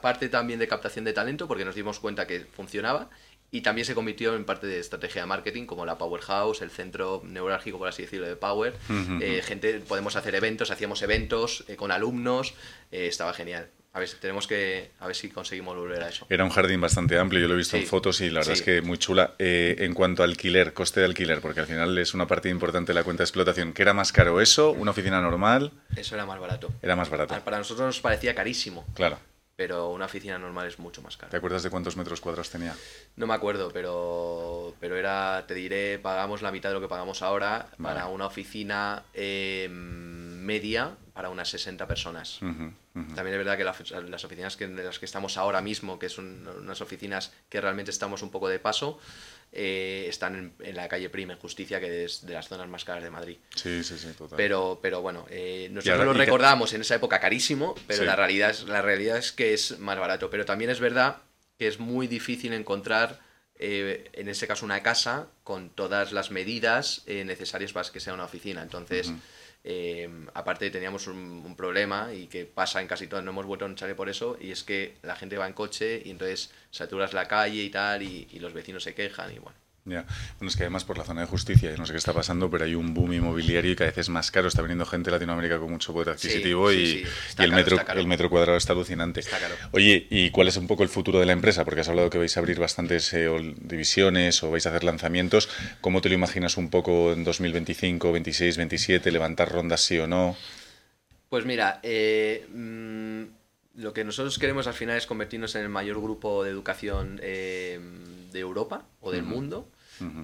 parte 0.02 0.30
también 0.30 0.58
de 0.58 0.68
captación 0.68 1.06
de 1.06 1.14
talento, 1.14 1.48
porque 1.48 1.66
nos 1.66 1.76
dimos 1.76 2.00
cuenta 2.00 2.26
que 2.26 2.46
funcionaba, 2.46 3.10
y 3.52 3.62
también 3.62 3.86
se 3.86 3.94
convirtió 3.94 4.36
en 4.36 4.46
parte 4.46 4.66
de 4.66 4.80
estrategia 4.80 5.22
de 5.22 5.28
marketing, 5.28 5.66
como 5.66 5.86
la 5.86 5.98
Powerhouse, 5.98 6.62
el 6.62 6.72
centro 6.72 7.22
neurálgico, 7.26 7.78
por 7.78 7.90
así 7.90 8.04
decirlo, 8.04 8.28
de 8.28 8.38
Power. 8.38 8.74
Eh, 9.22 9.42
gente, 9.44 9.80
podemos 9.82 10.16
hacer 10.16 10.34
eventos, 10.36 10.72
hacíamos 10.72 11.02
eventos 11.02 11.66
eh, 11.68 11.76
con 11.76 11.92
alumnos, 11.92 12.54
eh, 12.92 13.08
estaba 13.08 13.34
genial. 13.34 13.70
A 13.94 14.00
ver, 14.00 14.10
tenemos 14.22 14.48
que, 14.48 14.92
a 15.02 15.08
ver 15.08 15.16
si 15.16 15.30
conseguimos 15.30 15.76
volver 15.76 16.02
a 16.04 16.10
eso. 16.10 16.26
Era 16.30 16.46
un 16.46 16.50
jardín 16.50 16.80
bastante 16.80 17.20
amplio, 17.20 17.42
yo 17.42 17.48
lo 17.50 17.56
he 17.56 17.58
visto 17.58 17.76
en 17.76 17.86
fotos 17.86 18.22
y 18.22 18.30
la 18.30 18.40
verdad 18.40 18.54
es 18.54 18.62
que 18.62 18.82
muy 18.82 18.98
chula. 18.98 19.36
Eh, 19.38 19.76
en 19.80 19.94
cuanto 19.94 20.24
a 20.24 20.26
alquiler, 20.26 20.74
coste 20.74 21.02
de 21.02 21.08
alquiler, 21.08 21.42
porque 21.42 21.60
al 21.60 21.68
final 21.68 21.98
es 21.98 22.14
una 22.14 22.26
parte 22.26 22.48
importante 22.48 22.92
de 22.92 22.94
la 22.94 23.04
cuenta 23.04 23.24
de 23.24 23.26
explotación, 23.26 23.74
¿qué 23.74 23.82
era 23.82 23.94
más 23.94 24.14
caro 24.14 24.40
eso? 24.40 24.72
¿Una 24.72 24.92
oficina 24.92 25.20
normal? 25.20 25.74
Eso 25.96 26.16
era 26.16 26.26
más 26.26 26.40
barato. 26.40 26.72
Era 26.82 26.96
más 26.96 27.10
barato. 27.10 27.38
Para 27.44 27.58
nosotros 27.58 27.86
nos 27.86 28.00
parecía 28.00 28.34
carísimo. 28.34 28.86
Claro 28.94 29.20
pero 29.54 29.92
una 29.92 30.06
oficina 30.06 30.40
normal 30.40 30.66
es 30.66 30.80
mucho 30.80 31.04
más 31.04 31.18
cara. 31.18 31.30
¿Te 31.30 31.38
acuerdas 31.38 31.62
de 31.62 31.70
cuántos 31.70 31.96
metros 31.96 32.20
cuadrados 32.20 32.50
tenía? 32.50 32.76
No 33.16 33.28
me 33.28 33.36
acuerdo, 33.36 33.70
pero, 33.72 34.74
pero 34.80 34.98
era, 34.98 35.46
te 35.48 35.54
diré, 35.54 36.00
pagamos 36.00 36.42
la 36.42 36.52
mitad 36.52 36.70
de 36.70 36.74
lo 36.74 36.82
que 36.82 36.88
pagamos 36.88 37.22
ahora 37.22 37.68
para 37.80 38.08
una 38.08 38.26
oficina 38.26 39.04
eh, 39.14 39.70
media 39.70 40.98
para 41.14 41.30
unas 41.30 41.50
60 41.50 41.88
personas. 41.88 42.40
También 42.40 43.34
es 43.34 43.38
verdad 43.38 43.58
que 43.58 43.64
las 43.64 44.24
oficinas 44.24 44.56
que, 44.56 44.68
de 44.68 44.84
las 44.84 45.00
que 45.00 45.06
estamos 45.06 45.38
ahora 45.38 45.62
mismo, 45.62 46.00
que 46.00 46.10
son 46.10 46.48
unas 46.48 46.82
oficinas 46.82 47.34
que 47.50 47.60
realmente 47.60 47.92
estamos 47.92 48.22
un 48.22 48.32
poco 48.32 48.48
de 48.48 48.60
paso, 48.60 49.00
eh, 49.54 50.06
están 50.08 50.54
en, 50.60 50.76
la 50.76 50.88
calle 50.88 51.10
Prima, 51.10 51.34
en 51.34 51.40
Justicia, 51.40 51.82
que 51.82 52.06
es 52.06 52.26
de 52.26 52.34
las 52.34 52.48
zonas 52.48 52.70
más 52.70 52.86
caras 52.86 53.04
de 53.04 53.10
Madrid. 53.10 53.38
Sí, 53.56 53.84
sí, 53.84 53.98
sí, 53.98 54.08
total. 54.18 54.38
Pero, 54.38 54.80
pero 54.82 55.02
bueno, 55.02 55.26
eh, 55.30 55.68
nosotros 55.72 56.06
lo 56.06 56.14
recordamos 56.14 56.74
en 56.74 56.82
esa 56.82 56.96
época 56.96 57.20
carísimo, 57.20 57.76
pero 57.86 58.06
la, 58.06 58.16
realidad 58.16 58.52
es, 58.52 58.64
la 58.64 58.82
realidad 58.82 59.18
es 59.18 59.34
que 59.34 59.54
es 59.54 59.78
más 59.80 60.00
barato. 60.00 60.30
Pero 60.30 60.46
también 60.46 60.72
es 60.72 60.80
verdad 60.80 61.18
que 61.60 61.68
es 61.68 61.80
muy 61.80 62.08
difícil 62.08 62.54
encontrar, 62.54 63.20
eh, 63.56 64.10
en 64.14 64.30
ese 64.30 64.48
caso, 64.48 64.64
una 64.64 64.82
casa 64.84 65.28
con 65.44 65.70
todas 65.70 66.14
las 66.14 66.32
medidas 66.32 67.04
necesarias 67.08 67.74
para 67.74 67.90
que 67.90 68.00
sea 68.00 68.14
una 68.14 68.24
oficina. 68.24 68.62
Entonces... 68.62 69.12
Eh, 69.64 70.10
aparte 70.34 70.72
teníamos 70.72 71.08
un, 71.08 71.56
problema 71.56 72.14
y 72.14 72.28
que 72.28 72.46
pasa 72.46 72.82
en 72.82 72.88
casi 72.88 73.08
todo, 73.08 73.22
no 73.22 73.32
hemos 73.32 73.46
vuelto 73.46 73.66
a 73.66 73.68
luchar 73.68 73.96
por 73.96 74.10
eso, 74.10 74.38
y 74.40 74.52
es 74.52 74.64
que 74.64 74.98
la 75.04 75.16
gente 75.16 75.38
va 75.38 75.48
en 75.48 75.54
coche 75.54 76.02
y 76.04 76.12
entonces 76.12 76.52
saturas 76.72 77.14
la 77.14 77.28
calle 77.28 77.64
y 77.64 77.70
tal, 77.70 78.02
y, 78.02 78.28
y 78.32 78.40
los 78.40 78.54
vecinos 78.54 78.84
se 78.84 78.96
quejan 78.96 79.32
y 79.34 79.40
bueno. 79.40 79.61
Ya, 79.84 80.06
bueno, 80.38 80.50
es 80.50 80.56
que 80.56 80.64
además 80.64 80.84
por 80.84 81.00
la 81.00 81.04
zona 81.04 81.22
de 81.22 81.28
justicia, 81.28 81.74
no 81.76 81.88
sé 81.88 81.94
qué 81.94 81.98
está 81.98 82.14
pasando, 82.14 82.52
pero 82.52 82.66
hay 82.66 82.76
un 82.76 82.94
boom 82.94 83.14
inmobiliario 83.14 83.72
y 83.72 83.76
cada 83.76 83.90
vez 83.90 83.98
es 83.98 84.10
más 84.10 84.30
caro. 84.30 84.48
Está 84.48 84.62
viniendo 84.62 84.86
gente 84.86 85.10
de 85.10 85.16
Latinoamérica 85.16 85.58
con 85.58 85.72
mucho 85.72 85.92
poder 85.92 86.10
adquisitivo 86.10 86.72
y, 86.72 87.04
el, 87.40 87.52
metro, 87.52 87.78
el 87.96 88.06
metro 88.06 88.30
cuadrado 88.30 88.58
está 88.58 88.74
alucinante. 88.74 89.22
Oye, 89.72 90.06
¿y 90.12 90.30
cuál 90.30 90.50
es 90.50 90.58
un 90.58 90.68
poco 90.68 90.84
el 90.84 90.90
futuro 90.90 91.20
de 91.20 91.26
la 91.26 91.32
empresa? 91.34 91.66
Porque 91.66 91.82
has 91.82 91.90
hablado 91.90 92.12
que 92.12 92.20
vais 92.20 92.38
a 92.38 92.40
abrir 92.40 92.60
bastantes 92.60 93.12
eh, 93.14 93.28
divisiones 93.60 94.44
o 94.44 94.52
vais 94.52 94.68
a 94.68 94.70
hacer 94.70 94.84
lanzamientos. 94.84 95.50
¿Cómo 95.82 96.02
te 96.02 96.10
lo 96.10 96.16
imaginas 96.16 96.58
un 96.58 96.70
poco 96.70 97.14
en 97.14 97.24
2025, 97.24 98.12
26, 98.12 98.58
27? 98.58 99.12
¿Levantar 99.12 99.52
rondas 99.52 99.82
sí 99.82 99.98
o 99.98 100.06
no? 100.06 100.38
Pues 101.28 101.46
mira, 101.46 101.80
eh, 101.82 102.46
mm, 102.54 103.82
lo 103.82 103.94
que 103.94 104.04
nosotros 104.04 104.38
queremos 104.38 104.68
al 104.68 104.74
final 104.76 104.98
es 104.98 105.08
convertirnos 105.08 105.56
en 105.56 105.64
el 105.64 105.70
mayor 105.70 106.00
grupo 106.00 106.44
de 106.44 106.52
educación. 106.52 107.20
Eh, 107.24 107.80
de 108.32 108.40
Europa 108.40 108.86
o 109.02 109.12
del 109.12 109.24
mundo, 109.24 109.70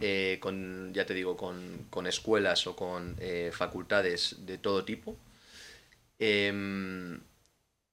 eh, 0.02 0.38
con, 0.42 0.94
ya 0.94 1.06
te 1.06 1.14
digo, 1.14 1.38
con, 1.38 2.08
escuelas 2.08 2.66
o 2.68 2.76
con 2.76 3.16
eh, 3.20 3.52
facultades 3.54 4.38
de 4.46 4.58
todo 4.58 4.84
tipo. 4.84 5.16
Em, 6.20 7.20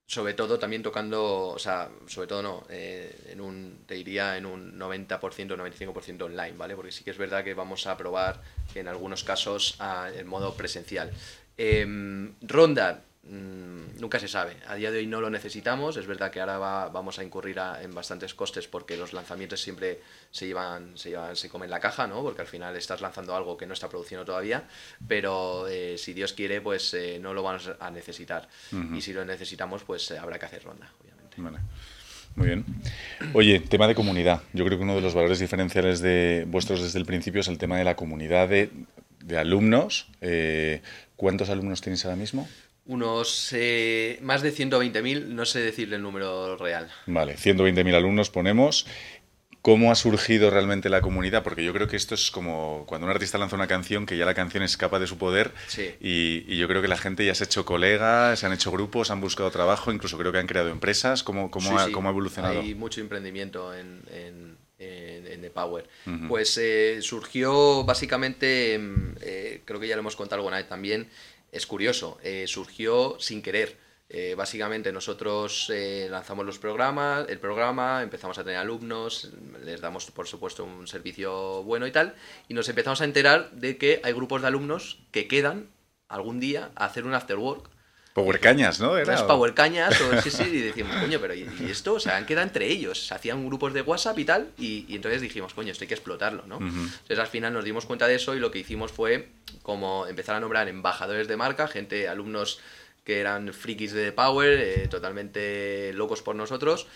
sobre 0.06 0.34
todo 0.34 0.58
también 0.58 0.82
tocando, 0.82 1.48
o 1.48 1.58
sea, 1.58 1.90
sobre 2.06 2.26
todo 2.26 2.42
no, 2.42 2.66
eh, 2.68 3.30
en 3.30 3.40
un, 3.40 3.78
te 3.86 3.94
diría 3.94 4.36
en 4.36 4.46
un 4.46 4.78
90%, 4.78 5.18
95% 5.18 6.22
online, 6.22 6.52
¿vale? 6.56 6.76
Porque 6.76 6.92
sí 6.92 7.04
que 7.04 7.10
es 7.10 7.18
verdad 7.18 7.42
que 7.42 7.54
vamos 7.54 7.86
a 7.86 7.96
probar 7.96 8.42
en 8.74 8.88
algunos 8.88 9.24
casos 9.24 9.78
en 10.14 10.26
modo 10.26 10.54
presencial. 10.54 11.10
Em, 11.56 12.34
ronda, 12.42 13.02
Mm, 13.26 14.00
nunca 14.00 14.18
se 14.18 14.28
sabe. 14.28 14.56
A 14.68 14.74
día 14.74 14.90
de 14.90 14.98
hoy 14.98 15.06
no 15.06 15.20
lo 15.20 15.30
necesitamos. 15.30 15.96
Es 15.96 16.06
verdad 16.06 16.30
que 16.30 16.40
ahora 16.40 16.58
vamos 16.88 17.18
a 17.18 17.24
incurrir 17.24 17.58
en 17.80 17.94
bastantes 17.94 18.34
costes 18.34 18.68
porque 18.68 18.96
los 18.96 19.12
lanzamientos 19.12 19.62
siempre 19.62 20.00
se 20.30 20.46
llevan, 20.46 20.96
se 20.98 21.10
llevan, 21.10 21.34
se 21.34 21.48
comen 21.48 21.70
la 21.70 21.80
caja, 21.80 22.06
¿no? 22.06 22.22
Porque 22.22 22.42
al 22.42 22.46
final 22.46 22.76
estás 22.76 23.00
lanzando 23.00 23.34
algo 23.34 23.56
que 23.56 23.66
no 23.66 23.72
está 23.72 23.88
produciendo 23.88 24.26
todavía. 24.26 24.64
Pero 25.08 25.66
eh, 25.68 25.96
si 25.96 26.12
Dios 26.12 26.34
quiere, 26.34 26.60
pues 26.60 26.92
eh, 26.94 27.18
no 27.20 27.32
lo 27.32 27.42
vamos 27.42 27.70
a 27.80 27.90
necesitar. 27.90 28.48
Y 28.94 29.00
si 29.00 29.12
lo 29.14 29.24
necesitamos, 29.24 29.84
pues 29.84 30.10
eh, 30.10 30.18
habrá 30.18 30.38
que 30.38 30.46
hacer 30.46 30.62
ronda, 30.62 30.90
obviamente. 31.00 31.40
Muy 32.36 32.46
bien. 32.46 32.64
Oye, 33.32 33.60
tema 33.60 33.86
de 33.86 33.94
comunidad. 33.94 34.42
Yo 34.52 34.64
creo 34.64 34.76
que 34.76 34.82
uno 34.82 34.96
de 34.96 35.00
los 35.00 35.14
valores 35.14 35.38
diferenciales 35.38 36.00
de 36.00 36.44
vuestros 36.48 36.82
desde 36.82 36.98
el 36.98 37.06
principio 37.06 37.40
es 37.40 37.48
el 37.48 37.58
tema 37.58 37.78
de 37.78 37.84
la 37.84 37.94
comunidad 37.94 38.48
de, 38.48 38.70
de 39.20 39.38
alumnos. 39.38 40.08
¿Cuántos 41.16 41.48
alumnos 41.48 41.80
tenéis 41.80 42.04
ahora 42.04 42.16
mismo? 42.16 42.48
Unos 42.86 43.50
eh, 43.52 44.18
más 44.20 44.42
de 44.42 44.52
120.000, 44.52 45.26
no 45.28 45.46
sé 45.46 45.60
decirle 45.60 45.96
el 45.96 46.02
número 46.02 46.56
real. 46.56 46.90
Vale, 47.06 47.36
120.000 47.36 47.94
alumnos 47.94 48.30
ponemos. 48.30 48.86
¿Cómo 49.64 49.90
ha 49.90 49.94
surgido 49.94 50.50
realmente 50.50 50.90
la 50.90 51.00
comunidad? 51.00 51.42
Porque 51.42 51.64
yo 51.64 51.72
creo 51.72 51.88
que 51.88 51.96
esto 51.96 52.14
es 52.14 52.30
como 52.30 52.84
cuando 52.86 53.06
un 53.06 53.10
artista 53.10 53.38
lanza 53.38 53.56
una 53.56 53.66
canción, 53.66 54.04
que 54.04 54.18
ya 54.18 54.26
la 54.26 54.34
canción 54.34 54.62
escapa 54.62 54.98
de 54.98 55.06
su 55.06 55.16
poder 55.16 55.52
y, 56.00 56.54
yo 56.54 56.68
creo 56.68 56.82
que 56.82 56.88
la 56.88 56.98
gente 56.98 57.24
ya 57.24 57.34
se 57.34 57.44
ha 57.44 57.46
hecho 57.46 57.64
colegas, 57.64 58.40
se 58.40 58.44
han 58.44 58.52
hecho 58.52 58.70
grupos, 58.70 59.10
han 59.10 59.22
buscado 59.22 59.50
trabajo, 59.50 59.90
incluso 59.90 60.18
creo 60.18 60.32
que 60.32 60.38
han 60.38 60.46
creado 60.46 60.68
empresas. 60.68 61.22
¿Cómo, 61.22 61.50
cómo, 61.50 61.78
ha, 61.78 61.90
cómo 61.92 62.10
ha, 62.10 62.12
evolucionado? 62.12 62.60
Hay 62.60 62.74
mucho 62.74 63.00
emprendimiento 63.00 63.74
en, 63.74 64.02
en, 64.12 64.58
The 65.40 65.50
Power. 65.50 65.88
Pues 66.28 66.58
eh, 66.58 66.98
surgió 67.00 67.84
básicamente, 67.84 68.78
mm, 68.78 69.16
eh, 69.22 69.62
creo 69.64 69.80
que 69.80 69.88
ya 69.88 69.96
lo 69.96 70.00
hemos 70.00 70.16
contado 70.16 70.40
alguna 70.40 70.58
vez 70.58 70.68
también, 70.68 71.08
es 71.54 71.66
curioso, 71.66 72.18
eh, 72.22 72.46
surgió 72.48 73.16
sin 73.20 73.40
querer. 73.40 73.78
Eh, 74.08 74.34
básicamente 74.36 74.92
nosotros 74.92 75.70
eh, 75.72 76.08
lanzamos 76.10 76.44
los 76.44 76.58
programas, 76.58 77.26
el 77.28 77.38
programa, 77.38 78.02
empezamos 78.02 78.36
a 78.38 78.44
tener 78.44 78.58
alumnos, 78.58 79.30
les 79.64 79.80
damos 79.80 80.10
por 80.10 80.26
supuesto 80.26 80.64
un 80.64 80.86
servicio 80.86 81.62
bueno 81.62 81.86
y 81.86 81.92
tal, 81.92 82.14
y 82.48 82.54
nos 82.54 82.68
empezamos 82.68 83.00
a 83.00 83.04
enterar 83.04 83.52
de 83.52 83.78
que 83.78 84.00
hay 84.04 84.12
grupos 84.12 84.42
de 84.42 84.48
alumnos 84.48 84.98
que 85.10 85.26
quedan 85.26 85.70
algún 86.08 86.38
día 86.38 86.70
a 86.74 86.84
hacer 86.84 87.04
un 87.04 87.14
after 87.14 87.38
work 87.38 87.70
Power 88.14 88.38
Cañas, 88.38 88.78
¿no? 88.78 88.96
Era, 88.96 89.26
Power 89.26 89.54
Cañas, 89.54 90.00
o, 90.00 90.22
sí, 90.22 90.30
sí, 90.30 90.44
y 90.52 90.60
decimos, 90.60 90.96
coño, 90.96 91.18
pero 91.20 91.34
¿y, 91.34 91.48
esto? 91.68 91.94
O 91.94 92.00
sea, 92.00 92.16
han 92.16 92.24
quedado 92.26 92.46
entre 92.46 92.68
ellos, 92.68 93.08
se 93.08 93.12
hacían 93.12 93.44
grupos 93.44 93.74
de 93.74 93.82
WhatsApp 93.82 94.16
y 94.20 94.24
tal, 94.24 94.50
y, 94.56 94.86
entonces 94.94 95.20
dijimos, 95.20 95.52
coño, 95.52 95.72
esto 95.72 95.82
hay 95.82 95.88
que 95.88 95.94
explotarlo, 95.94 96.46
¿no? 96.46 96.58
Entonces 96.58 97.18
al 97.18 97.26
final 97.26 97.52
nos 97.52 97.64
dimos 97.64 97.86
cuenta 97.86 98.06
de 98.06 98.14
eso 98.14 98.36
y 98.36 98.38
lo 98.38 98.52
que 98.52 98.60
hicimos 98.60 98.92
fue 98.92 99.30
como 99.62 100.06
empezar 100.06 100.36
a 100.36 100.40
nombrar 100.40 100.68
embajadores 100.68 101.26
de 101.26 101.36
marca, 101.36 101.66
gente, 101.66 102.08
alumnos 102.08 102.60
que 103.02 103.18
eran 103.18 103.52
frikis 103.52 103.92
de 103.92 104.12
Power, 104.12 104.60
eh, 104.60 104.88
totalmente 104.88 105.92
locos 105.94 106.22
por 106.22 106.36
nosotros, 106.36 106.86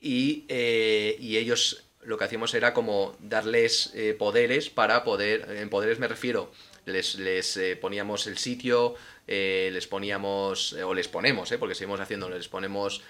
y, 0.00 0.44
eh, 0.48 1.16
y, 1.18 1.38
ellos 1.38 1.84
lo 2.02 2.18
que 2.18 2.24
hacíamos 2.24 2.52
era 2.52 2.74
como 2.74 3.16
darles 3.20 3.90
eh, 3.94 4.14
poderes 4.16 4.68
para 4.68 5.02
poder, 5.02 5.48
en 5.50 5.70
poderes 5.70 5.98
me 5.98 6.08
refiero, 6.08 6.52
les, 6.84 7.16
les 7.16 7.58
poníamos 7.80 8.26
el 8.26 8.38
sitio, 8.38 8.94
eh, 9.30 9.68
les 9.74 9.86
poníamos, 9.86 10.72
eh, 10.72 10.82
o 10.82 10.94
les 10.94 11.06
ponemos, 11.06 11.52
eh, 11.52 11.58
porque 11.58 11.74
seguimos 11.74 12.00
haciendo, 12.00 12.30
les 12.30 12.48
ponemos 12.48 13.02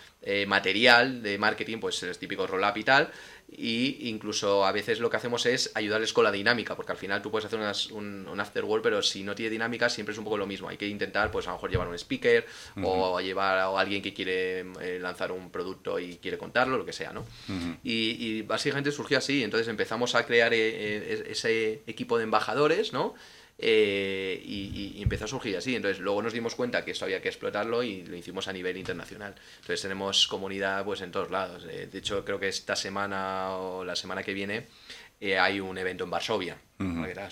material 0.48 1.22
de 1.22 1.38
marketing, 1.38 1.78
pues 1.78 2.02
los 2.02 2.18
típicos 2.18 2.50
roll-up 2.50 2.76
y 2.76 2.82
tal, 2.82 3.08
y 3.56 4.08
incluso 4.08 4.66
a 4.66 4.72
veces 4.72 4.98
lo 4.98 5.08
que 5.08 5.16
hacemos 5.16 5.46
es 5.46 5.70
ayudarles 5.74 6.12
con 6.12 6.24
la 6.24 6.32
dinámica, 6.32 6.74
porque 6.74 6.90
al 6.90 6.98
final 6.98 7.22
tú 7.22 7.30
puedes 7.30 7.46
hacer 7.46 7.60
un, 7.92 8.26
un 8.26 8.40
afterworld, 8.40 8.82
pero 8.82 9.00
si 9.00 9.22
no 9.22 9.36
tiene 9.36 9.50
dinámica 9.50 9.88
siempre 9.88 10.12
es 10.12 10.18
un 10.18 10.24
poco 10.24 10.36
lo 10.36 10.44
mismo, 10.44 10.68
hay 10.68 10.76
que 10.76 10.88
intentar 10.88 11.30
pues 11.30 11.46
a 11.46 11.50
lo 11.50 11.56
mejor 11.56 11.70
llevar 11.70 11.86
un 11.86 11.94
speaker 11.94 12.44
o 12.82 13.20
llevar 13.20 13.58
a 13.58 13.78
alguien 13.78 14.02
que 14.02 14.12
quiere 14.12 14.64
lanzar 14.98 15.30
un 15.30 15.50
producto 15.50 16.00
y 16.00 16.16
quiere 16.16 16.36
contarlo, 16.36 16.76
lo 16.76 16.84
que 16.84 16.92
sea, 16.92 17.12
¿no? 17.12 17.24
y, 17.84 18.16
y, 18.18 18.42
básicamente 18.42 18.90
surgió 18.90 19.18
así, 19.18 19.44
entonces 19.44 19.68
empezamos 19.68 20.16
a 20.16 20.26
crear 20.26 20.52
ese 20.52 21.82
equipo 21.86 22.18
de 22.18 22.24
embajadores, 22.24 22.92
¿no? 22.92 23.14
Eh, 23.60 24.40
y, 24.44 25.02
empezó 25.02 25.24
a 25.24 25.28
surgir 25.28 25.56
así. 25.56 25.74
Entonces 25.74 26.00
luego 26.00 26.22
nos 26.22 26.32
dimos 26.32 26.54
cuenta 26.54 26.84
que 26.84 26.92
esto 26.92 27.04
había 27.04 27.20
que 27.20 27.28
explotarlo 27.28 27.82
y 27.82 28.04
lo 28.04 28.16
hicimos 28.16 28.46
a 28.46 28.52
nivel 28.52 28.76
internacional. 28.76 29.34
Entonces 29.56 29.82
tenemos 29.82 30.28
comunidad 30.28 30.84
pues 30.84 31.00
en 31.00 31.10
todos 31.10 31.30
lados. 31.30 31.66
Eh, 31.68 31.88
de 31.90 31.98
hecho 31.98 32.24
creo 32.24 32.38
que 32.38 32.48
esta 32.48 32.76
semana 32.76 33.50
o 33.50 33.84
la 33.84 33.96
semana 33.96 34.22
que 34.22 34.32
viene 34.32 34.66
eh, 35.20 35.38
hay 35.38 35.58
un 35.58 35.76
evento 35.76 36.04
en 36.04 36.10
Varsovia. 36.10 36.56
una 36.78 37.10
idea. 37.10 37.28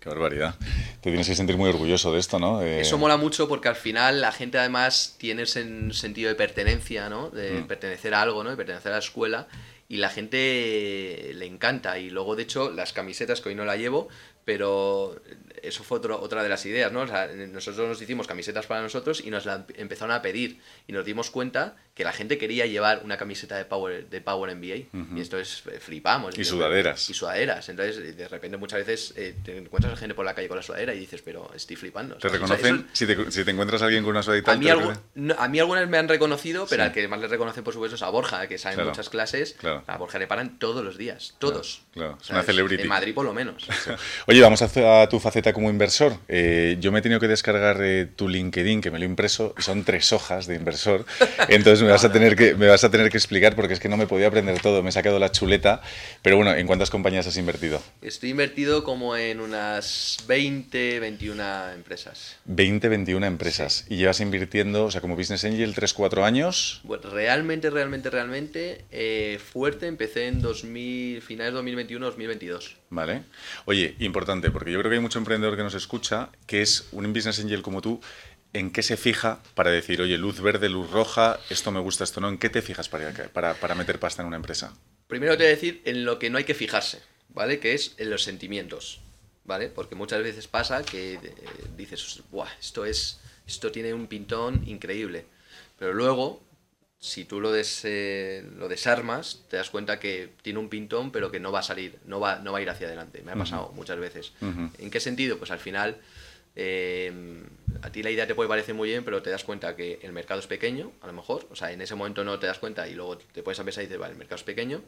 Qué 0.00 0.08
barbaridad. 0.08 0.54
Te 1.00 1.10
tienes 1.10 1.28
que 1.28 1.34
sentir 1.34 1.58
muy 1.58 1.68
orgulloso 1.68 2.12
de 2.12 2.18
esto, 2.18 2.38
¿no? 2.38 2.62
Eso 2.62 2.96
mola 2.96 3.18
mucho 3.18 3.46
porque 3.48 3.68
al 3.68 3.76
final 3.76 4.22
la 4.22 4.32
gente 4.32 4.58
además 4.58 5.16
tiene 5.18 5.42
ese 5.42 5.92
sentido 5.92 6.30
de 6.30 6.34
pertenencia, 6.36 7.10
¿no? 7.10 7.28
De 7.28 7.62
pertenecer 7.62 8.14
a 8.14 8.22
algo, 8.22 8.42
¿no? 8.42 8.50
De 8.50 8.56
pertenecer 8.56 8.92
a 8.92 8.94
la 8.94 9.00
escuela 9.00 9.48
y 9.92 9.98
la 9.98 10.08
gente 10.08 11.32
le 11.34 11.44
encanta. 11.44 11.98
Y 11.98 12.08
luego, 12.08 12.34
de 12.34 12.44
hecho, 12.44 12.70
las 12.70 12.94
camisetas 12.94 13.42
que 13.42 13.50
hoy 13.50 13.54
no 13.54 13.66
la 13.66 13.76
llevo, 13.76 14.08
pero 14.44 15.20
eso 15.62 15.84
fue 15.84 15.98
otra 15.98 16.42
de 16.42 16.48
las 16.48 16.66
ideas, 16.66 16.92
¿no? 16.92 17.06
nosotros 17.06 17.88
nos 17.88 18.02
hicimos 18.02 18.26
camisetas 18.26 18.66
para 18.66 18.82
nosotros 18.82 19.22
y 19.24 19.30
nos 19.30 19.46
la 19.46 19.64
empezaron 19.74 20.14
a 20.14 20.22
pedir 20.22 20.60
y 20.86 20.92
nos 20.92 21.04
dimos 21.04 21.30
cuenta 21.30 21.76
que 21.94 22.04
la 22.04 22.12
gente 22.12 22.38
quería 22.38 22.64
llevar 22.64 23.02
una 23.04 23.18
camiseta 23.18 23.56
de 23.56 23.66
Power, 23.66 24.08
de 24.08 24.20
Power 24.22 24.56
NBA. 24.56 25.16
Y 25.16 25.20
esto 25.20 25.38
es, 25.38 25.62
eh, 25.70 25.78
flipamos. 25.78 26.38
Y 26.38 26.44
sudaderas. 26.44 27.10
Y 27.10 27.14
sudaderas. 27.14 27.68
Entonces, 27.68 28.16
de 28.16 28.28
repente 28.28 28.56
muchas 28.56 28.78
veces 28.86 29.12
eh, 29.16 29.34
te 29.44 29.58
encuentras 29.58 29.92
a 29.92 29.96
gente 29.96 30.14
por 30.14 30.24
la 30.24 30.34
calle 30.34 30.48
con 30.48 30.56
la 30.56 30.62
sudadera 30.62 30.94
y 30.94 30.98
dices, 30.98 31.20
pero 31.20 31.50
estoy 31.54 31.76
flipando. 31.76 32.16
¿Te 32.16 32.28
reconocen? 32.28 32.86
si, 32.94 33.06
te, 33.06 33.30
si, 33.30 33.44
te, 33.44 33.50
encuentras 33.50 33.82
a 33.82 33.86
alguien 33.86 34.04
con 34.04 34.12
una 34.12 34.22
sudadera 34.22 34.52
a 34.52 34.56
mí, 34.56 34.68
a 34.70 35.48
mí 35.48 35.60
algunas 35.60 35.86
me 35.88 35.98
han 35.98 36.08
reconocido, 36.08 36.66
pero 36.68 36.82
al 36.84 36.92
que 36.92 37.06
más 37.08 37.20
le 37.20 37.28
reconocen, 37.28 37.62
por 37.62 37.74
supuesto, 37.74 37.96
es 37.96 38.02
a 38.02 38.08
Borja, 38.08 38.46
que 38.46 38.56
sabe 38.56 38.80
en 38.80 38.88
muchas 38.88 39.10
clases. 39.10 39.56
A 39.86 39.98
Borja 39.98 40.18
le 40.18 40.26
paran 40.26 40.58
todos 40.58 40.82
los 40.82 40.96
días. 40.96 41.34
Todos. 41.38 41.82
Claro, 41.92 42.16
es 42.22 42.30
una 42.30 42.42
celebrity. 42.42 42.82
En 42.82 42.88
Madrid, 42.88 43.14
por 43.14 43.26
lo 43.26 43.34
menos. 43.34 43.68
Oye, 44.26 44.40
vamos 44.40 44.62
a, 44.62 45.08
tu 45.08 45.20
faceta 45.20 45.52
como 45.52 45.68
inversor. 45.68 46.14
Eh, 46.28 46.78
yo 46.80 46.90
me 46.90 47.00
he 47.00 47.02
tenido 47.02 47.20
que 47.20 47.28
descargar 47.28 47.82
tu 48.16 48.30
LinkedIn, 48.30 48.80
que 48.80 48.90
me 48.90 48.98
lo 48.98 49.04
he 49.04 49.08
impreso, 49.08 49.54
y 49.58 49.62
son 49.62 49.84
tres 49.84 50.10
hojas 50.14 50.46
de 50.46 50.54
inversor. 50.54 51.04
Entonces 51.48 51.81
me 51.82 51.90
vas 51.90 52.04
a 52.04 52.12
tener 52.12 52.36
que 52.36 52.54
me 52.54 52.68
vas 52.68 52.84
a 52.84 52.90
tener 52.90 53.10
que 53.10 53.16
explicar 53.16 53.54
porque 53.54 53.74
es 53.74 53.80
que 53.80 53.88
no 53.88 53.96
me 53.96 54.06
podía 54.06 54.28
aprender 54.28 54.60
todo, 54.60 54.82
me 54.82 54.90
he 54.90 54.92
sacado 54.92 55.18
la 55.18 55.30
chuleta. 55.30 55.82
Pero 56.22 56.36
bueno, 56.36 56.54
¿en 56.54 56.66
cuántas 56.66 56.90
compañías 56.90 57.26
has 57.26 57.36
invertido? 57.36 57.82
Estoy 58.00 58.30
invertido 58.30 58.84
como 58.84 59.16
en 59.16 59.40
unas 59.40 60.18
20, 60.26 61.00
21 61.00 61.70
empresas. 61.74 62.36
20, 62.44 62.88
21 62.88 63.26
empresas. 63.26 63.84
¿Y 63.88 63.96
llevas 63.96 64.20
invirtiendo, 64.20 64.84
o 64.84 64.90
sea, 64.90 65.00
como 65.00 65.16
Business 65.16 65.44
Angel, 65.44 65.74
3, 65.74 65.92
4 65.92 66.24
años? 66.24 66.80
Bueno, 66.84 67.10
realmente, 67.10 67.70
realmente, 67.70 68.10
realmente 68.10 68.84
eh, 68.90 69.38
fuerte 69.52 69.86
empecé 69.86 70.26
en 70.28 70.40
2000, 70.40 71.22
finales 71.22 71.54
2021, 71.54 72.06
2022. 72.06 72.76
Vale. 72.90 73.22
Oye, 73.64 73.96
importante, 74.00 74.50
porque 74.50 74.70
yo 74.70 74.78
creo 74.78 74.90
que 74.90 74.96
hay 74.96 75.02
mucho 75.02 75.18
emprendedor 75.18 75.56
que 75.56 75.62
nos 75.62 75.74
escucha, 75.74 76.28
que 76.46 76.60
es 76.60 76.88
un 76.92 77.10
Business 77.12 77.40
Angel 77.40 77.62
como 77.62 77.80
tú, 77.80 78.00
¿en 78.52 78.70
qué 78.70 78.82
se 78.82 78.96
fija 78.96 79.42
para 79.54 79.70
decir, 79.70 80.00
oye, 80.00 80.18
luz 80.18 80.40
verde, 80.40 80.68
luz 80.68 80.90
roja, 80.90 81.40
esto 81.50 81.70
me 81.70 81.80
gusta, 81.80 82.04
esto 82.04 82.20
no? 82.20 82.28
¿En 82.28 82.38
qué 82.38 82.50
te 82.50 82.62
fijas 82.62 82.88
para, 82.88 83.12
para, 83.32 83.54
para 83.54 83.74
meter 83.74 83.98
pasta 83.98 84.22
en 84.22 84.28
una 84.28 84.36
empresa? 84.36 84.74
Primero 85.06 85.36
te 85.36 85.44
voy 85.44 85.52
a 85.52 85.54
decir 85.54 85.82
en 85.84 86.04
lo 86.04 86.18
que 86.18 86.30
no 86.30 86.38
hay 86.38 86.44
que 86.44 86.54
fijarse, 86.54 87.00
¿vale? 87.28 87.58
Que 87.58 87.74
es 87.74 87.94
en 87.98 88.10
los 88.10 88.22
sentimientos, 88.22 89.00
¿vale? 89.44 89.68
Porque 89.68 89.94
muchas 89.94 90.22
veces 90.22 90.48
pasa 90.48 90.82
que 90.82 91.14
eh, 91.14 91.20
dices, 91.76 92.22
Buah, 92.30 92.48
esto, 92.60 92.84
es, 92.84 93.20
esto 93.46 93.72
tiene 93.72 93.94
un 93.94 94.06
pintón 94.06 94.62
increíble. 94.66 95.24
Pero 95.78 95.94
luego, 95.94 96.40
si 96.98 97.24
tú 97.24 97.40
lo, 97.40 97.50
des, 97.50 97.80
eh, 97.84 98.48
lo 98.56 98.68
desarmas, 98.68 99.40
te 99.48 99.56
das 99.56 99.70
cuenta 99.70 99.98
que 99.98 100.30
tiene 100.42 100.58
un 100.60 100.68
pintón, 100.68 101.10
pero 101.10 101.30
que 101.30 101.40
no 101.40 101.50
va 101.50 101.60
a 101.60 101.64
salir, 101.64 101.98
no 102.06 102.20
va, 102.20 102.38
no 102.38 102.52
va 102.52 102.58
a 102.58 102.62
ir 102.62 102.70
hacia 102.70 102.86
adelante. 102.86 103.22
Me 103.22 103.32
ha 103.32 103.36
pasado 103.36 103.72
muchas 103.74 103.98
veces. 103.98 104.32
¿En 104.40 104.90
qué 104.90 105.00
sentido? 105.00 105.38
Pues 105.38 105.50
al 105.50 105.58
final 105.58 105.98
Em, 106.54 107.44
a 107.82 107.90
ti 107.90 108.02
la 108.02 108.10
idea 108.10 108.26
te 108.26 108.34
puede 108.34 108.48
parecer 108.48 108.74
muy 108.74 108.88
bien, 108.90 109.04
pero 109.04 109.22
te 109.22 109.30
das 109.30 109.44
cuenta 109.44 109.74
que 109.74 109.98
el 110.02 110.12
mercado 110.12 110.40
es 110.40 110.46
pequeño, 110.46 110.92
a 111.00 111.06
lo 111.06 111.12
mejor, 111.12 111.46
o 111.50 111.56
sea, 111.56 111.72
en 111.72 111.80
ese 111.80 111.94
momento 111.94 112.24
no 112.24 112.38
te 112.38 112.46
das 112.46 112.58
cuenta 112.58 112.86
y 112.88 112.94
luego 112.94 113.18
te 113.18 113.42
puedes 113.42 113.58
empezar 113.58 113.82
y 113.82 113.86
dices, 113.86 113.98
vale, 113.98 114.12
el 114.12 114.18
mercado 114.18 114.36
es 114.36 114.44
pequeño, 114.44 114.82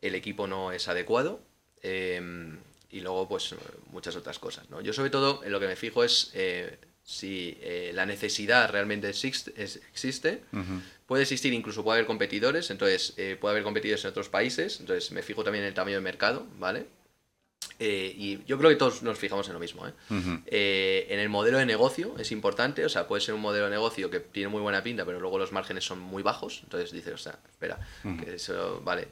el 0.00 0.14
equipo 0.14 0.46
no 0.46 0.72
es 0.72 0.88
adecuado 0.88 1.40
em, 1.82 2.58
y 2.90 3.00
luego 3.00 3.28
pues 3.28 3.54
muchas 3.90 4.16
otras 4.16 4.38
cosas, 4.38 4.70
¿no? 4.70 4.80
Yo 4.80 4.92
sobre 4.92 5.10
todo 5.10 5.42
en 5.44 5.52
lo 5.52 5.60
que 5.60 5.66
me 5.66 5.76
fijo 5.76 6.04
es 6.04 6.30
eh, 6.34 6.78
si 7.02 7.58
eh, 7.60 7.90
la 7.94 8.06
necesidad 8.06 8.70
realmente 8.70 9.08
existe, 9.08 9.52
existe 9.60 10.42
puede 11.06 11.22
existir, 11.22 11.52
incluso 11.52 11.82
puede 11.84 11.98
haber 11.98 12.06
competidores, 12.06 12.70
entonces 12.70 13.14
eh, 13.16 13.36
puede 13.38 13.52
haber 13.52 13.64
competidores 13.64 14.04
en 14.04 14.10
otros 14.10 14.28
países, 14.28 14.80
entonces 14.80 15.10
me 15.12 15.22
fijo 15.22 15.44
también 15.44 15.64
en 15.64 15.68
el 15.68 15.74
tamaño 15.74 15.96
del 15.96 16.04
mercado, 16.04 16.46
¿vale? 16.58 16.86
Eh, 17.78 18.14
y 18.16 18.44
yo 18.44 18.58
creo 18.58 18.70
que 18.70 18.76
todos 18.76 19.02
nos 19.02 19.18
fijamos 19.18 19.46
en 19.48 19.54
lo 19.54 19.60
mismo. 19.60 19.86
¿eh? 19.86 19.92
Eh, 20.46 21.06
en 21.10 21.18
el 21.18 21.28
modelo 21.28 21.58
de 21.58 21.66
negocio 21.66 22.14
es 22.18 22.32
importante, 22.32 22.84
o 22.84 22.88
sea, 22.88 23.06
puede 23.06 23.20
ser 23.20 23.34
un 23.34 23.40
modelo 23.40 23.66
de 23.66 23.72
negocio 23.72 24.10
que 24.10 24.20
tiene 24.20 24.48
muy 24.48 24.60
buena 24.60 24.82
pinta, 24.82 25.04
pero 25.04 25.20
luego 25.20 25.38
los 25.38 25.52
márgenes 25.52 25.84
son 25.84 25.98
muy 25.98 26.22
bajos. 26.22 26.60
Entonces 26.64 26.92
dices, 26.92 27.14
o 27.14 27.18
sea, 27.18 27.38
espera, 27.50 27.78
que 28.02 28.34
eso, 28.34 28.80
vale, 28.84 29.08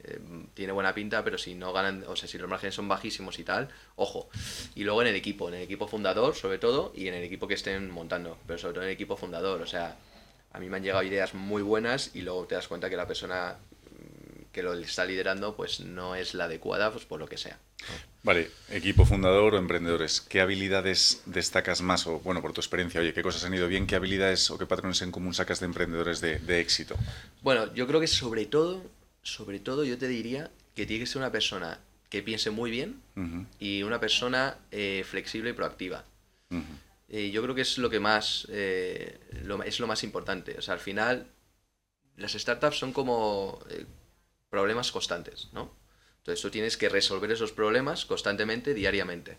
tiene 0.54 0.72
buena 0.72 0.94
pinta, 0.94 1.24
pero 1.24 1.38
si 1.38 1.54
no 1.54 1.72
ganan, 1.72 2.04
o 2.06 2.16
sea, 2.16 2.28
si 2.28 2.38
los 2.38 2.48
márgenes 2.48 2.74
son 2.74 2.88
bajísimos 2.88 3.38
y 3.38 3.44
tal, 3.44 3.68
ojo. 3.96 4.28
Y 4.74 4.84
luego 4.84 5.02
en 5.02 5.08
el 5.08 5.16
equipo, 5.16 5.48
en 5.48 5.54
el 5.54 5.62
equipo 5.62 5.86
fundador, 5.88 6.34
sobre 6.34 6.58
todo, 6.58 6.92
y 6.94 7.08
en 7.08 7.14
el 7.14 7.24
equipo 7.24 7.48
que 7.48 7.54
estén 7.54 7.90
montando, 7.90 8.38
pero 8.46 8.58
sobre 8.58 8.74
todo 8.74 8.82
en 8.84 8.90
el 8.90 8.94
equipo 8.94 9.16
fundador, 9.16 9.62
o 9.62 9.66
sea, 9.66 9.96
a 10.52 10.58
mí 10.58 10.68
me 10.68 10.76
han 10.76 10.82
llegado 10.82 11.02
ideas 11.02 11.34
muy 11.34 11.62
buenas 11.62 12.10
y 12.14 12.22
luego 12.22 12.46
te 12.46 12.56
das 12.56 12.68
cuenta 12.68 12.90
que 12.90 12.96
la 12.96 13.06
persona 13.06 13.56
que 14.52 14.62
lo 14.62 14.74
está 14.74 15.04
liderando 15.04 15.54
pues 15.54 15.80
no 15.80 16.14
es 16.14 16.34
la 16.34 16.44
adecuada 16.44 16.90
pues 16.90 17.04
por 17.04 17.20
lo 17.20 17.28
que 17.28 17.36
sea. 17.36 17.58
Vale, 18.22 18.50
equipo 18.68 19.06
fundador 19.06 19.54
o 19.54 19.58
emprendedores, 19.58 20.20
¿qué 20.20 20.42
habilidades 20.42 21.22
destacas 21.24 21.80
más 21.80 22.06
o 22.06 22.20
bueno, 22.20 22.42
por 22.42 22.52
tu 22.52 22.60
experiencia, 22.60 23.00
oye, 23.00 23.14
qué 23.14 23.22
cosas 23.22 23.44
han 23.44 23.54
ido 23.54 23.66
bien, 23.66 23.86
qué 23.86 23.96
habilidades 23.96 24.50
o 24.50 24.58
qué 24.58 24.66
patrones 24.66 25.00
en 25.00 25.10
común 25.10 25.32
sacas 25.32 25.60
de 25.60 25.66
emprendedores 25.66 26.20
de, 26.20 26.60
éxito? 26.60 26.96
Bueno, 27.40 27.72
yo 27.72 27.86
creo 27.86 27.98
que 27.98 28.06
sobre 28.06 28.44
todo, 28.44 28.82
sobre 29.22 29.58
todo 29.58 29.84
yo 29.84 29.96
te 29.96 30.06
diría 30.06 30.50
que 30.74 30.84
tiene 30.84 31.04
que 31.04 31.06
ser 31.06 31.22
una 31.22 31.32
persona 31.32 31.80
que 32.10 32.22
piense 32.22 32.50
muy 32.50 32.70
bien 32.70 33.00
y 33.58 33.82
una 33.84 34.00
persona 34.00 34.58
eh, 34.70 35.02
flexible 35.08 35.50
y 35.50 35.52
proactiva. 35.54 36.04
Eh, 37.08 37.30
yo 37.30 37.42
creo 37.42 37.54
que 37.54 37.62
es 37.62 37.78
lo 37.78 37.88
que 37.88 38.00
más 38.00 38.46
eh, 38.50 39.18
es 39.64 39.80
lo 39.80 39.86
más 39.86 40.04
importante. 40.04 40.56
O 40.58 40.62
sea, 40.62 40.74
al 40.74 40.80
final 40.80 41.26
las 42.16 42.32
startups 42.32 42.78
son 42.78 42.92
como 42.92 43.60
problemas 44.50 44.92
constantes, 44.92 45.48
¿no? 45.52 45.79
Entonces 46.20 46.42
tú 46.42 46.50
tienes 46.50 46.76
que 46.76 46.88
resolver 46.88 47.30
esos 47.32 47.52
problemas 47.52 48.04
constantemente, 48.04 48.74
diariamente. 48.74 49.38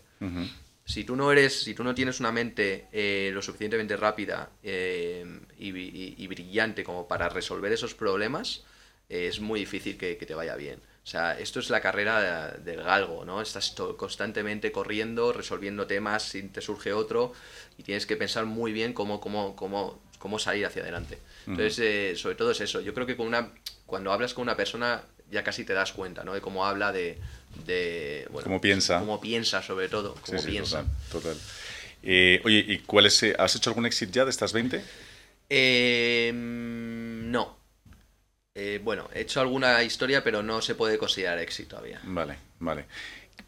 Si 0.84 1.04
tú 1.04 1.14
no 1.14 1.30
eres, 1.30 1.62
si 1.62 1.74
tú 1.74 1.84
no 1.84 1.94
tienes 1.94 2.18
una 2.18 2.32
mente 2.32 2.88
eh, 2.92 3.30
lo 3.32 3.40
suficientemente 3.40 3.96
rápida 3.96 4.50
eh, 4.64 5.24
y, 5.58 6.26
brillante 6.26 6.82
como 6.82 7.06
para 7.06 7.28
resolver 7.28 7.72
esos 7.72 7.94
problemas, 7.94 8.64
eh, 9.08 9.28
es 9.28 9.38
muy 9.40 9.60
difícil 9.60 9.96
que, 9.96 10.16
te 10.16 10.34
vaya 10.34 10.56
bien. 10.56 10.80
O 11.04 11.06
sea, 11.06 11.38
esto 11.38 11.60
es 11.60 11.70
la 11.70 11.80
carrera 11.80 12.50
del 12.58 12.82
galgo, 12.82 13.24
¿no? 13.24 13.40
Estás 13.40 13.74
constantemente 13.96 14.72
corriendo, 14.72 15.32
resolviendo 15.32 15.86
temas, 15.86 16.24
si 16.24 16.42
te 16.48 16.60
surge 16.60 16.92
otro, 16.92 17.32
y 17.78 17.84
tienes 17.84 18.06
que 18.06 18.16
pensar 18.16 18.44
muy 18.46 18.72
bien 18.72 18.92
cómo, 18.92 19.20
cómo, 19.20 19.54
cómo, 19.54 20.02
cómo 20.18 20.38
salir 20.38 20.66
hacia 20.66 20.82
adelante. 20.82 21.18
Entonces, 21.46 22.20
sobre 22.20 22.34
todo 22.34 22.50
es 22.50 22.60
eso. 22.60 22.80
Yo 22.80 22.92
creo 22.92 23.06
que 23.06 23.16
con 23.16 23.26
una 23.26 23.52
cuando 23.92 24.10
hablas 24.10 24.32
con 24.32 24.40
una 24.40 24.56
persona 24.56 25.02
ya 25.32 25.42
casi 25.42 25.64
te 25.64 25.72
das 25.72 25.92
cuenta, 25.92 26.22
¿no? 26.22 26.34
De 26.34 26.40
cómo 26.40 26.66
habla, 26.66 26.92
de... 26.92 27.18
de 27.66 28.28
bueno, 28.30 28.44
cómo 28.44 28.60
piensa. 28.60 29.00
Cómo 29.00 29.20
piensa, 29.20 29.62
sobre 29.62 29.88
todo, 29.88 30.14
cómo 30.20 30.42
piensa. 30.42 30.84
total. 31.10 31.36
Eh, 32.02 32.40
oye, 32.44 32.64
¿y 32.68 32.78
cuál 32.80 33.06
es, 33.06 33.22
eh, 33.22 33.34
has 33.38 33.56
hecho 33.56 33.70
algún 33.70 33.86
exit 33.86 34.10
ya 34.10 34.24
de 34.24 34.30
estas 34.30 34.52
20? 34.52 34.82
Em, 35.48 37.30
no. 37.30 37.56
Eh, 38.54 38.80
bueno, 38.84 39.08
he 39.14 39.22
hecho 39.22 39.40
alguna 39.40 39.82
historia, 39.82 40.22
pero 40.22 40.42
no 40.42 40.60
se 40.60 40.74
puede 40.74 40.98
considerar 40.98 41.38
éxito 41.38 41.76
todavía. 41.76 42.00
Vale, 42.04 42.36
vale. 42.58 42.84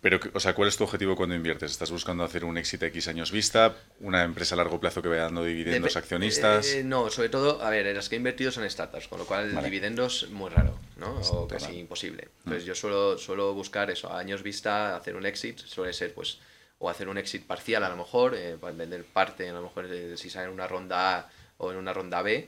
Pero, 0.04 0.20
o 0.34 0.38
sea, 0.38 0.54
¿cuál 0.54 0.68
es 0.68 0.76
tu 0.76 0.84
objetivo 0.84 1.16
cuando 1.16 1.34
inviertes? 1.34 1.70
¿Estás 1.70 1.90
buscando 1.90 2.24
hacer 2.24 2.44
un 2.44 2.58
éxito 2.58 2.84
X 2.84 3.08
años 3.08 3.32
vista? 3.32 3.74
¿Una 4.00 4.22
empresa 4.22 4.54
a 4.54 4.58
largo 4.58 4.78
plazo 4.78 5.00
que 5.00 5.08
vaya 5.08 5.22
dando 5.22 5.42
dividendos 5.42 5.96
accionistas? 5.96 6.74
Eh, 6.74 6.84
no, 6.84 7.08
sobre 7.08 7.30
todo, 7.30 7.62
a 7.62 7.70
ver, 7.70 7.96
las 7.96 8.10
que 8.10 8.16
he 8.16 8.18
invertido 8.18 8.52
son 8.52 8.68
startups, 8.68 9.08
con 9.08 9.18
lo 9.18 9.24
cual 9.24 9.58
dividendos 9.64 10.28
muy 10.28 10.50
raro, 10.50 10.78
¿no? 10.98 11.18
O 11.30 11.48
casi 11.48 11.78
imposible. 11.78 12.24
Mm. 12.24 12.40
Entonces 12.48 12.64
yo 12.66 12.74
suelo, 12.74 13.16
suelo 13.16 13.54
buscar 13.54 13.90
eso, 13.90 14.12
a 14.12 14.18
años 14.18 14.42
vista, 14.42 14.94
hacer 14.94 15.16
un 15.16 15.24
exit, 15.24 15.60
suele 15.60 15.94
ser 15.94 16.12
pues, 16.12 16.38
o 16.80 16.90
hacer 16.90 17.08
un 17.08 17.16
exit 17.16 17.46
parcial 17.46 17.82
a 17.82 17.88
lo 17.88 17.96
mejor, 17.96 18.34
eh, 18.34 18.58
para 18.60 18.74
vender 18.74 19.06
parte, 19.06 19.48
a 19.48 19.54
lo 19.54 19.62
mejor 19.62 19.86
eh, 19.90 20.18
si 20.18 20.28
sale 20.28 20.48
en 20.48 20.52
una 20.52 20.66
ronda 20.68 21.16
A 21.16 21.30
o 21.56 21.72
en 21.72 21.78
una 21.78 21.94
ronda 21.94 22.20
B. 22.20 22.46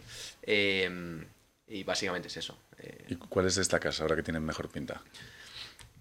y 1.69 1.85
básicamente 1.85 2.29
es 2.29 2.37
eso. 2.37 2.59
¿Y 3.09 3.15
cuáles 3.15 3.55
destacas 3.55 3.99
ahora 4.03 4.15
que 4.15 4.23
tienen 4.23 4.45
mejor 4.45 4.69
pinta? 4.69 5.01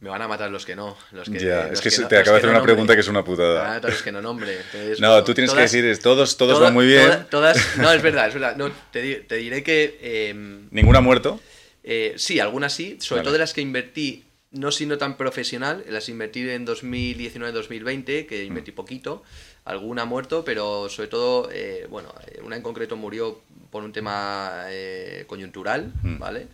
Me 0.01 0.09
van 0.09 0.21
a 0.21 0.27
matar 0.27 0.51
los 0.51 0.65
que 0.65 0.75
no. 0.75 0.97
Los 1.11 1.29
que, 1.29 1.39
ya, 1.39 1.67
es 1.67 1.81
que, 1.81 1.89
te 1.89 2.17
acabo 2.17 2.33
de 2.33 2.39
hacer 2.39 2.49
una 2.49 2.61
pregunta 2.61 2.93
que 2.93 2.99
es 2.99 3.07
una 3.07 3.23
putada. 3.23 3.75
Ah, 3.75 3.79
los 3.81 4.03
que 4.03 4.11
no 4.11 4.21
nombre. 4.21 4.57
no, 4.99 5.23
tú 5.23 5.33
tienes 5.33 5.53
que 5.53 5.61
decir, 5.61 5.97
todos, 5.99 6.37
todos 6.37 6.59
van 6.59 6.73
muy 6.73 6.85
bien. 6.85 7.27
todas, 7.29 7.77
no, 7.77 7.91
es 7.91 8.01
verdad, 8.01 8.27
es 8.27 8.33
verdad. 8.33 8.55
No, 8.55 8.71
te, 8.91 9.15
te 9.15 9.35
diré 9.35 9.63
que... 9.63 9.97
Eh, 10.01 10.33
¿Ninguna 10.69 10.99
ha 10.99 11.01
muerto? 11.01 11.39
Eh, 11.83 12.13
sí, 12.17 12.39
algunas 12.39 12.73
sí. 12.73 12.97
Sobre 12.99 13.21
todo 13.21 13.33
de 13.33 13.39
las 13.39 13.53
que 13.53 13.61
invertí, 13.61 14.25
no 14.51 14.71
siendo 14.71 14.97
tan 14.97 15.17
profesional, 15.17 15.85
las 15.87 16.09
invertí 16.09 16.49
en 16.49 16.65
2019-2020, 16.65 18.25
que 18.25 18.43
invertí 18.43 18.71
mm. 18.71 18.75
poquito. 18.75 19.23
Alguna 19.65 20.03
ha 20.03 20.05
muerto, 20.05 20.45
pero 20.45 20.89
sobre 20.89 21.07
todo, 21.09 21.49
eh, 21.51 21.87
bueno, 21.89 22.13
una 22.43 22.55
en 22.55 22.61
concreto 22.61 22.95
murió 22.95 23.41
por 23.71 23.83
un 23.83 23.91
tema 23.91 24.65
eh, 24.69 25.25
coyuntural, 25.27 25.91
mm. 26.01 26.17
¿vale? 26.17 26.47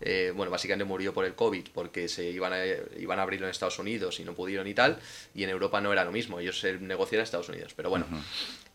Eh, 0.00 0.32
bueno, 0.36 0.50
básicamente 0.50 0.84
murió 0.84 1.14
por 1.14 1.24
el 1.24 1.34
COVID 1.34 1.68
porque 1.72 2.08
se 2.08 2.28
iban 2.28 2.52
a, 2.52 2.58
iban 2.98 3.18
a 3.18 3.22
abrirlo 3.22 3.46
en 3.46 3.50
Estados 3.50 3.78
Unidos 3.78 4.20
y 4.20 4.24
no 4.24 4.34
pudieron 4.34 4.66
y 4.66 4.74
tal, 4.74 4.98
y 5.34 5.44
en 5.44 5.50
Europa 5.50 5.80
no 5.80 5.92
era 5.92 6.04
lo 6.04 6.12
mismo, 6.12 6.38
ellos 6.38 6.62
el 6.64 6.86
negocio 6.86 7.16
era 7.16 7.24
Estados 7.24 7.48
Unidos, 7.48 7.72
pero 7.74 7.88
bueno. 7.88 8.06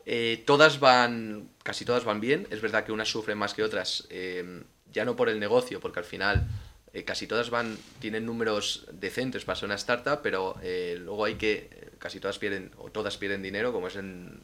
Eh, 0.06 0.44
todas 0.48 0.80
van, 0.80 1.50
casi 1.62 1.86
todas 1.86 2.06
van 2.06 2.22
bien, 2.22 2.48
es 2.50 2.60
verdad 2.62 2.86
que 2.86 2.92
unas 2.92 3.08
sufren 3.08 3.38
más 3.38 3.54
que 3.54 3.62
otras, 3.62 4.08
eh, 4.10 4.64
ya 4.92 5.06
no 5.06 5.16
por 5.16 5.30
el 5.30 5.40
negocio, 5.40 5.80
porque 5.80 6.00
al 6.00 6.06
final 6.06 6.48
casi 7.06 7.28
todas 7.28 7.50
van, 7.50 7.78
tienen 8.00 8.26
números 8.26 8.86
decentes 8.92 9.46
para 9.46 9.56
ser 9.56 9.68
una 9.68 9.76
startup, 9.76 10.20
pero 10.22 10.56
luego 11.00 11.26
hay 11.26 11.36
que, 11.36 11.92
casi 12.00 12.20
todas 12.20 12.40
pierden, 12.40 12.72
o 12.78 12.92
todas 12.92 13.18
pierden 13.18 13.42
dinero, 13.42 13.72
como 13.72 13.88
es 13.88 13.96
en, 13.96 14.40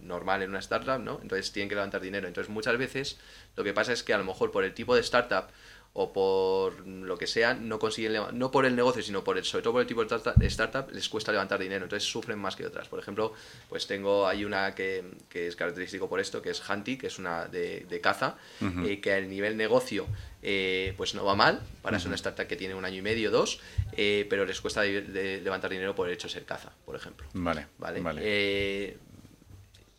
normal 0.00 0.42
en 0.42 0.50
una 0.50 0.58
startup, 0.58 0.98
¿no? 0.98 1.20
Entonces 1.22 1.52
tienen 1.52 1.68
que 1.68 1.74
levantar 1.74 2.00
dinero. 2.00 2.26
Entonces 2.26 2.52
muchas 2.52 2.76
veces 2.78 3.18
lo 3.56 3.62
que 3.62 3.72
pasa 3.72 3.92
es 3.92 4.02
que 4.02 4.14
a 4.14 4.18
lo 4.18 4.24
mejor 4.24 4.50
por 4.50 4.64
el 4.64 4.74
tipo 4.74 4.94
de 4.94 5.00
startup 5.02 5.48
o 5.94 6.12
por 6.12 6.86
lo 6.86 7.18
que 7.18 7.26
sea, 7.26 7.54
no 7.54 7.78
consiguen, 7.78 8.22
no 8.32 8.50
por 8.50 8.66
el 8.66 8.76
negocio, 8.76 9.02
sino 9.02 9.24
por 9.24 9.36
el, 9.36 9.44
sobre 9.44 9.62
todo 9.62 9.72
por 9.72 9.82
el 9.82 9.88
tipo 9.88 10.04
de 10.04 10.46
startup, 10.46 10.90
les 10.92 11.08
cuesta 11.08 11.32
levantar 11.32 11.58
dinero, 11.58 11.84
entonces 11.84 12.08
sufren 12.08 12.38
más 12.38 12.54
que 12.54 12.66
otras. 12.66 12.88
Por 12.88 13.00
ejemplo, 13.00 13.32
pues 13.68 13.86
tengo, 13.86 14.26
hay 14.26 14.44
una 14.44 14.74
que, 14.74 15.04
que 15.28 15.48
es 15.48 15.56
característico 15.56 16.08
por 16.08 16.20
esto, 16.20 16.40
que 16.40 16.50
es 16.50 16.68
Hunty, 16.68 16.98
que 16.98 17.08
es 17.08 17.18
una 17.18 17.46
de, 17.46 17.86
de 17.88 18.00
caza, 18.00 18.36
eh, 18.84 19.00
que 19.00 19.12
a 19.12 19.20
nivel 19.20 19.56
negocio 19.56 20.06
eh, 20.42 20.94
pues 20.96 21.14
no 21.14 21.24
va 21.24 21.34
mal, 21.34 21.60
para 21.82 21.98
ser 21.98 22.08
una 22.08 22.16
startup 22.16 22.46
que 22.46 22.56
tiene 22.56 22.74
un 22.74 22.84
año 22.84 22.98
y 22.98 23.02
medio, 23.02 23.30
dos, 23.30 23.60
eh, 23.96 24.26
pero 24.30 24.44
les 24.44 24.60
cuesta 24.60 24.84
levantar 24.84 25.70
dinero 25.70 25.94
por 25.94 26.06
el 26.06 26.14
hecho 26.14 26.28
de 26.28 26.34
ser 26.34 26.44
caza, 26.44 26.72
por 26.84 26.94
ejemplo. 26.94 27.26
Vale, 27.32 27.66
vale. 27.78 28.00
vale 28.00 29.07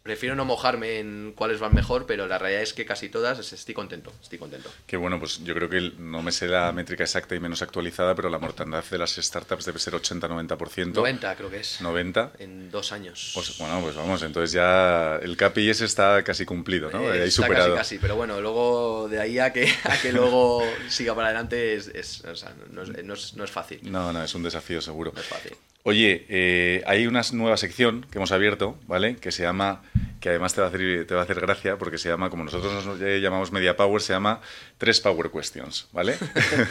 prefiero 0.04 0.36
no 0.36 0.46
mojarme 0.46 1.00
en 1.00 1.34
cuáles 1.36 1.60
van 1.60 1.74
mejor, 1.74 2.06
pero 2.06 2.28
la 2.28 2.38
realidad 2.38 2.64
es 2.64 2.74
que 2.74 2.86
casi 2.86 3.10
todas 3.10 3.52
estoy 3.52 3.74
contento, 3.74 4.12
estoy 4.22 4.40
contento. 4.40 4.72
Qué 4.88 4.98
bueno, 4.98 5.20
pues 5.20 5.44
yo 5.44 5.54
creo 5.54 5.70
que 5.70 5.92
no 5.98 6.22
me 6.22 6.32
sé 6.32 6.48
la 6.48 6.72
métrica 6.72 7.04
exacta 7.04 7.36
y 7.36 7.40
menos 7.40 7.62
actualizada, 7.62 8.16
pero 8.16 8.30
la 8.30 8.40
mortandad 8.40 8.84
de 8.84 8.98
las 8.98 9.16
startups 9.16 9.66
debe 9.66 9.80
ser 9.80 9.94
80-90%. 9.94 10.94
90 10.94 11.36
creo 11.36 11.50
que 11.50 11.60
es. 11.60 11.82
90. 11.82 12.34
En 12.40 12.72
dos 12.72 12.92
años. 12.92 13.32
Pues, 13.34 13.58
bueno, 13.58 13.82
pues 13.82 13.96
vamos, 13.96 14.22
entonces 14.24 14.52
ya 14.52 15.18
el 15.18 15.36
KPIs 15.38 15.82
está 15.82 16.24
casi 16.24 16.46
cumplido, 16.46 16.90
¿no? 16.92 17.14
Eh, 17.14 17.26
está 17.26 17.44
superado. 17.44 17.76
Casi, 17.76 17.96
casi, 17.96 18.00
pero 18.00 18.16
bueno, 18.16 18.42
luego 18.42 19.08
de 19.10 19.20
ahí 19.20 19.40
a 19.40 19.52
que, 19.54 19.68
a 19.84 19.98
que 19.98 20.12
luego 20.14 20.64
siga 20.88 21.14
para 21.16 21.28
adelante 21.28 21.76
es, 21.76 21.88
es 21.88 22.24
o 22.26 22.36
sea, 22.36 22.54
no, 22.72 22.84
es, 22.84 23.36
no, 23.36 23.44
es, 23.44 23.52
fácil. 23.52 23.80
No, 23.84 24.14
no, 24.14 24.24
es 24.24 24.34
un 24.36 24.44
desafío 24.44 24.82
seguro. 24.82 25.12
No 25.14 25.22
es 25.22 25.28
fácil. 25.28 25.56
Oye, 25.84 26.26
eh, 26.28 26.84
hay 26.88 27.08
una 27.08 27.22
nueva 27.32 27.56
sección 27.56 28.06
que 28.12 28.18
hemos 28.18 28.34
abierto, 28.34 28.78
¿vale? 28.86 29.16
Que 29.16 29.32
se 29.32 29.44
llama, 29.44 29.82
que 30.20 30.28
además 30.28 30.54
te 30.54 30.60
va 30.60 30.68
a 30.68 30.70
hacer, 30.70 31.08
te 31.08 31.16
va 31.16 31.22
a 31.22 31.24
hacer 31.24 31.40
gracia 31.40 31.78
porque 31.78 31.98
se 31.98 32.10
llama, 32.10 32.30
como 32.30 32.44
nosotros 32.44 32.86
nos 32.86 33.00
llamamos 33.00 33.54
Media 33.54 33.78
Power, 33.78 34.02
se 34.02 34.12
llama 34.12 34.42
Tres 34.78 35.00
Power 35.00 35.32
Questions, 35.32 35.88
¿vale? 35.94 36.18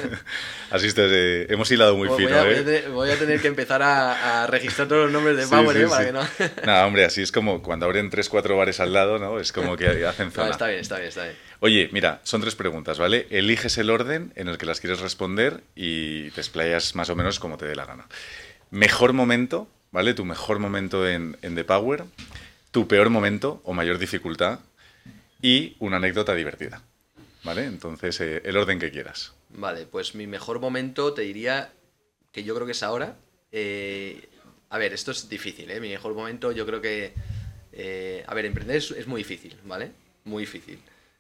Así 0.71 0.89
eh, 0.95 1.47
hemos 1.49 1.71
hilado 1.71 1.97
muy 1.97 2.09
fino, 2.09 2.29
voy 2.29 2.39
a, 2.39 2.51
¿eh? 2.51 2.89
Voy 2.93 3.11
a 3.11 3.19
tener 3.19 3.41
que 3.41 3.49
empezar 3.49 3.83
a, 3.83 4.47
registrar 4.47 4.89
todos 4.89 5.05
los 5.05 5.13
nombres 5.13 5.39
de 5.39 5.47
Power, 5.47 5.75
¿eh? 5.75 5.87
Para 5.89 6.05
que 6.05 6.13
no... 6.13 6.23
no, 6.67 6.87
hombre, 6.87 7.07
así 7.07 7.23
es 7.23 7.33
como 7.33 7.63
cuando 7.63 7.87
abren 7.87 8.11
tres, 8.11 8.29
cuatro 8.29 8.59
bares 8.59 8.79
al 8.79 8.93
lado, 8.93 9.19
¿no? 9.19 9.41
Es 9.41 9.53
como 9.53 9.79
que 9.79 9.87
hacen 10.07 10.33
zona. 10.33 10.51
está 10.51 10.67
bien, 10.67 10.81
está 10.81 10.97
bien, 10.97 11.09
está 11.09 11.25
bien. 11.25 11.37
Oye, 11.61 11.89
mira, 11.93 12.21
son 12.25 12.43
tres 12.43 12.55
preguntas, 12.55 12.99
¿vale? 12.99 13.27
Eliges 13.31 13.79
el 13.79 13.89
orden 13.89 14.33
en 14.37 14.49
el 14.49 14.59
que 14.59 14.67
las 14.67 14.81
quieres 14.81 15.01
responder 15.01 15.63
y 15.75 16.31
te 16.33 16.43
explayas 16.43 16.95
más 16.95 17.09
o 17.09 17.17
menos 17.17 17.41
como 17.41 17.57
te 17.57 17.65
dé 17.65 17.75
la 17.75 17.87
gana. 17.87 18.05
Mejor 18.71 19.13
momento, 19.13 19.69
¿vale? 19.91 20.15
Tu 20.15 20.25
mejor 20.25 20.59
momento 20.59 21.09
en, 21.09 21.37
The 21.41 21.65
Power, 21.65 22.05
tu 22.71 22.87
peor 22.87 23.11
momento 23.11 23.61
o 23.65 23.73
mayor 23.73 23.99
dificultad 23.99 24.61
y 25.41 25.77
una 25.79 25.97
anécdota 25.97 26.35
divertida, 26.35 26.83
¿vale? 27.45 27.65
Entonces, 27.65 28.21
eh, 28.21 28.43
el 28.45 28.57
orden 28.57 28.79
que 28.79 28.91
quieras. 28.91 29.35
Vale, 29.51 29.87
pues 29.87 30.15
mi 30.15 30.27
mejor 30.27 30.61
momento 30.61 31.15
te 31.15 31.23
diría 31.23 31.73
que 32.33 32.45
yo 32.45 32.55
creo 32.55 32.67
que 32.67 32.73
es 32.73 32.83
ahora. 32.83 33.17
Eh, 33.53 34.29
a 34.71 34.79
ver, 34.79 34.93
esto 34.93 35.11
es 35.11 35.29
difícil, 35.29 35.71
¿eh? 35.71 35.81
Mi 35.81 35.89
mejor 35.89 36.15
momento 36.15 36.53
yo 36.53 36.67
creo 36.67 36.81
que... 36.81 37.15
Eh, 37.73 38.25
a 38.27 38.35
ver, 38.35 38.45
emprender 38.45 38.77
es, 38.77 39.07
muy 39.07 39.21
difícil, 39.21 39.57
¿vale? 39.65 39.93
Muy 40.25 40.43
difícil. 40.43 40.79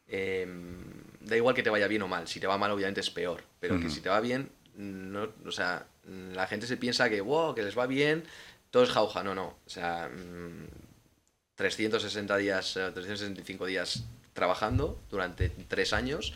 Em, 0.08 0.82
da 1.20 1.36
igual 1.36 1.54
que 1.54 1.62
te 1.62 1.70
vaya 1.70 1.86
bien 1.88 2.02
o 2.02 2.08
mal. 2.08 2.26
Si 2.28 2.40
te 2.40 2.46
va 2.46 2.58
mal, 2.58 2.70
obviamente 2.72 3.00
es 3.00 3.10
peor. 3.10 3.42
Pero 3.60 3.80
que 3.80 3.88
si 3.88 4.00
te 4.00 4.08
va 4.08 4.20
bien, 4.20 4.50
no, 4.76 5.28
o 5.46 5.52
sea, 5.52 5.86
la 6.34 6.46
gente 6.46 6.66
se 6.66 6.76
piensa 6.76 7.08
que, 7.10 7.20
wow, 7.20 7.54
que 7.54 7.62
les 7.62 7.76
va 7.76 7.86
bien, 7.86 8.24
todo 8.70 8.82
es 8.82 8.90
jauja. 8.90 9.22
No, 9.22 9.34
no. 9.34 9.58
O 9.66 9.70
sea, 9.70 10.10
360 11.56 12.34
mm, 12.34 12.38
días, 12.38 12.72
365 12.72 13.66
eh, 13.66 13.70
días 13.70 14.04
trabajando 14.32 15.00
durante 15.10 15.48
tres 15.48 15.92
años 15.92 16.32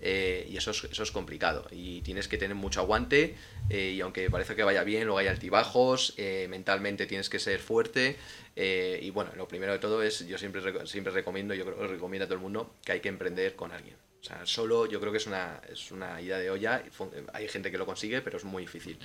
eh, 0.00 0.48
y 0.50 0.56
eso 0.56 0.72
es, 0.72 0.84
eso 0.90 1.04
es 1.04 1.12
complicado 1.12 1.68
y 1.70 2.00
tienes 2.00 2.26
que 2.26 2.36
tener 2.36 2.56
mucho 2.56 2.80
aguante 2.80 3.36
eh, 3.70 3.92
y 3.96 4.00
aunque 4.00 4.28
parece 4.28 4.56
que 4.56 4.64
vaya 4.64 4.82
bien, 4.82 5.04
luego 5.04 5.18
hay 5.18 5.28
altibajos, 5.28 6.14
mentalmente 6.48 7.06
tienes 7.06 7.30
que 7.30 7.38
ser 7.38 7.60
fuerte 7.60 8.16
y 8.56 9.08
bueno, 9.10 9.30
lo 9.36 9.46
primero 9.46 9.72
de 9.72 9.78
todo 9.78 10.02
es, 10.02 10.26
yo 10.26 10.36
siempre, 10.36 10.62
siempre 10.86 11.12
recomiendo, 11.12 11.54
yo 11.54 11.64
creo, 11.64 11.86
recomiendo 11.86 12.24
a 12.24 12.26
todo 12.26 12.34
el 12.34 12.42
mundo 12.42 12.74
que 12.84 12.92
hay 12.92 13.00
que 13.00 13.08
emprender 13.08 13.54
con 13.54 13.70
alguien. 13.70 13.94
O 14.24 14.26
sea, 14.26 14.46
solo 14.46 14.86
yo 14.86 15.00
creo 15.00 15.12
que 15.12 15.18
es 15.18 15.26
una, 15.26 15.60
es 15.70 15.92
una 15.92 16.18
idea 16.18 16.38
de 16.38 16.48
olla. 16.48 16.82
Hay 17.34 17.46
gente 17.46 17.70
que 17.70 17.76
lo 17.76 17.84
consigue, 17.84 18.22
pero 18.22 18.38
es 18.38 18.44
muy 18.44 18.62
difícil. 18.62 18.98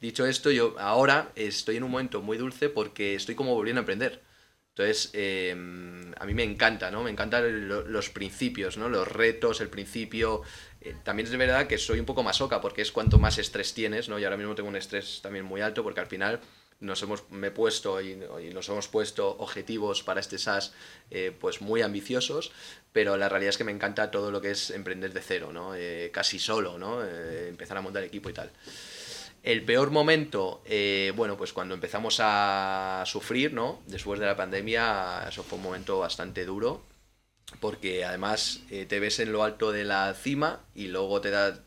Dicho 0.00 0.24
esto, 0.24 0.52
yo 0.52 0.76
ahora 0.78 1.32
estoy 1.34 1.78
en 1.78 1.82
un 1.82 1.90
momento 1.90 2.22
muy 2.22 2.38
dulce 2.38 2.68
porque 2.68 3.16
estoy 3.16 3.34
como 3.34 3.56
volviendo 3.56 3.80
a 3.80 3.82
aprender. 3.82 4.22
Entonces, 4.68 5.10
em, 5.14 6.12
a 6.16 6.24
mí 6.24 6.32
me 6.32 6.44
encanta, 6.44 6.92
¿no? 6.92 7.02
Me 7.02 7.10
encantan 7.10 7.68
los 7.68 8.08
principios, 8.10 8.78
¿no? 8.78 8.88
Los 8.88 9.08
retos, 9.08 9.60
el 9.60 9.68
principio. 9.68 10.42
Eh, 10.80 10.94
también 11.02 11.26
es 11.26 11.32
de 11.32 11.38
verdad 11.38 11.66
que 11.66 11.76
soy 11.76 11.98
un 11.98 12.06
poco 12.06 12.22
masoca 12.22 12.60
porque 12.60 12.82
es 12.82 12.92
cuanto 12.92 13.18
más 13.18 13.38
estrés 13.38 13.74
tienes, 13.74 14.08
¿no? 14.08 14.20
Y 14.20 14.24
ahora 14.24 14.36
mismo 14.36 14.54
tengo 14.54 14.68
un 14.68 14.76
estrés 14.76 15.20
también 15.22 15.44
muy 15.44 15.60
alto 15.60 15.82
porque 15.82 16.00
al 16.00 16.06
final 16.06 16.40
nos 16.82 17.02
hemos 17.02 17.30
me 17.30 17.48
he 17.48 17.50
puesto 17.50 18.00
y, 18.00 18.16
nos 18.52 18.68
hemos 18.68 18.88
puesto 18.88 19.30
objetivos 19.38 20.02
para 20.02 20.20
este 20.20 20.38
SaaS 20.38 20.72
eh, 21.10 21.34
pues 21.38 21.60
muy 21.60 21.80
ambiciosos 21.80 22.52
pero 22.92 23.16
la 23.16 23.28
realidad 23.28 23.50
es 23.50 23.56
que 23.56 23.64
me 23.64 23.72
encanta 23.72 24.10
todo 24.10 24.30
lo 24.30 24.40
que 24.40 24.50
es 24.50 24.70
emprender 24.70 25.12
de 25.12 25.20
cero 25.22 25.50
no 25.52 25.74
eh, 25.74 26.10
casi 26.12 26.38
solo 26.38 26.78
no 26.78 27.02
eh, 27.02 27.48
empezar 27.48 27.78
a 27.78 27.80
montar 27.80 28.02
equipo 28.02 28.28
y 28.28 28.34
tal. 28.34 28.50
El 29.42 29.64
peor 29.64 29.90
momento 29.90 30.62
bueno 31.16 31.36
pues 31.36 31.52
cuando 31.52 31.74
empezamos 31.74 32.18
a 32.20 33.02
sufrir 33.06 33.52
no 33.52 33.80
después 33.86 34.20
de 34.20 34.26
la 34.26 34.36
pandemia 34.36 35.26
eso 35.28 35.42
fue 35.42 35.58
un 35.58 35.64
momento 35.64 35.98
bastante 35.98 36.44
duro 36.44 36.84
porque 37.58 38.04
además 38.04 38.60
te 38.68 39.00
ves 39.00 39.18
en 39.18 39.32
lo 39.32 39.42
alto 39.42 39.72
de 39.72 39.84
la 39.84 40.14
cima 40.14 40.60
y 40.76 40.88
luego 40.88 41.20
te 41.20 41.30
da 41.30 41.58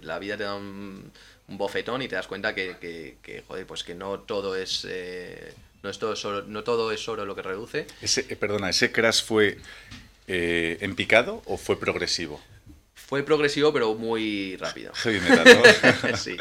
la 0.00 0.18
vida 0.18 0.38
te 0.38 0.44
da 0.44 0.54
un 0.54 1.12
un 1.48 1.58
bofetón 1.58 2.02
y 2.02 2.08
te 2.08 2.14
das 2.14 2.26
cuenta 2.26 2.54
que, 2.54 3.44
joder, 3.46 3.66
pues 3.66 3.84
que 3.84 3.94
no 3.94 4.20
todo 4.20 4.56
es... 4.56 4.86
Eh, 4.88 5.52
no, 5.82 5.90
es 5.90 5.98
todo 5.98 6.14
solo, 6.14 6.42
no 6.42 6.62
todo 6.62 6.92
es 6.92 7.08
oro 7.08 7.24
lo 7.24 7.34
que 7.34 7.42
reduce. 7.42 7.86
Ese, 8.00 8.24
eh, 8.28 8.36
perdona, 8.36 8.70
¿ese 8.70 8.92
crash 8.92 9.24
fue 9.24 9.58
eh, 10.28 10.78
en 10.80 10.94
picado 10.94 11.42
o 11.46 11.56
fue 11.56 11.78
progresivo? 11.78 12.40
Fue 12.94 13.24
progresivo, 13.24 13.72
pero 13.72 13.94
muy 13.94 14.56
rápido. 14.56 14.92
sí. 16.16 16.36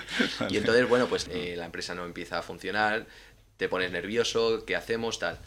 Y 0.47 0.57
entonces, 0.57 0.87
bueno, 0.87 1.07
pues 1.07 1.27
la 1.27 1.65
empresa 1.65 1.95
no 1.95 2.05
empieza 2.05 2.37
a 2.37 2.43
funcionar, 2.43 3.07
te 3.57 3.67
pones 3.67 3.91
nervioso, 3.91 4.63
¿qué 4.65 4.75
hacemos? 4.75 5.17
Tal. 5.17 5.39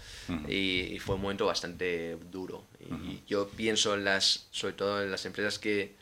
y, 0.48 0.98
fue 0.98 1.14
un 1.14 1.22
momento 1.22 1.46
bastante 1.46 2.18
duro. 2.32 2.64
Y 2.80 3.20
yo 3.28 3.48
pienso 3.48 3.94
en 3.94 4.04
las, 4.04 4.48
sobre 4.50 4.74
todo 4.74 5.02
en 5.02 5.10
las 5.10 5.24
empresas 5.24 5.58
que, 5.58 5.94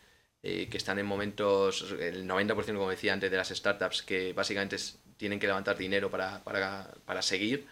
eh, 0.43 0.69
que 0.69 0.77
están 0.77 0.99
en 0.99 1.07
momentos, 1.07 1.95
el 2.01 2.27
90% 2.27 2.75
como 2.75 2.91
decía 2.91 3.13
antes 3.13 3.31
de 3.31 3.37
las 3.37 3.49
startups, 3.49 4.03
que 4.03 4.33
básicamente 4.33 4.77
tienen 5.17 5.39
que 5.39 5.47
levantar 5.47 5.77
dinero 5.77 6.11
para, 6.11 6.43
para, 6.43 6.93
para 7.05 7.23
seguir, 7.23 7.67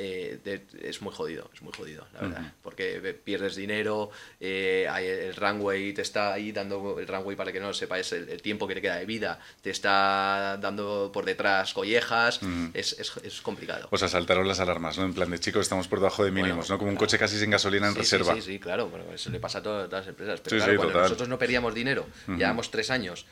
eh, 0.00 0.60
es 0.80 1.02
muy 1.02 1.12
jodido, 1.12 1.50
es 1.52 1.60
muy 1.60 1.72
jodido, 1.72 2.06
la 2.14 2.20
verdad. 2.20 2.52
Porque 2.62 3.18
pierdes 3.24 3.56
dinero, 3.56 4.10
eh, 4.38 4.88
el 5.26 5.34
runway 5.34 5.92
te 5.92 6.02
está 6.02 6.32
ahí 6.32 6.52
dando, 6.52 7.00
el 7.00 7.06
runway 7.08 7.34
para 7.34 7.52
que 7.52 7.58
no 7.58 7.68
lo 7.68 7.74
sepáis, 7.74 8.12
el, 8.12 8.28
el 8.28 8.40
tiempo 8.40 8.68
que 8.68 8.74
te 8.74 8.80
queda 8.80 8.96
de 8.96 9.06
vida, 9.06 9.40
te 9.60 9.70
está 9.70 10.56
dando 10.60 11.10
por 11.12 11.24
detrás 11.24 11.74
collejas, 11.74 12.40
es, 12.74 12.92
es, 12.92 13.12
es, 13.24 13.40
complicado. 13.40 13.88
Pues 13.90 14.02
saltaron 14.02 14.46
las 14.46 14.60
alarmas, 14.60 14.96
¿no? 14.98 15.04
En 15.04 15.14
plan 15.14 15.30
de 15.30 15.40
chicos, 15.40 15.62
estamos 15.62 15.88
por 15.88 15.98
debajo 15.98 16.24
de 16.24 16.30
mínimos, 16.30 16.70
¿no? 16.70 16.78
Como 16.78 16.90
un 16.90 16.96
coche 16.96 17.18
casi 17.18 17.36
sin 17.36 17.50
gasolina 17.50 17.88
en 17.88 17.96
reserva. 17.96 18.34
Sí, 18.34 18.42
sí, 18.42 18.58
claro, 18.60 18.88
bueno, 18.88 19.06
eso 19.12 19.30
le 19.30 19.40
pasa 19.40 19.58
a 19.58 19.62
todas, 19.62 19.90
las 19.90 20.06
empresas. 20.06 20.40
Pero 20.40 20.64
claro, 20.64 20.76
cuando 20.76 21.00
nosotros 21.00 21.28
no 21.28 21.38
perdíamos 21.38 21.74
dinero, 21.74 22.06
llevamos 22.28 22.70
tres 22.70 22.90
años 22.90 23.26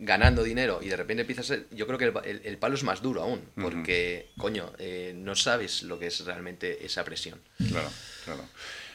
ganando 0.00 0.42
dinero 0.42 0.80
y 0.82 0.88
de 0.88 0.96
repente 0.96 1.20
empiezas 1.20 1.50
a 1.50 1.54
ser, 1.54 1.66
yo 1.70 1.86
creo 1.86 1.98
que 1.98 2.06
el, 2.06 2.40
el, 2.44 2.58
palo 2.58 2.74
es 2.74 2.82
más 2.82 3.02
duro 3.02 3.22
aún, 3.22 3.42
porque, 3.54 4.30
coño, 4.38 4.72
eh, 4.78 5.12
no 5.14 5.36
sabes 5.36 5.82
lo 5.82 5.98
que 5.98 6.06
es 6.06 6.24
realmente 6.24 6.84
esa 6.84 7.04
presión. 7.04 7.38
Claro, 7.68 7.90
claro. 8.24 8.44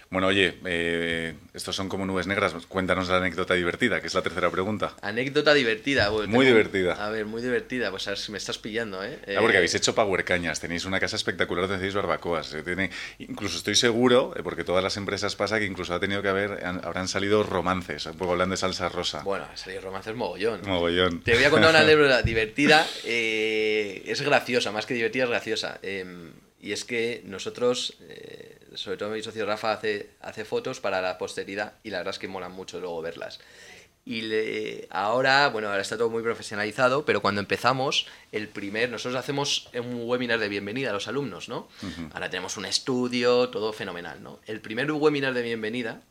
Bueno, 0.09 0.27
oye, 0.27 0.57
eh, 0.65 1.33
estos 1.53 1.75
son 1.75 1.89
como 1.89 2.05
nubes 2.05 2.27
negras. 2.27 2.53
Cuéntanos 2.67 3.09
la 3.09 3.17
anécdota 3.17 3.53
divertida, 3.53 4.01
que 4.01 4.07
es 4.07 4.13
la 4.13 4.21
tercera 4.21 4.49
pregunta. 4.51 4.95
Anécdota 5.01 5.53
divertida. 5.53 6.09
muy 6.27 6.45
divertida. 6.45 6.93
A 6.93 7.09
ver, 7.09 7.25
muy 7.25 7.41
divertida. 7.41 7.89
Pues 7.89 8.07
a 8.07 8.11
ver 8.11 8.19
si 8.19 8.31
me 8.31 8.37
estás 8.37 8.57
pillando, 8.57 9.03
¿eh? 9.03 9.19
Ah, 9.35 9.41
porque 9.41 9.57
habéis 9.57 9.75
hecho 9.75 9.95
Power 9.95 10.23
Cañas, 10.23 10.59
tenéis 10.59 10.85
una 10.85 10.99
casa 10.99 11.15
espectacular 11.15 11.63
donde 11.63 11.77
hacéis 11.77 11.95
barbacoas. 11.95 12.55
Tiene, 12.63 12.91
incluso 13.19 13.57
estoy 13.57 13.75
seguro, 13.75 14.33
eh, 14.35 14.43
porque 14.43 14.63
todas 14.63 14.83
las 14.83 14.95
empresas 14.97 15.35
pasa 15.35 15.59
que 15.59 15.65
incluso 15.65 15.93
ha 15.93 15.99
tenido 15.99 16.21
que 16.21 16.29
haber, 16.29 16.63
habrán 16.65 17.07
salido 17.07 17.43
romances, 17.43 18.05
un 18.05 18.17
poco 18.17 18.33
hablando 18.33 18.53
de 18.53 18.57
salsa 18.57 18.89
rosa. 18.89 19.23
Bueno, 19.23 19.45
han 19.49 19.57
salido 19.57 19.81
romances 19.81 20.15
mogollón. 20.15 20.61
Mogollón. 20.65 21.21
Te 21.21 21.33
voy 21.35 21.43
a 21.43 21.49
contar 21.49 21.71
una 21.71 21.79
anécdota 21.81 22.21
divertida. 22.21 22.85
Eh, 23.03 24.03
es 24.05 24.21
graciosa, 24.21 24.71
más 24.71 24.85
que 24.85 24.93
divertida, 24.93 25.23
es 25.23 25.29
graciosa. 25.29 25.79
Em, 25.81 26.31
y 26.61 26.71
es 26.71 26.85
que 26.85 27.21
nosotros 27.25 27.97
sobre 28.75 28.97
todo 28.97 29.09
mi 29.09 29.21
socio 29.21 29.45
Rafa 29.45 29.73
hace, 29.73 30.11
hace 30.21 30.45
fotos 30.45 30.79
para 30.79 31.01
la 31.01 31.17
posteridad 31.17 31.73
y 31.83 31.89
la 31.89 31.99
verdad 31.99 32.13
es 32.13 32.19
que 32.19 32.27
molan 32.27 32.51
mucho 32.51 32.79
luego 32.79 33.01
verlas. 33.01 33.39
Y 34.07 34.85
ahora, 34.91 35.49
bueno, 35.49 35.69
ahora 35.69 35.81
está 35.81 35.97
todo 35.97 36.11
muy 36.11 36.21
profesionalizado, 36.21 37.05
pero 37.05 37.23
cuando 37.23 37.41
empezamos, 37.41 38.05
el 38.31 38.47
primer, 38.47 38.91
nosotros 38.91 39.19
hacemos 39.19 39.71
un 39.73 40.07
webinar 40.07 40.37
de 40.37 40.47
bienvenida 40.47 40.91
a 40.91 40.93
los 40.93 41.07
alumnos, 41.07 41.49
¿no? 41.49 41.67
Ahora 42.13 42.29
tenemos 42.29 42.55
un 42.55 42.65
estudio, 42.65 43.49
todo 43.49 43.73
fenomenal, 43.73 44.21
¿no? 44.21 44.39
El 44.45 44.61
primer 44.61 44.91
webinar 44.91 45.33
de 45.33 45.41
bienvenida, 45.41 46.03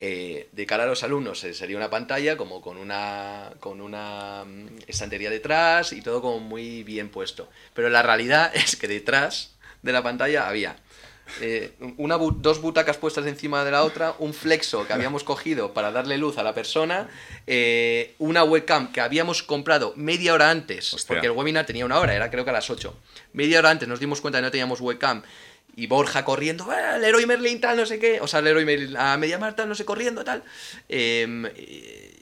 eh, 0.00 0.50
de 0.52 0.66
cara 0.66 0.84
a 0.84 0.86
los 0.86 1.02
alumnos, 1.02 1.42
eh, 1.44 1.54
sería 1.54 1.78
una 1.78 1.88
pantalla 1.88 2.36
como 2.36 2.60
con 2.60 2.76
una, 2.76 3.54
con 3.58 3.80
una 3.80 4.44
mm, 4.44 4.80
estantería 4.86 5.30
detrás 5.30 5.94
y 5.94 6.02
todo 6.02 6.20
como 6.20 6.40
muy 6.40 6.82
bien 6.82 7.08
puesto. 7.08 7.48
Pero 7.72 7.88
la 7.88 8.02
realidad 8.02 8.52
es 8.54 8.76
que 8.76 8.86
detrás 8.86 9.56
de 9.80 9.92
la 9.92 10.02
pantalla 10.02 10.46
había 10.46 10.76
eh, 11.40 11.72
una 11.96 12.16
dos 12.16 12.60
butacas 12.60 12.96
puestas 12.96 13.26
encima 13.26 13.64
de 13.64 13.70
la 13.70 13.82
otra, 13.82 14.14
un 14.18 14.34
flexo 14.34 14.86
que 14.86 14.92
habíamos 14.92 15.24
cogido 15.24 15.72
para 15.72 15.90
darle 15.90 16.18
luz 16.18 16.38
a 16.38 16.42
la 16.42 16.54
persona, 16.54 17.08
eh, 17.46 18.14
una 18.18 18.44
webcam 18.44 18.92
que 18.92 19.00
habíamos 19.00 19.42
comprado 19.42 19.92
media 19.96 20.34
hora 20.34 20.50
antes, 20.50 21.04
porque 21.06 21.26
el 21.26 21.32
webinar 21.32 21.66
tenía 21.66 21.84
una 21.84 21.98
hora, 21.98 22.14
era 22.14 22.30
creo 22.30 22.44
que 22.44 22.50
a 22.50 22.54
las 22.54 22.70
8. 22.70 22.94
Media 23.32 23.58
hora 23.58 23.70
antes 23.70 23.88
nos 23.88 24.00
dimos 24.00 24.20
cuenta 24.20 24.38
de 24.38 24.42
que 24.42 24.46
no 24.46 24.50
teníamos 24.50 24.80
webcam 24.80 25.22
y 25.76 25.86
Borja 25.86 26.24
corriendo, 26.24 26.68
¡Ah, 26.70 26.96
el 26.96 27.04
héroe 27.04 27.26
Merlin 27.26 27.60
tal, 27.60 27.76
no 27.76 27.86
sé 27.86 27.98
qué, 27.98 28.20
o 28.20 28.28
sea, 28.28 28.40
el 28.40 28.46
héroe 28.46 28.64
Merlin 28.64 28.96
a 28.96 29.16
media 29.16 29.38
marta, 29.38 29.66
no 29.66 29.74
sé, 29.74 29.84
corriendo 29.84 30.24
tal. 30.24 30.44
Em, 30.88 31.46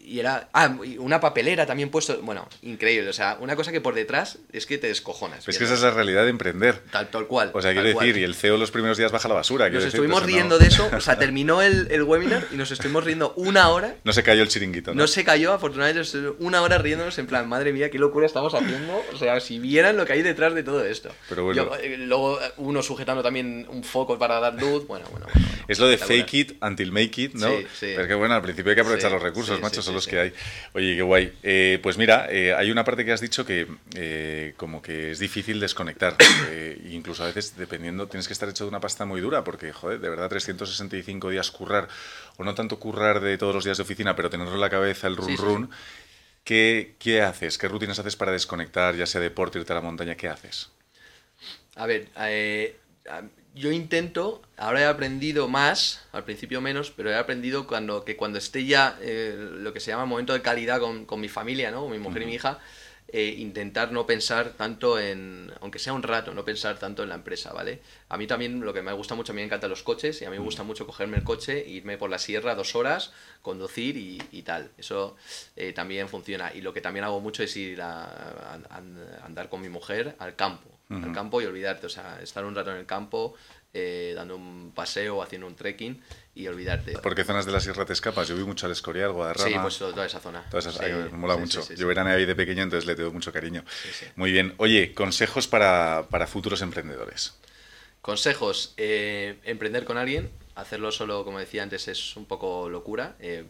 y 0.05 0.19
era. 0.21 0.49
Ah, 0.53 0.77
una 0.99 1.21
papelera 1.21 1.67
también 1.67 1.91
puesto. 1.91 2.21
Bueno, 2.23 2.49
increíble. 2.63 3.09
O 3.09 3.13
sea, 3.13 3.37
una 3.41 3.57
cosa 3.57 3.73
que 3.73 3.81
por 3.81 3.95
detrás 3.95 4.39
es 4.53 4.67
que 4.67 4.79
te 4.79 4.89
descojonas. 4.89 5.47
Es 5.49 5.59
que 5.59 5.65
esa 5.65 5.75
es 5.75 5.83
la 5.83 5.91
realidad 5.91 6.25
de 6.25 6.31
emprender. 6.31 6.83
Tal, 6.91 7.09
tal 7.09 7.27
cual. 7.27 7.51
O 7.55 7.63
sea, 7.63 7.73
quiero 7.73 7.89
decir, 7.89 8.17
y 8.17 8.25
el 8.25 8.35
CEO 8.35 8.57
los 8.57 8.71
primeros 8.71 8.99
días 8.99 9.13
baja 9.13 9.29
la 9.29 9.35
basura. 9.35 9.71
Nos 9.71 9.85
estuvimos 9.85 10.23
riendo 10.25 10.59
de 10.59 10.67
eso. 10.67 10.91
O 10.95 11.01
sea, 11.01 11.19
terminó 11.23 11.63
el, 11.63 11.89
el, 11.91 12.03
webinar 12.03 12.47
y 12.51 12.57
nos 12.57 12.71
estuvimos 12.71 13.05
riendo 13.05 13.33
una 13.37 13.69
hora. 13.69 13.97
No 14.05 14.13
se 14.13 14.23
cayó 14.23 14.43
el 14.43 14.49
chiringuito. 14.49 14.93
No, 14.93 15.03
no 15.03 15.07
se 15.07 15.25
cayó, 15.25 15.53
afortunadamente, 15.53 16.19
una 16.39 16.63
hora 16.63 16.79
riéndonos 16.79 17.17
en 17.19 17.27
plan, 17.27 17.49
madre 17.49 17.73
mía, 17.73 17.91
qué 17.91 17.99
locura 17.99 18.27
estamos 18.27 18.55
haciendo. 18.55 19.03
O 19.13 19.17
sea, 19.17 19.39
si 19.41 19.59
vieran 19.59 19.97
lo 19.97 20.05
que 20.05 20.15
hay 20.15 20.23
detrás 20.23 20.55
de 20.55 20.63
todo 20.63 20.85
esto. 20.85 21.11
Pero 21.29 21.45
bueno. 21.45 21.71
Eh, 21.81 21.97
luego 21.99 22.41
eh, 22.41 22.53
uno 22.57 22.83
sujetando 22.83 23.23
también 23.23 23.67
un 23.69 23.85
foco 23.85 24.19
para 24.19 24.41
dar 24.41 24.55
luz. 24.55 24.87
Bueno, 24.87 25.07
bueno, 25.11 25.27
bueno. 25.33 25.49
es 25.69 25.79
lo 25.79 25.87
de 25.87 25.99
fake 25.99 26.35
it 26.35 26.63
until 26.63 26.93
make 26.93 27.23
it, 27.23 27.35
¿no? 27.35 27.49
Sí, 27.49 27.67
sí. 27.79 27.93
Pero 27.95 28.09
que 28.09 28.15
bueno, 28.15 28.35
al 28.35 28.43
principio 28.43 28.71
hay 28.71 28.75
que 28.77 28.83
aprovechar 28.83 29.13
los 29.13 29.23
recursos, 29.23 29.61
macho, 29.61 29.83
son 29.93 29.97
los 29.97 30.07
que 30.07 30.19
hay. 30.19 30.33
Oye, 30.73 30.97
qué 30.97 31.03
guay. 31.03 31.33
Eh, 31.43 31.79
pues 31.83 31.99
mira, 31.99 32.27
eh, 32.31 32.55
hay 32.55 32.71
una 32.71 32.85
parte 32.85 33.05
que 33.05 33.13
has 33.13 33.21
dicho 33.21 33.45
que 33.45 33.67
eh, 33.95 34.55
como 34.57 34.81
que 34.83 35.13
es 35.13 35.19
difícil 35.19 35.61
desconectar. 35.61 36.17
incluso 36.91 37.23
a 37.23 37.27
veces, 37.27 37.57
dependiendo, 37.57 38.09
tienes 38.09 38.27
que 38.27 38.33
estar 38.33 38.49
hecho 38.49 38.65
de 38.65 38.69
una 38.69 38.81
pasta 38.81 39.05
muy 39.05 39.21
dura, 39.21 39.45
porque, 39.45 39.73
joder, 39.73 40.01
de 40.01 40.09
verdad, 40.09 40.29
365 40.29 41.31
días 41.31 41.51
currar, 41.51 41.89
o 42.37 42.45
no 42.45 42.55
tanto 42.55 42.79
currar 42.79 43.21
de 43.21 43.39
todos 43.39 43.55
los 43.55 43.65
días 43.65 43.77
de 43.77 43.83
oficina, 43.83 44.17
pero 44.17 44.31
tenerlo 44.31 44.55
en 44.55 44.61
la 44.61 44.71
cabeza, 44.71 45.07
el 45.07 45.17
run 45.17 45.37
run. 45.37 45.71
¿Qué, 46.45 46.97
¿Qué 46.99 47.23
haces? 47.23 47.57
¿Qué 47.59 47.69
rutinas 47.69 47.99
haces 47.99 48.17
para 48.17 48.33
desconectar, 48.33 48.97
ya 48.97 49.07
sea 49.07 49.21
deporte, 49.21 49.59
irte 49.59 49.73
a 49.73 49.77
la 49.77 49.83
montaña? 49.83 50.17
¿Qué 50.17 50.29
haces? 50.29 50.71
A 51.77 51.87
ver, 51.87 52.09
yo 53.55 53.71
intento, 53.71 54.43
ahora 54.57 54.81
he 54.81 54.85
aprendido 54.87 55.49
más, 55.49 56.05
al 56.13 56.25
principio 56.25 56.61
menos, 56.61 56.91
pero 56.91 57.11
he 57.11 57.17
aprendido 57.17 57.67
cuando, 57.67 58.05
que 58.05 58.17
cuando 58.17 58.39
esté 58.39 58.65
ya 58.65 58.99
eh, 59.01 59.37
lo 59.37 59.73
que 59.73 59.81
se 59.81 59.91
llama 59.91 60.07
momento 60.07 60.33
de 60.33 60.43
calidad 60.43 60.81
con, 60.81 61.05
con 61.05 61.21
mi 61.21 61.29
familia, 61.29 61.71
¿no? 61.71 61.83
con 61.83 61.91
mi 61.91 61.99
mujer 61.99 62.23
y 62.23 62.27
mi 62.27 62.35
hija, 62.35 62.61
eh, 63.15 63.35
intentar 63.39 63.93
no 63.93 64.07
pensar 64.07 64.55
tanto 64.55 64.99
en, 64.99 65.53
aunque 65.61 65.79
sea 65.79 65.93
un 65.93 66.03
rato, 66.03 66.33
no 66.33 66.47
pensar 66.47 66.79
tanto 66.79 67.03
en 67.03 67.11
la 67.11 67.15
empresa, 67.17 67.53
¿vale? 67.53 67.83
A 68.09 68.17
mí 68.17 68.27
también 68.27 68.61
lo 68.61 68.73
que 68.73 68.81
me 68.81 68.91
gusta 68.95 69.15
mucho, 69.15 69.33
a 69.33 69.35
mí 69.35 69.43
me 69.43 69.45
encantan 69.45 69.69
los 69.69 69.83
coches 69.83 70.23
y 70.23 70.25
a 70.25 70.31
mí 70.31 70.39
me 70.39 70.45
gusta 70.45 70.63
mucho 70.63 70.87
cogerme 70.87 71.19
el 71.19 71.23
coche, 71.23 71.63
irme 71.69 71.99
por 71.99 72.09
la 72.09 72.19
sierra 72.19 72.55
dos 72.55 72.75
horas, 72.75 73.13
conducir 73.43 73.99
y, 73.99 74.43
tal. 74.43 74.71
Eso 74.79 75.17
eh, 75.57 75.75
también 75.75 76.09
funciona. 76.09 76.55
Y 76.55 76.63
lo 76.63 76.73
que 76.73 76.81
también 76.81 77.05
hago 77.05 77.21
mucho 77.21 77.43
es 77.43 77.55
ir 77.55 77.83
a 77.83 78.59
andar 79.21 79.51
con 79.51 79.61
mi 79.61 79.69
mujer 79.69 80.17
al 80.19 80.35
campo 80.35 80.71
al 80.95 81.13
campo 81.13 81.41
y 81.41 81.47
olvidarte, 81.47 81.87
o 81.87 81.91
sea, 81.91 82.21
estar 82.23 82.45
un 82.45 82.55
rato 82.55 82.71
en 82.71 82.79
el 82.79 82.87
campo, 82.87 83.35
eh, 83.75 84.13
dando 84.15 84.37
un 84.37 84.73
paseo, 84.75 85.23
haciendo 85.23 85.47
un 85.47 85.55
trekking 85.55 86.03
y 86.35 86.47
olvidarte. 86.47 86.93
¿Por 86.99 87.15
qué 87.15 87.25
zonas 87.25 87.47
de 87.47 87.53
la 87.53 87.61
sierra 87.61 87.87
te 87.87 87.95
escapas? 87.95 88.29
Yo 88.29 88.37
vi 88.37 88.45
mucho 88.45 88.67
al 88.67 88.73
Escorial, 88.73 89.13
Guadarrama. 89.13 89.49
Sí, 89.49 89.57
pues 89.61 89.79
toda 89.79 90.05
esa 90.05 90.21
zona. 90.21 90.45
Toda 90.51 90.59
esa, 90.69 90.83
me 90.83 91.09
mola 91.17 91.37
mucho. 91.39 91.67
Yo 91.75 91.87
verán 91.87 92.07
ahí 92.07 92.27
de 92.27 92.35
pequeño, 92.35 92.63
entonces 92.63 92.87
le 92.87 92.95
tengo 92.95 93.11
mucho 93.13 93.33
cariño. 93.33 93.65
Muy 94.17 94.31
bien. 94.31 94.55
Oye, 94.59 94.93
consejos 94.93 95.49
para, 95.49 96.07
para 96.11 96.27
futuros 96.27 96.61
emprendedores. 96.61 97.35
Consejos. 98.03 98.75
Eh, 98.77 99.39
emprender 99.45 99.85
con 99.85 99.97
alguien. 99.97 100.31
Hacerlo 100.55 100.93
solo, 100.93 101.25
como 101.25 101.39
decía 101.39 101.63
antes, 101.63 101.89
es 101.89 102.15
un 102.17 102.27
poco 102.27 102.69
locura. 102.69 103.17
Eh, 103.21 103.45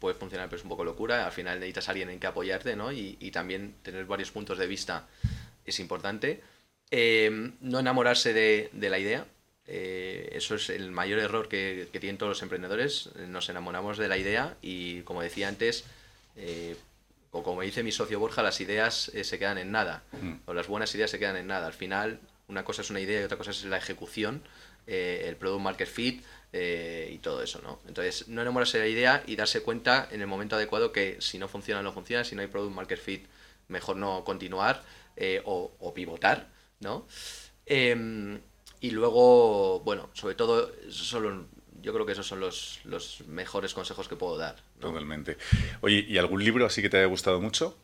puede 0.00 0.14
funcionar, 0.14 0.48
pero 0.48 0.56
es 0.56 0.62
un 0.62 0.70
poco 0.70 0.84
locura. 0.84 1.26
Al 1.26 1.32
final 1.32 1.58
necesitas 1.58 1.88
a 1.88 1.90
alguien 1.90 2.08
en 2.08 2.18
que 2.18 2.26
apoyarte, 2.26 2.76
¿no? 2.76 2.92
Y, 2.92 3.18
y 3.20 3.30
también 3.30 3.74
tener 3.82 4.06
varios 4.06 4.30
puntos 4.30 4.56
de 4.56 4.66
vista 4.66 5.06
es 5.66 5.80
importante. 5.80 6.42
Eh, 6.90 7.50
no 7.60 7.80
enamorarse 7.80 8.32
de, 8.32 8.70
la 8.90 8.98
idea. 8.98 9.26
Eh, 9.66 10.30
eso 10.32 10.54
es 10.54 10.70
el 10.70 10.92
mayor 10.92 11.18
error 11.18 11.48
que, 11.48 11.88
tienen 11.92 12.18
todos 12.18 12.30
los 12.30 12.42
emprendedores. 12.42 13.10
Nos 13.28 13.48
enamoramos 13.48 13.98
de 13.98 14.08
la 14.08 14.16
idea 14.16 14.56
y, 14.62 15.02
como 15.02 15.22
decía 15.22 15.48
antes, 15.48 15.84
eh, 16.36 16.76
o 17.32 17.42
como 17.42 17.62
dice 17.62 17.82
mi 17.82 17.92
socio 17.92 18.20
Borja, 18.20 18.42
las 18.42 18.60
ideas 18.60 19.10
se 19.20 19.38
quedan 19.38 19.58
en 19.58 19.72
nada. 19.72 20.04
Mm. 20.20 20.34
O 20.46 20.54
las 20.54 20.68
buenas 20.68 20.94
ideas 20.94 21.10
se 21.10 21.18
quedan 21.18 21.36
en 21.36 21.48
nada. 21.48 21.66
Al 21.66 21.72
final, 21.72 22.20
una 22.48 22.64
cosa 22.64 22.82
es 22.82 22.90
una 22.90 23.00
idea 23.00 23.20
y 23.20 23.24
otra 23.24 23.36
cosa 23.36 23.50
es 23.50 23.64
la 23.64 23.78
ejecución, 23.78 24.42
el 24.86 25.34
product 25.34 25.62
market 25.62 25.88
fit 25.88 26.24
y 26.52 27.18
todo 27.18 27.42
eso, 27.42 27.60
¿no? 27.60 27.80
Entonces, 27.88 28.28
no 28.28 28.40
enamorarse 28.40 28.78
de 28.78 28.84
la 28.84 28.88
idea 28.88 29.22
y 29.26 29.34
darse 29.34 29.60
cuenta 29.60 30.08
en 30.12 30.20
el 30.20 30.28
momento 30.28 30.54
adecuado 30.54 30.92
que 30.92 31.16
si 31.20 31.38
no 31.38 31.48
funciona, 31.48 31.82
no 31.82 31.92
funciona. 31.92 32.22
Si 32.22 32.36
no 32.36 32.42
hay 32.42 32.46
product 32.46 32.74
market 32.74 33.00
fit, 33.00 33.26
mejor 33.66 33.96
no 33.96 34.22
continuar 34.24 34.84
o, 35.44 35.72
o 35.80 35.92
pivotar 35.92 36.55
¿no? 36.80 37.06
Em, 37.64 38.40
y 38.80 38.90
luego, 38.90 39.80
bueno, 39.80 40.10
sobre 40.12 40.34
todo, 40.34 40.70
solo, 40.90 41.46
yo 41.80 41.92
creo 41.92 42.06
que 42.06 42.12
esos 42.12 42.26
son 42.26 42.40
los, 42.40 42.80
los 42.84 43.22
mejores 43.26 43.74
consejos 43.74 44.08
que 44.08 44.16
puedo 44.16 44.36
dar. 44.36 44.56
Totalmente. 44.80 45.36
Oye, 45.80 46.04
¿y 46.08 46.18
algún 46.18 46.44
libro 46.44 46.66
así 46.66 46.82
que 46.82 46.90
te 46.90 46.98
haya 46.98 47.06
gustado 47.06 47.40
mucho? 47.40 47.76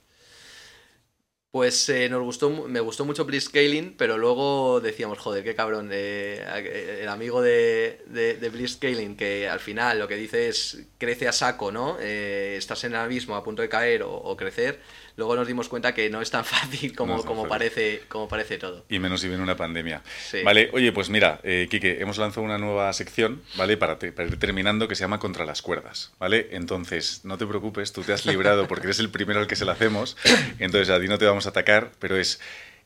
Pues 1.52 1.86
eh, 1.90 2.08
nos 2.08 2.22
gustó, 2.22 2.48
me 2.48 2.80
gustó 2.80 3.04
mucho 3.04 3.26
Blitzscaling, 3.26 3.94
pero 3.98 4.16
luego 4.16 4.80
decíamos, 4.80 5.18
joder, 5.18 5.44
qué 5.44 5.54
cabrón, 5.54 5.90
eh, 5.92 6.98
el 7.02 7.08
amigo 7.08 7.42
de, 7.42 8.02
de, 8.06 8.38
de 8.38 9.16
que 9.16 9.46
al 9.46 9.60
final 9.60 9.98
lo 9.98 10.08
que 10.08 10.16
dice 10.16 10.48
es, 10.48 10.86
crece 10.96 11.28
a 11.28 11.32
saco, 11.32 11.70
¿no? 11.70 11.98
Eh, 12.00 12.54
estás 12.56 12.84
en 12.84 12.92
el 12.92 13.00
abismo 13.00 13.36
a 13.36 13.44
punto 13.44 13.60
de 13.60 13.68
caer 13.68 14.02
o 14.02 14.34
crecer, 14.34 14.80
luego 15.16 15.36
nos 15.36 15.46
dimos 15.46 15.68
cuenta 15.68 15.94
que 15.94 16.10
no 16.10 16.20
es 16.20 16.30
tan 16.30 16.44
fácil 16.44 16.94
como, 16.94 17.24
como, 17.24 17.48
parece, 17.48 18.02
como 18.08 18.28
parece 18.28 18.58
todo. 18.58 18.84
Y 18.88 18.98
menos 18.98 19.20
si 19.20 19.28
viene 19.28 19.42
una 19.42 19.56
pandemia. 19.56 20.02
Vale, 20.44 20.70
oye, 20.72 20.92
pues 20.92 21.10
mira, 21.10 21.40
eh, 21.42 21.68
Quique, 21.70 22.00
hemos 22.00 22.18
lanzado 22.18 22.44
una 22.44 22.58
nueva 22.58 22.92
sección, 22.92 23.42
¿vale? 23.56 23.76
Para, 23.76 23.98
ir 24.02 24.38
terminando, 24.38 24.88
que 24.88 24.94
se 24.94 25.02
llama 25.02 25.18
Contra 25.18 25.44
las 25.44 25.62
cuerdas, 25.62 26.12
¿vale? 26.18 26.48
Entonces, 26.52 27.24
no 27.24 27.38
te 27.38 27.46
preocupes, 27.46 27.92
tú 27.92 28.02
te 28.02 28.12
has 28.12 28.26
librado 28.26 28.68
porque 28.68 28.86
eres 28.86 28.98
el 28.98 29.10
primero 29.10 29.40
al 29.40 29.46
que 29.46 29.56
se 29.56 29.64
la 29.64 29.72
hacemos, 29.72 30.16
entonces 30.58 30.90
a 30.90 31.00
ti 31.00 31.08
no 31.08 31.18
te 31.18 31.26
vamos 31.26 31.46
a 31.46 31.50
atacar, 31.50 31.92
pero 31.98 32.16
es, 32.16 32.40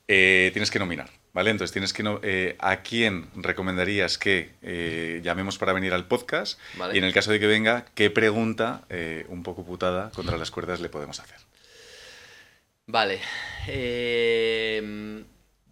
eh, 0.08 0.50
tienes 0.52 0.70
que 0.70 0.78
nominar. 0.78 1.10
¿Vale? 1.32 1.50
Entonces 1.50 1.72
tienes 1.72 1.92
que 1.92 2.02
no, 2.02 2.18
eh, 2.22 2.56
a 2.60 2.80
quién 2.80 3.26
recomendarías 3.36 4.16
que 4.16 4.52
eh, 4.62 5.20
llamemos 5.22 5.58
para 5.58 5.74
venir 5.74 5.92
al 5.92 6.06
podcast 6.06 6.58
y 6.94 6.96
en 6.96 7.04
el 7.04 7.12
caso 7.12 7.30
de 7.30 7.38
que 7.38 7.46
venga, 7.46 7.84
qué 7.94 8.08
pregunta 8.08 8.86
un 9.28 9.42
poco 9.42 9.62
putada 9.62 10.10
contra 10.12 10.38
las 10.38 10.50
cuerdas 10.50 10.80
le 10.80 10.88
podemos 10.88 11.20
hacer. 11.20 11.36
Vale. 12.86 13.20
Em, 13.66 15.24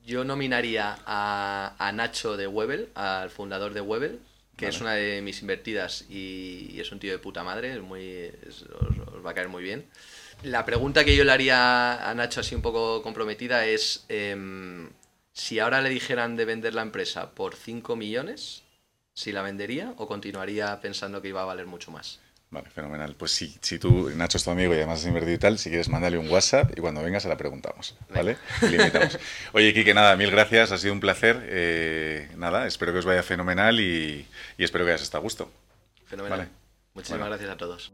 yo 0.04 0.24
nominaría 0.24 0.98
a, 1.06 1.90
Nacho 1.94 2.36
de 2.36 2.48
Webel, 2.48 2.90
al 2.94 3.30
fundador 3.30 3.72
de 3.72 3.80
Webel, 3.80 4.20
que 4.56 4.66
es 4.68 4.80
una 4.80 4.94
de 4.94 5.22
mis 5.22 5.40
invertidas 5.40 6.04
y, 6.10 6.78
es 6.80 6.90
un 6.90 6.98
tío 6.98 7.12
de 7.12 7.18
puta 7.18 7.44
madre, 7.44 7.80
muy, 7.80 8.32
os, 8.48 8.66
va 9.24 9.30
a 9.30 9.34
caer 9.34 9.48
muy 9.48 9.62
bien. 9.62 9.86
La 10.42 10.64
pregunta 10.64 11.04
que 11.04 11.16
yo 11.16 11.24
le 11.24 11.32
haría 11.32 12.10
a 12.10 12.14
Nacho 12.14 12.40
así 12.40 12.54
un 12.54 12.62
poco 12.62 13.00
comprometida 13.02 13.64
es 13.64 14.04
em, 14.08 14.90
si 15.32 15.60
ahora 15.60 15.80
le 15.80 15.90
dijeran 15.90 16.36
de 16.36 16.44
vender 16.44 16.74
la 16.74 16.82
empresa 16.82 17.30
por 17.30 17.54
5 17.54 17.94
millones, 17.94 18.64
si 19.14 19.30
la 19.30 19.42
vendería 19.42 19.94
o 19.98 20.08
continuaría 20.08 20.80
pensando 20.80 21.22
que 21.22 21.28
iba 21.28 21.42
a 21.42 21.46
valer 21.46 21.66
mucho 21.66 21.92
más. 21.92 22.18
Vale, 22.50 22.70
fenomenal. 22.70 23.16
Pues 23.16 23.32
si, 23.32 23.56
si 23.60 23.78
tú, 23.78 24.10
Nacho, 24.14 24.38
es 24.38 24.44
tu 24.44 24.50
amigo 24.50 24.72
y 24.72 24.76
además 24.76 25.00
has 25.00 25.06
invertido 25.06 25.34
y 25.34 25.38
tal, 25.38 25.58
si 25.58 25.70
quieres, 25.70 25.88
mándale 25.88 26.18
un 26.18 26.30
WhatsApp 26.30 26.70
y 26.76 26.80
cuando 26.80 27.02
venga 27.02 27.18
se 27.18 27.28
la 27.28 27.36
preguntamos, 27.36 27.96
¿vale? 28.14 28.36
Y 28.62 28.76
Oye, 29.52 29.74
Kike, 29.74 29.92
nada, 29.92 30.16
mil 30.16 30.30
gracias, 30.30 30.70
ha 30.70 30.78
sido 30.78 30.92
un 30.92 31.00
placer. 31.00 31.44
Eh, 31.48 32.28
nada, 32.36 32.66
espero 32.66 32.92
que 32.92 33.00
os 33.00 33.04
vaya 33.04 33.22
fenomenal 33.22 33.80
y, 33.80 34.26
espero 34.56 34.84
que 34.84 34.92
hayas 34.92 35.02
estado 35.02 35.20
a 35.20 35.22
gusto. 35.22 35.50
Fenomenal. 36.06 36.48
Muchísimas 36.94 37.26
gracias 37.26 37.50
a 37.50 37.56
todos. 37.56 37.92